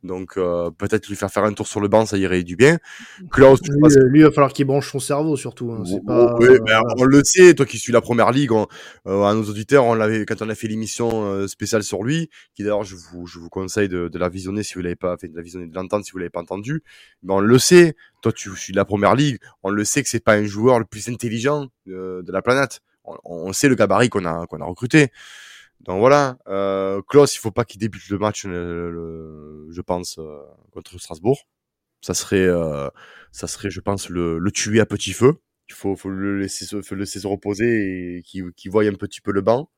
Donc 0.06 0.36
euh, 0.36 0.70
peut-être 0.70 1.08
lui 1.08 1.16
faire 1.16 1.30
faire 1.30 1.44
un 1.44 1.52
tour 1.52 1.66
sur 1.66 1.80
le 1.80 1.88
banc, 1.88 2.06
ça 2.06 2.16
irait 2.16 2.42
du 2.42 2.56
bien. 2.56 2.78
Klaus, 3.30 3.60
lui, 4.08 4.20
il 4.20 4.24
va 4.24 4.30
falloir 4.30 4.52
qu'il 4.52 4.66
branche 4.66 4.90
son 4.90 5.00
cerveau 5.00 5.36
surtout. 5.36 5.72
Hein. 5.72 5.82
pas, 6.06 6.34
oui, 6.38 6.48
mais 6.64 6.72
on 6.98 7.04
le 7.04 7.22
sait, 7.24 7.54
toi 7.54 7.66
qui 7.66 7.78
suis 7.78 7.92
la 7.92 8.00
première 8.00 8.30
ligue, 8.30 8.52
euh, 8.52 9.22
à 9.24 9.34
nos 9.34 9.44
auditeurs, 9.44 9.84
on 9.84 9.94
l'avait 9.94 10.24
quand 10.24 10.40
on 10.42 10.48
a 10.48 10.54
fait 10.54 10.68
l'émission 10.68 11.24
euh, 11.24 11.46
spéciale 11.46 11.82
sur 11.82 12.02
lui, 12.02 12.30
qui 12.54 12.62
d'ailleurs 12.62 12.84
je 12.84 12.96
vous, 12.96 13.26
je 13.26 13.38
vous 13.38 13.48
conseille 13.48 13.88
de, 13.88 14.08
de 14.08 14.18
la 14.18 14.28
visionner 14.28 14.62
si 14.62 14.74
vous 14.74 14.80
l'avez 14.80 14.96
pas 14.96 15.16
fait, 15.16 15.28
de 15.28 15.36
la 15.36 15.42
visionner, 15.42 15.66
de 15.66 15.74
l'entendre 15.74 16.04
si 16.04 16.12
vous 16.12 16.18
l'avez 16.18 16.30
pas 16.30 16.40
entendu. 16.40 16.82
Mais 17.22 17.34
on 17.34 17.40
le 17.40 17.58
sait, 17.58 17.96
toi 18.22 18.32
tu 18.32 18.54
suis 18.56 18.72
la 18.72 18.84
première 18.84 19.14
ligue, 19.14 19.38
on 19.62 19.70
le 19.70 19.84
sait 19.84 20.02
que 20.02 20.08
c'est 20.08 20.24
pas 20.24 20.34
un 20.34 20.44
joueur 20.44 20.78
le 20.78 20.84
plus 20.84 21.08
intelligent 21.08 21.66
de 21.86 22.32
la 22.32 22.42
planète. 22.42 22.80
On, 23.04 23.16
on 23.24 23.52
sait 23.52 23.68
le 23.68 23.74
gabarit 23.74 24.08
qu'on 24.08 24.24
a 24.24 24.46
qu'on 24.46 24.60
a 24.60 24.64
recruté. 24.64 25.10
Donc 25.86 26.00
voilà, 26.00 26.36
euh, 26.48 27.00
Klaus, 27.08 27.36
il 27.36 27.38
faut 27.38 27.52
pas 27.52 27.64
qu'il 27.64 27.80
débute 27.80 28.08
le 28.08 28.18
match, 28.18 28.42
je 28.44 29.80
pense, 29.82 30.18
euh, 30.18 30.38
contre 30.72 30.98
Strasbourg. 30.98 31.38
Ça 32.00 32.12
serait, 32.14 32.46
euh, 32.46 32.88
ça 33.32 33.46
serait, 33.46 33.70
je 33.70 33.80
pense, 33.80 34.08
le, 34.08 34.38
le, 34.38 34.50
tuer 34.50 34.80
à 34.80 34.86
petit 34.86 35.12
feu. 35.12 35.34
Il 35.68 35.74
faut, 35.74 35.96
le 36.06 36.40
laisser, 36.40 36.66
le 36.74 36.96
laisser 36.96 37.20
se 37.20 37.26
reposer 37.26 38.18
et 38.18 38.22
qu'il 38.22 38.52
qu 38.52 38.68
voie 38.68 38.84
un 38.84 38.94
petit 38.94 39.20
peu 39.20 39.32
le 39.32 39.42
banc. 39.42 39.70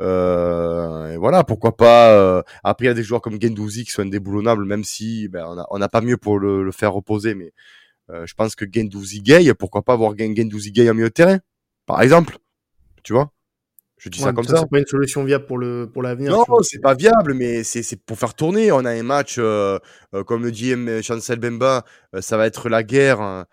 Euh, 0.00 1.12
et 1.12 1.16
voilà, 1.18 1.44
pourquoi 1.44 1.76
pas. 1.76 2.42
Après, 2.64 2.86
il 2.86 2.88
y 2.88 2.90
a 2.90 2.94
des 2.94 3.02
joueurs 3.02 3.20
comme 3.22 3.40
Gendouzi 3.40 3.84
qui 3.84 3.90
sont 3.90 4.02
indéboulonnables, 4.02 4.64
même 4.64 4.84
si 4.84 5.28
ben, 5.28 5.46
on 5.48 5.56
n'a 5.56 5.66
on 5.70 5.80
a 5.82 5.88
pas 5.88 6.00
mieux 6.00 6.16
pour 6.16 6.38
le, 6.38 6.64
le, 6.64 6.72
faire 6.72 6.92
reposer, 6.94 7.34
mais 7.34 7.52
je 8.10 8.34
pense 8.34 8.54
que 8.54 8.64
Gendouzi 8.70 9.20
Gay, 9.22 9.52
pourquoi 9.54 9.82
pas 9.82 9.94
avoir 9.94 10.14
Gendouzi 10.18 10.72
Gay 10.72 10.90
en 10.90 10.94
milieu 10.94 11.08
de 11.08 11.12
terrain, 11.14 11.38
par 11.86 12.02
exemple. 12.02 12.38
Tu 13.02 13.12
vois? 13.12 13.32
Je 13.98 14.08
dis 14.08 14.20
ça 14.20 14.32
comme 14.32 14.44
ça. 14.44 14.58
C'est 14.58 14.70
pas 14.70 14.78
une 14.78 14.86
solution 14.86 15.24
viable 15.24 15.44
pour 15.46 15.58
le 15.58 15.90
pour 15.92 16.02
l'avenir. 16.02 16.30
Non, 16.30 16.44
c'est 16.62 16.80
pas 16.80 16.94
viable, 16.94 17.34
mais 17.34 17.64
c'est 17.64 18.00
pour 18.04 18.16
faire 18.16 18.34
tourner. 18.34 18.70
On 18.70 18.84
a 18.84 18.90
un 18.92 19.02
match, 19.02 19.36
euh, 19.38 19.78
euh, 20.14 20.22
comme 20.22 20.44
le 20.44 20.52
dit 20.52 20.72
Chancel 21.02 21.40
Bemba, 21.40 21.84
euh, 22.14 22.20
ça 22.20 22.36
va 22.36 22.46
être 22.46 22.68
la 22.68 22.84
guerre, 22.84 23.20
hein, 23.20 23.46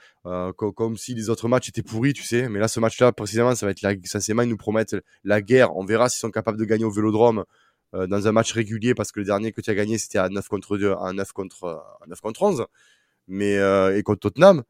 comme 0.55 0.97
si 0.97 1.15
les 1.15 1.29
autres 1.29 1.47
matchs 1.47 1.69
étaient 1.69 1.84
pourris, 1.84 2.13
tu 2.13 2.23
sais. 2.23 2.47
Mais 2.47 2.60
là, 2.60 2.67
ce 2.67 2.79
match-là, 2.79 3.12
précisément, 3.12 3.55
ça 3.55 3.65
va 3.65 3.71
être 3.71 3.81
la, 3.81 3.93
ça 4.03 4.19
c'est 4.19 4.34
ils 4.34 4.49
nous 4.49 4.58
promettent 4.58 4.95
la 5.23 5.41
guerre. 5.41 5.75
On 5.75 5.84
verra 5.84 6.10
s'ils 6.10 6.19
sont 6.19 6.31
capables 6.31 6.60
de 6.60 6.65
gagner 6.65 6.86
au 6.86 6.91
Vélodrome 6.91 7.43
dans 7.93 8.27
un 8.27 8.31
match 8.34 8.51
régulier, 8.51 8.93
parce 8.93 9.13
que 9.13 9.21
le 9.21 9.25
dernier 9.25 9.51
que 9.51 9.62
tu 9.62 9.69
as 9.69 9.75
gagné, 9.75 9.97
c'était 9.97 10.17
à 10.17 10.27
9 10.27 10.47
contre 10.49 10.77
2, 10.77 10.93
à 11.01 11.13
9 11.13 11.31
contre 11.31 11.65
à 12.01 12.08
9 12.08 12.19
contre 12.21 12.43
11, 12.43 12.65
mais 13.27 13.55
et 13.55 14.03
contre 14.03 14.19
Tottenham. 14.19 14.63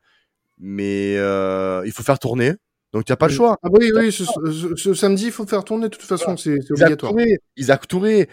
Mais 0.58 1.16
il 1.16 1.92
faut 1.92 2.04
faire 2.04 2.20
tourner. 2.20 2.54
Donc 2.96 3.04
tu 3.04 3.12
n'as 3.12 3.18
pas 3.18 3.28
le 3.28 3.34
choix. 3.34 3.60
Ah 3.62 3.68
oui, 3.74 3.92
oui, 3.94 4.10
ce, 4.10 4.94
samedi, 4.94 5.26
il 5.26 5.32
faut 5.34 5.46
faire 5.46 5.66
tourner 5.66 5.90
de 5.90 5.96
toute 5.98 6.08
façon, 6.08 6.38
c'est 6.38 6.60
obligatoire. 6.72 7.12
Isaac 7.58 7.90
Touré, 7.90 8.30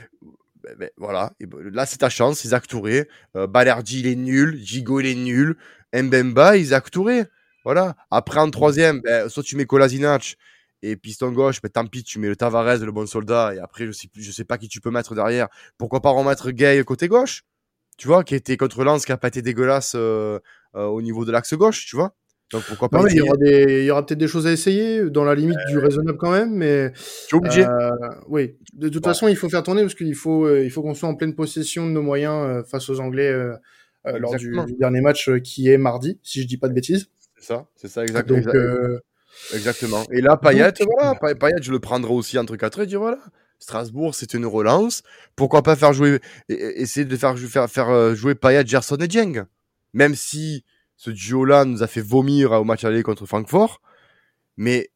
ben, 0.63 0.77
ben, 0.79 0.91
voilà, 0.99 1.33
là 1.73 1.85
c'est 1.85 1.97
ta 1.97 2.09
chance, 2.09 2.45
Isaac 2.45 2.69
Touré. 2.69 3.09
Euh, 3.37 3.49
Balerdi, 3.49 3.99
il 3.99 4.07
est 4.07 4.15
nul, 4.15 4.57
Gigo, 4.63 5.01
il 5.01 5.07
est 5.07 5.15
nul. 5.17 5.57
Mbemba, 5.93 6.59
Isaac 6.59 6.93
Touré. 6.93 7.25
Voilà. 7.65 7.97
Après, 8.13 8.39
en 8.39 8.51
troisième, 8.51 9.01
ben, 9.01 9.29
soit 9.29 9.43
tu 9.43 9.57
mets 9.57 9.65
Kolasinac 9.65 10.37
et 10.83 10.95
piston 10.95 11.33
gauche, 11.33 11.59
mais 11.65 11.69
tant 11.69 11.85
pis, 11.85 12.05
tu 12.05 12.21
mets 12.21 12.29
le 12.29 12.37
Tavares, 12.37 12.79
le 12.79 12.93
bon 12.93 13.07
soldat, 13.07 13.57
et 13.57 13.59
après, 13.59 13.87
je 13.87 13.91
sais, 13.91 14.09
je 14.15 14.31
sais 14.31 14.45
pas 14.45 14.59
qui 14.59 14.69
tu 14.69 14.81
peux 14.81 14.93
mettre 14.93 15.17
derrière. 15.17 15.49
Pourquoi 15.77 16.01
pas 16.01 16.11
remettre 16.11 16.53
Gay 16.53 16.85
côté 16.85 17.09
gauche 17.09 17.43
Tu 17.99 18.07
vois, 18.07 18.23
qui 18.23 18.37
était 18.37 18.57
contre 18.57 18.85
Lens, 18.85 19.07
qui 19.07 19.11
a 19.11 19.17
pas 19.17 19.27
été 19.27 19.43
dégueulasse 19.43 19.95
euh, 19.97 20.39
euh, 20.77 20.85
au 20.85 21.03
niveau 21.03 21.25
de 21.25 21.33
l'axe 21.33 21.55
gauche, 21.55 21.85
tu 21.85 21.97
vois 21.97 22.15
donc 22.53 22.65
pourquoi 22.65 22.91
pas 22.91 23.03
il 23.09 23.17
y 23.17 23.21
aura, 23.23 23.37
des... 23.39 23.89
peut-être 24.07 24.19
des 24.19 24.29
choses 24.29 24.47
à 24.47 24.53
essayer 24.53 25.09
dans 25.09 25.25
la 25.25 25.35
limite 25.35 25.59
du 25.69 25.79
raisonnable 25.79 26.19
quand 26.19 26.31
même, 26.31 26.55
mais 26.55 26.93
tu 27.29 27.35
es 27.35 27.39
obligé. 27.39 27.65
Euh, 27.65 27.91
oui, 28.29 28.57
de 28.75 28.91
toute 28.91 29.05
façon, 29.05 29.27
il 29.29 29.37
faut 29.37 29.49
faire 29.49 29.63
tourner 29.63 29.83
parce 29.83 29.95
qu'il 29.95 30.15
faut, 30.15 30.45
euh, 30.45 30.63
il 30.63 30.71
faut 30.71 30.83
qu'on 30.83 30.95
soit 30.95 31.09
en 31.09 31.15
pleine 31.15 31.35
possession 31.35 31.87
de 31.87 31.93
nos 31.93 32.03
moyens 32.03 32.47
euh, 32.47 32.63
face 32.63 32.91
aux 32.91 33.01
Anglais 33.01 33.33
lors 34.05 34.37
du, 34.37 34.53
dernier 34.79 35.01
match 35.01 35.31
qui 35.43 35.71
est 35.71 35.79
mardi, 35.79 36.19
si 36.23 36.43
je 36.43 36.47
dis 36.47 36.59
pas 36.59 36.69
de 36.69 36.75
bêtises. 36.75 37.09
C'est 37.39 37.47
ça, 37.47 37.67
c'est 37.75 37.89
ça 37.89 38.03
exactement. 38.03 38.53
exactement. 39.55 40.05
Et 40.13 40.21
là, 40.21 40.37
Payet, 40.37 40.73
voilà, 40.85 41.15
Payet, 41.35 41.57
je 41.63 41.73
le 41.73 41.81
prendrai 41.81 42.13
aussi 42.13 42.39
entre 42.39 42.57
quatre 42.57 42.83
et 42.83 42.87
dire 42.87 43.01
voilà. 43.01 43.19
Strasbourg, 43.61 44.15
c'est 44.15 44.35
une 44.35 44.45
relance. 44.45 45.03
Pourquoi 45.37 45.63
pas 45.63 45.77
faire 45.77 45.93
jouer, 45.93 46.21
essayer 46.49 47.07
de 47.07 47.17
faire, 47.17 47.39
faire, 47.39 47.71
faire 47.71 48.15
jouer 48.15 48.35
Payet, 48.35 48.67
Gerson 48.67 48.97
et 48.97 49.09
Dieng 49.09 49.47
Même 49.95 50.15
si 50.17 50.65
ce 51.03 51.11
duo-là 51.11 51.65
nous 51.65 51.83
a 51.83 51.89
fait 51.89 52.01
vomir 52.01 52.53
au 52.53 52.63
match 52.63 52.85
aller 52.85 53.03
contre 53.03 53.27
Francfort. 53.27 53.81
Mais 54.57 54.93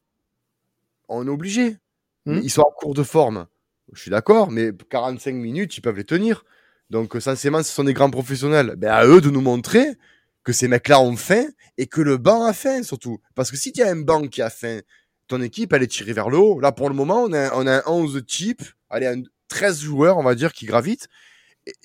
on 1.09 1.27
est 1.27 1.29
obligé. 1.29 1.79
Hmm. 2.25 2.39
Ils 2.41 2.49
sont 2.49 2.61
en 2.61 2.71
cours 2.71 2.93
de 2.93 3.03
forme. 3.03 3.47
Je 3.91 4.03
suis 4.03 4.11
d'accord, 4.11 4.49
mais 4.49 4.71
45 4.89 5.35
minutes, 5.35 5.75
ils 5.75 5.81
peuvent 5.81 5.97
les 5.97 6.05
tenir. 6.05 6.45
Donc, 6.89 7.17
sincèrement, 7.19 7.61
ce 7.61 7.73
sont 7.73 7.83
des 7.83 7.93
grands 7.93 8.09
professionnels. 8.09 8.75
Ben, 8.77 8.89
à 8.89 9.05
eux 9.05 9.19
de 9.19 9.29
nous 9.29 9.41
montrer 9.41 9.97
que 10.45 10.53
ces 10.53 10.69
mecs-là 10.69 11.01
ont 11.01 11.17
faim 11.17 11.45
et 11.77 11.87
que 11.87 11.99
le 11.99 12.15
banc 12.15 12.45
a 12.45 12.53
faim, 12.53 12.83
surtout. 12.83 13.19
Parce 13.35 13.51
que 13.51 13.57
si 13.57 13.73
tu 13.73 13.83
as 13.83 13.89
un 13.89 13.97
banc 13.97 14.29
qui 14.29 14.41
a 14.41 14.49
faim, 14.49 14.79
ton 15.27 15.41
équipe, 15.41 15.73
elle 15.73 15.83
est 15.83 15.87
tirée 15.87 16.13
vers 16.13 16.29
le 16.29 16.37
haut. 16.37 16.61
Là, 16.61 16.71
pour 16.71 16.87
le 16.87 16.95
moment, 16.95 17.23
on 17.23 17.33
a, 17.33 17.53
on 17.53 17.67
a 17.67 17.79
un 17.79 17.83
11 17.85 18.23
type, 18.25 18.61
allez, 18.89 19.07
un 19.07 19.23
13 19.49 19.81
joueurs, 19.81 20.17
on 20.17 20.23
va 20.23 20.35
dire, 20.35 20.53
qui 20.53 20.67
gravitent. 20.67 21.09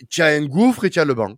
Tu 0.08 0.22
as 0.22 0.26
un 0.26 0.46
gouffre 0.46 0.84
et 0.84 0.90
tu 0.90 1.00
as 1.00 1.04
le 1.04 1.14
banc. 1.14 1.34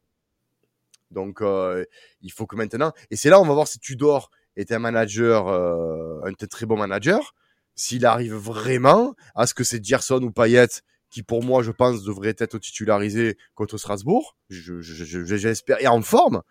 Donc, 1.14 1.40
euh, 1.40 1.84
il 2.20 2.32
faut 2.32 2.46
que 2.46 2.56
maintenant, 2.56 2.92
et 3.10 3.16
c'est 3.16 3.30
là 3.30 3.40
on 3.40 3.46
va 3.46 3.54
voir 3.54 3.68
si 3.68 3.78
Tudor 3.78 4.30
est 4.56 4.72
un 4.72 4.78
manager, 4.78 5.48
euh, 5.48 6.20
un 6.24 6.32
très 6.32 6.66
bon 6.66 6.76
manager, 6.76 7.34
s'il 7.74 8.06
arrive 8.06 8.34
vraiment 8.34 9.14
à 9.34 9.46
ce 9.46 9.54
que 9.54 9.64
c'est 9.64 9.84
Gerson 9.84 10.22
ou 10.22 10.30
Payet 10.30 10.68
qui 11.10 11.22
pour 11.22 11.44
moi 11.44 11.62
je 11.62 11.70
pense 11.70 12.02
devrait 12.02 12.34
être 12.38 12.58
titularisé 12.58 13.38
contre 13.54 13.78
Strasbourg, 13.78 14.36
j'espère, 14.48 15.80
et 15.80 15.86
en 15.86 16.02
forme, 16.02 16.42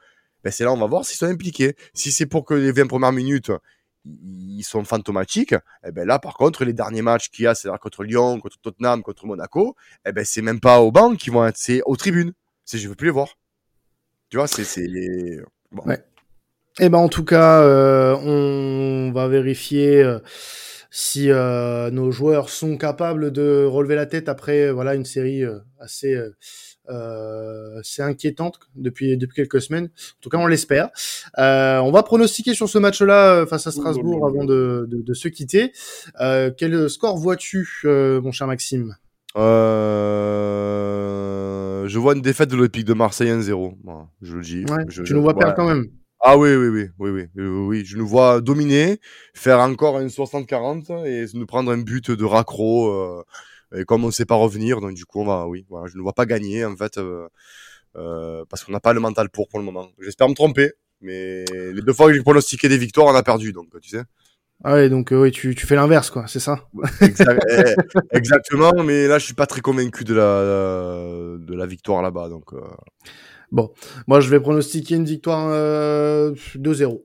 ben 0.42 0.52
c'est 0.52 0.64
là 0.64 0.72
on 0.72 0.78
va 0.78 0.88
voir 0.88 1.04
s'ils 1.04 1.18
sont 1.18 1.26
impliqués. 1.26 1.76
Si 1.94 2.14
c'est 2.14 2.26
pour 2.26 2.46
que 2.46 2.54
les 2.54 2.72
20 2.72 2.88
premières 2.88 3.12
minutes 3.12 3.52
ils 4.06 4.64
sont 4.64 4.86
fantomatiques, 4.86 5.56
eh 5.86 5.92
ben 5.92 6.08
là 6.08 6.18
par 6.18 6.36
contre 6.36 6.64
les 6.64 6.74
derniers 6.74 7.02
matchs 7.02 7.30
qu'il 7.30 7.44
y 7.44 7.48
a, 7.48 7.56
c'est-à-dire 7.56 7.80
contre 7.80 8.04
Lyon, 8.06 8.40
contre 8.40 8.58
Tottenham, 8.62 9.04
contre 9.04 9.26
Monaco, 9.26 9.76
eh 10.06 10.14
ben 10.14 10.24
c'est 10.24 10.42
même 10.42 10.62
pas 10.62 10.80
au 10.80 10.94
banc 10.94 11.16
qu'ils 11.16 11.34
vont 11.34 11.46
être, 11.46 11.58
c'est 11.58 11.82
aux 11.86 11.98
tribunes. 11.98 12.34
C'est 12.66 12.78
je 12.78 12.88
veux 12.88 12.96
plus 12.96 13.08
les 13.08 13.12
voir. 13.12 13.36
Tu 14.34 14.38
vois, 14.38 14.48
c'est. 14.48 14.66
Bon. 15.72 15.84
Ouais. 15.86 16.00
Eh 16.80 16.90
ben, 16.90 16.98
en 16.98 17.08
tout 17.08 17.24
cas, 17.24 17.62
euh, 17.62 18.16
on 18.16 19.12
va 19.12 19.28
vérifier 19.28 20.02
euh, 20.02 20.18
si 20.90 21.30
euh, 21.30 21.92
nos 21.92 22.10
joueurs 22.10 22.50
sont 22.50 22.76
capables 22.78 23.32
de 23.32 23.64
relever 23.64 23.94
la 23.94 24.08
tête 24.08 24.30
après 24.30 24.72
voilà 24.72 24.96
une 24.96 25.06
série 25.06 25.44
assez 25.80 26.20
assez 26.88 28.02
inquiétante 28.02 28.60
depuis 28.76 29.18
depuis 29.18 29.36
quelques 29.36 29.62
semaines. 29.62 29.92
En 29.94 30.22
tout 30.22 30.30
cas, 30.30 30.40
on 30.40 30.48
l'espère. 30.48 30.90
on 31.38 31.92
va 31.92 32.02
pronostiquer 32.02 32.56
sur 32.56 32.68
ce 32.68 32.80
match-là 32.80 33.46
face 33.46 33.68
à 33.68 33.72
Strasbourg 33.72 34.26
avant 34.26 34.46
de, 34.46 34.88
de, 34.90 35.04
de 35.04 35.14
se 35.14 35.28
quitter. 35.28 35.74
quel 36.58 36.90
score 36.90 37.18
vois-tu, 37.20 37.70
mon 37.84 38.32
cher 38.32 38.48
Maxime? 38.48 38.96
Euh, 39.36 40.33
je 41.94 42.00
vois 42.00 42.16
une 42.16 42.22
défaite 42.22 42.50
de 42.50 42.56
l'Olympique 42.56 42.86
de 42.86 42.94
Marseille 42.94 43.30
1-0. 43.30 43.76
je 44.24 44.36
le 44.36 44.42
dis. 44.42 44.66
tu 45.06 45.14
nous 45.14 45.22
vois 45.22 45.36
perdre 45.36 45.56
quand 45.56 45.68
même. 45.68 45.90
Ah 46.26 46.38
oui, 46.38 46.56
oui, 46.56 46.70
oui, 46.70 46.90
oui, 46.98 47.28
oui, 47.36 47.46
oui, 47.46 47.86
Je 47.86 47.98
nous 47.98 48.08
vois 48.08 48.42
dominer, 48.42 49.00
faire 49.36 49.60
encore 49.60 50.00
une 50.00 50.08
60-40 50.08 51.06
et 51.06 51.26
nous 51.38 51.46
prendre 51.46 51.72
un 51.72 51.78
but 51.78 52.10
de 52.10 52.26
raccro. 52.26 52.90
Euh, 52.90 53.24
et 53.76 53.84
comme 53.84 54.04
on 54.04 54.08
ne 54.08 54.12
sait 54.12 54.26
pas 54.26 54.36
revenir, 54.36 54.82
donc 54.82 54.94
du 54.96 55.06
coup, 55.06 55.22
on 55.22 55.26
va, 55.26 55.48
oui, 55.48 55.66
voilà, 55.70 55.88
je 55.88 55.98
ne 55.98 56.02
vois 56.02 56.14
pas 56.14 56.26
gagner 56.26 56.66
en 56.66 56.76
fait, 56.76 56.98
euh, 56.98 57.28
euh, 57.96 58.44
parce 58.50 58.64
qu'on 58.64 58.72
n'a 58.72 58.80
pas 58.80 58.94
le 58.94 59.00
mental 59.00 59.30
pour 59.30 59.48
pour 59.48 59.60
le 59.60 59.66
moment. 59.66 59.90
J'espère 60.00 60.30
me 60.30 60.34
tromper, 60.34 60.72
mais 61.02 61.46
les 61.46 61.82
deux 61.82 61.94
fois 61.94 62.08
que 62.08 62.14
j'ai 62.14 62.24
pronostiqué 62.24 62.70
des 62.70 62.78
victoires, 62.78 63.08
on 63.08 63.16
a 63.16 63.24
perdu, 63.24 63.52
donc 63.52 63.68
tu 63.82 63.90
sais. 63.90 64.04
Ah 64.66 64.76
ouais, 64.76 64.90
donc 64.90 65.12
euh, 65.12 65.22
oui, 65.24 65.32
tu, 65.32 65.56
tu 65.56 65.68
fais 65.68 65.76
l'inverse, 65.76 66.10
quoi, 66.10 66.26
c'est 66.28 66.40
ça? 66.40 66.70
Eh, 67.02 68.16
Exactement, 68.18 68.72
mais 68.82 69.08
là, 69.08 69.20
je 69.20 69.26
suis 69.26 69.34
pas 69.34 69.46
très 69.46 69.60
convaincu 69.60 70.06
de 70.06 70.14
la, 70.14 71.38
de 71.38 71.54
la 71.54 71.66
victoire 71.66 72.02
là-bas. 72.02 72.30
Donc, 72.30 72.54
euh. 72.54 72.62
Bon, 73.52 73.74
moi, 74.08 74.22
je 74.22 74.30
vais 74.30 74.40
pronostiquer 74.40 74.96
une 74.96 75.04
victoire 75.04 75.50
euh, 75.52 76.34
2-0. 76.56 77.04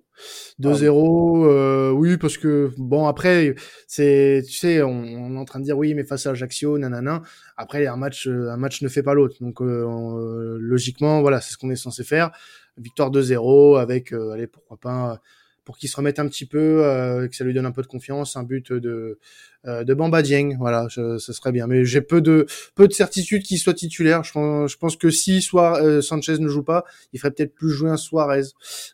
2-0, 0.61 0.61
ah 0.61 1.49
euh, 1.49 1.91
oui, 1.91 2.17
parce 2.17 2.39
que 2.39 2.71
bon 2.77 3.07
après, 3.07 3.55
c'est, 3.89 4.43
tu 4.47 4.53
sais, 4.53 4.83
on, 4.83 5.05
est 5.05 5.39
en 5.39 5.45
train 5.45 5.59
de 5.59 5.65
dire 5.65 5.77
oui, 5.79 5.95
mais 5.95 6.05
face 6.05 6.27
à 6.27 6.31
Ajaccio, 6.31 6.79
nanana. 6.79 7.23
Après, 7.57 7.87
un 7.89 7.97
match, 7.97 8.29
un 8.29 8.57
match 8.57 8.83
ne 8.83 8.89
fait 8.89 9.03
pas 9.03 9.15
l'autre, 9.15 9.37
donc 9.41 9.59
logiquement, 9.61 11.23
voilà, 11.23 11.41
c'est 11.41 11.53
ce 11.53 11.59
qu'on 11.59 11.71
est 11.71 11.77
censé 11.77 12.05
faire. 12.05 12.31
Victoire 12.77 13.11
2-0 13.11 13.79
avec, 13.81 14.13
allez, 14.13 14.47
pourquoi 14.47 14.77
pas 14.77 15.21
pour 15.69 15.77
qu'il 15.77 15.91
se 15.91 15.97
remette 15.97 16.19
un 16.19 16.27
petit 16.27 16.47
peu, 16.47 16.83
euh, 16.83 17.29
que 17.29 17.37
ça 17.37 17.45
lui 17.45 17.53
donne 17.53 17.67
un 17.67 17.73
peu 17.73 17.83
de 17.83 17.87
confiance, 17.87 18.37
un 18.37 18.43
but 18.43 18.73
de 18.73 19.19
euh, 19.67 19.85
de 19.85 19.93
Bamba 19.93 20.23
Dieng, 20.23 20.57
voilà, 20.59 20.87
ce 20.89 21.19
serait 21.19 21.53
bien. 21.53 21.67
Mais 21.67 21.85
j'ai 21.85 22.01
peu 22.01 22.23
de 22.23 22.47
peu 22.75 22.89
de 22.89 22.93
certitude 22.95 23.43
qu'il 23.43 23.59
soit 23.59 23.75
titulaire. 23.75 24.25
Je 24.25 24.33
pense, 24.33 24.73
je 24.73 24.79
pense 24.79 24.97
que 24.97 25.11
si 25.11 25.43
soit 25.43 25.83
euh, 25.83 26.01
Sanchez 26.01 26.39
ne 26.39 26.49
joue 26.49 26.63
pas, 26.63 26.87
il 27.13 27.21
ferait 27.21 27.33
peut-être 27.33 27.55
plus 27.55 27.69
jouer 27.69 27.91
un 27.91 27.99
Suarez. 27.99 28.45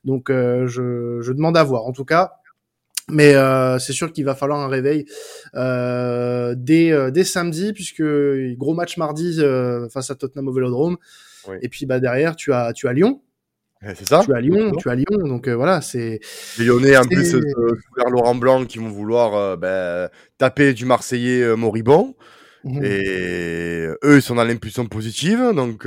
Donc 0.03 0.31
euh, 0.31 0.67
je, 0.67 1.21
je 1.23 1.33
demande 1.33 1.57
à 1.57 1.63
voir. 1.63 1.85
En 1.85 1.93
tout 1.93 2.05
cas, 2.05 2.33
mais 3.09 3.37
euh, 3.37 3.79
c'est 3.79 3.93
sûr 3.93 4.13
qu'il 4.13 4.25
va 4.25 4.35
falloir 4.35 4.59
un 4.59 4.67
réveil 4.67 5.05
euh, 5.55 6.57
dès, 6.59 7.13
dès 7.13 7.23
samedi, 7.23 7.73
puisque 7.73 8.03
gros 8.57 8.75
match 8.75 8.97
mardi 8.97 9.41
face 9.93 10.11
à 10.11 10.17
Tottenham 10.17 10.49
au 10.49 10.53
Vélodrome. 10.53 10.97
Et 11.63 11.69
puis 11.69 11.87
bah 11.87 12.01
derrière, 12.01 12.35
tu 12.35 12.53
as 12.53 12.73
tu 12.73 12.89
as 12.89 12.93
Lyon, 12.93 13.21
c'est 13.95 14.09
ça. 14.09 14.23
Tu 14.25 14.31
es 14.33 14.35
à 14.35 14.41
Lyon, 14.41 14.73
tu 14.79 14.89
es 14.89 14.91
à 14.91 14.95
Lyon, 14.95 15.27
donc 15.27 15.49
euh, 15.49 15.55
voilà, 15.55 15.81
c'est. 15.81 16.21
Les 16.59 16.65
Lyonnais, 16.65 16.97
en 16.97 17.05
plus, 17.05 17.35
euh, 17.35 17.43
Laurent 18.11 18.35
Blanc, 18.35 18.65
qui 18.65 18.79
vont 18.79 18.89
vouloir 18.89 19.35
euh, 19.35 19.57
ben, 19.57 20.09
taper 20.39 20.75
du 20.75 20.85
Marseillais 20.85 21.43
euh, 21.43 21.57
moribond. 21.57 22.15
Mhm. 22.65 22.83
Et 22.83 23.87
eux, 24.05 24.17
ils 24.17 24.23
sont 24.23 24.37
dans 24.37 24.45
l'impulsion 24.45 24.87
positive, 24.87 25.53
donc 25.55 25.87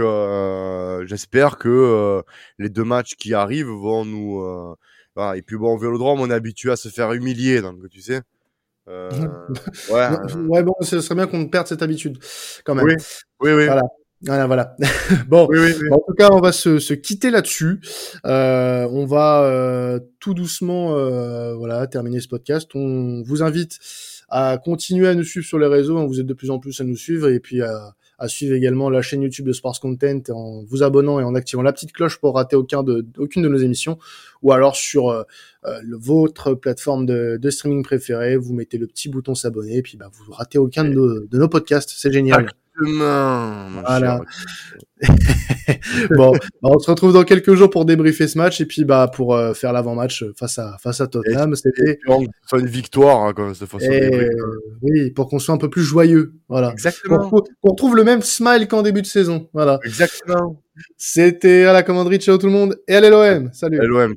j'espère 1.07 1.57
que 1.57 2.21
les 2.59 2.69
deux 2.69 2.83
matchs 2.83 3.15
qui 3.15 3.33
arrivent 3.33 3.67
vont 3.67 4.05
nous. 4.05 4.75
Voilà. 5.15 5.35
Et 5.37 5.41
puis 5.41 5.57
bon, 5.57 5.73
au 5.73 5.77
Vélodrome, 5.79 6.19
on 6.21 6.29
est 6.29 6.33
habitué 6.33 6.71
à 6.71 6.75
se 6.75 6.89
faire 6.89 7.13
humilier, 7.13 7.61
donc 7.61 7.77
tu 7.89 8.01
sais. 8.01 8.21
ouais, 8.87 10.07
ouais, 10.47 10.63
bon, 10.63 10.73
ce 10.79 11.01
serait 11.01 11.15
bien 11.15 11.27
qu'on 11.27 11.47
perde 11.49 11.67
cette 11.67 11.81
habitude, 11.81 12.19
quand 12.63 12.73
même. 12.73 12.85
Oui, 12.85 12.95
oui, 13.41 13.51
oui. 13.51 13.65
Voilà. 13.65 13.81
Voilà, 14.21 14.47
voilà. 14.47 14.75
bon, 15.27 15.43
en 15.43 15.99
tout 15.99 16.13
cas, 16.17 16.29
on 16.31 16.39
va 16.39 16.51
se, 16.51 16.79
se 16.79 16.93
quitter 16.93 17.29
là-dessus. 17.29 17.79
Euh, 18.25 18.87
on 18.91 19.05
va 19.05 19.43
euh, 19.43 19.99
tout 20.19 20.33
doucement, 20.33 20.95
euh, 20.97 21.55
voilà, 21.55 21.85
terminer 21.87 22.19
ce 22.19 22.27
podcast. 22.27 22.69
On 22.73 23.21
vous 23.23 23.43
invite 23.43 23.77
à 24.29 24.57
continuer 24.57 25.07
à 25.07 25.15
nous 25.15 25.23
suivre 25.23 25.45
sur 25.45 25.59
les 25.59 25.67
réseaux. 25.67 26.05
Vous 26.07 26.19
êtes 26.19 26.25
de 26.25 26.33
plus 26.33 26.49
en 26.49 26.59
plus 26.59 26.81
à 26.81 26.83
nous 26.83 26.97
suivre 26.97 27.29
et 27.29 27.39
puis 27.39 27.61
à, 27.61 27.95
à 28.19 28.27
suivre 28.27 28.55
également 28.55 28.89
la 28.89 29.01
chaîne 29.01 29.21
YouTube 29.21 29.45
de 29.45 29.53
Sports 29.53 29.79
Content 29.79 30.21
en 30.29 30.63
vous 30.63 30.83
abonnant 30.83 31.19
et 31.19 31.23
en 31.23 31.35
activant 31.35 31.61
la 31.61 31.71
petite 31.71 31.91
cloche 31.91 32.17
pour 32.17 32.35
rater 32.35 32.55
aucun 32.55 32.83
de, 32.83 33.05
aucune 33.17 33.43
de 33.43 33.47
nos 33.47 33.57
émissions, 33.57 33.97
ou 34.41 34.51
alors 34.51 34.75
sur 34.75 35.09
euh, 35.09 35.23
euh, 35.65 35.79
votre 35.99 36.53
plateforme 36.55 37.05
de, 37.05 37.37
de, 37.39 37.49
streaming 37.49 37.83
préférée, 37.83 38.35
vous 38.37 38.53
mettez 38.53 38.77
le 38.77 38.87
petit 38.87 39.09
bouton 39.09 39.35
s'abonner, 39.35 39.77
et 39.77 39.81
puis 39.81 39.97
bah, 39.97 40.09
vous 40.11 40.31
ratez 40.31 40.57
aucun 40.57 40.83
de 40.83 40.89
nos, 40.89 41.25
de 41.25 41.37
nos 41.37 41.47
podcasts, 41.47 41.93
c'est 41.95 42.11
génial. 42.11 42.51
Voilà. 42.79 44.21
bon, 46.09 46.31
bah, 46.31 46.39
on 46.63 46.79
se 46.79 46.89
retrouve 46.89 47.13
dans 47.13 47.23
quelques 47.23 47.53
jours 47.53 47.69
pour 47.69 47.85
débriefer 47.85 48.27
ce 48.27 48.37
match 48.37 48.61
et 48.61 48.65
puis 48.65 48.83
bah 48.83 49.07
pour 49.13 49.35
euh, 49.35 49.53
faire 49.53 49.71
l'avant-match 49.71 50.25
face 50.35 50.57
à 50.57 50.77
face 50.81 51.01
à 51.01 51.07
Tottenham. 51.07 51.55
C'était 51.55 51.99
une 52.53 52.65
victoire 52.65 53.25
hein, 53.25 53.33
comme 53.33 53.53
cette 53.53 53.69
façon. 53.69 53.87
oui, 54.81 55.11
pour 55.11 55.29
qu'on 55.29 55.39
soit 55.39 55.53
un 55.53 55.59
peu 55.59 55.69
plus 55.69 55.83
joyeux. 55.83 56.33
Voilà. 56.49 56.71
Exactement. 56.71 57.29
Qu'on 57.29 57.43
retrouve 57.69 57.95
le 57.95 58.03
même 58.03 58.21
smile 58.21 58.67
qu'en 58.67 58.81
début 58.81 59.01
de 59.01 59.07
saison. 59.07 59.49
Voilà. 59.53 59.79
Exactement. 59.83 60.61
C'était 60.97 61.65
à 61.65 61.73
la 61.73 61.83
commanderie. 61.83 62.17
Ciao 62.17 62.37
tout 62.37 62.47
le 62.47 62.53
monde 62.53 62.75
et 62.87 62.95
allez 62.95 63.09
l'OM. 63.09 63.49
Salut. 63.53 63.79
L'OM. 63.81 64.15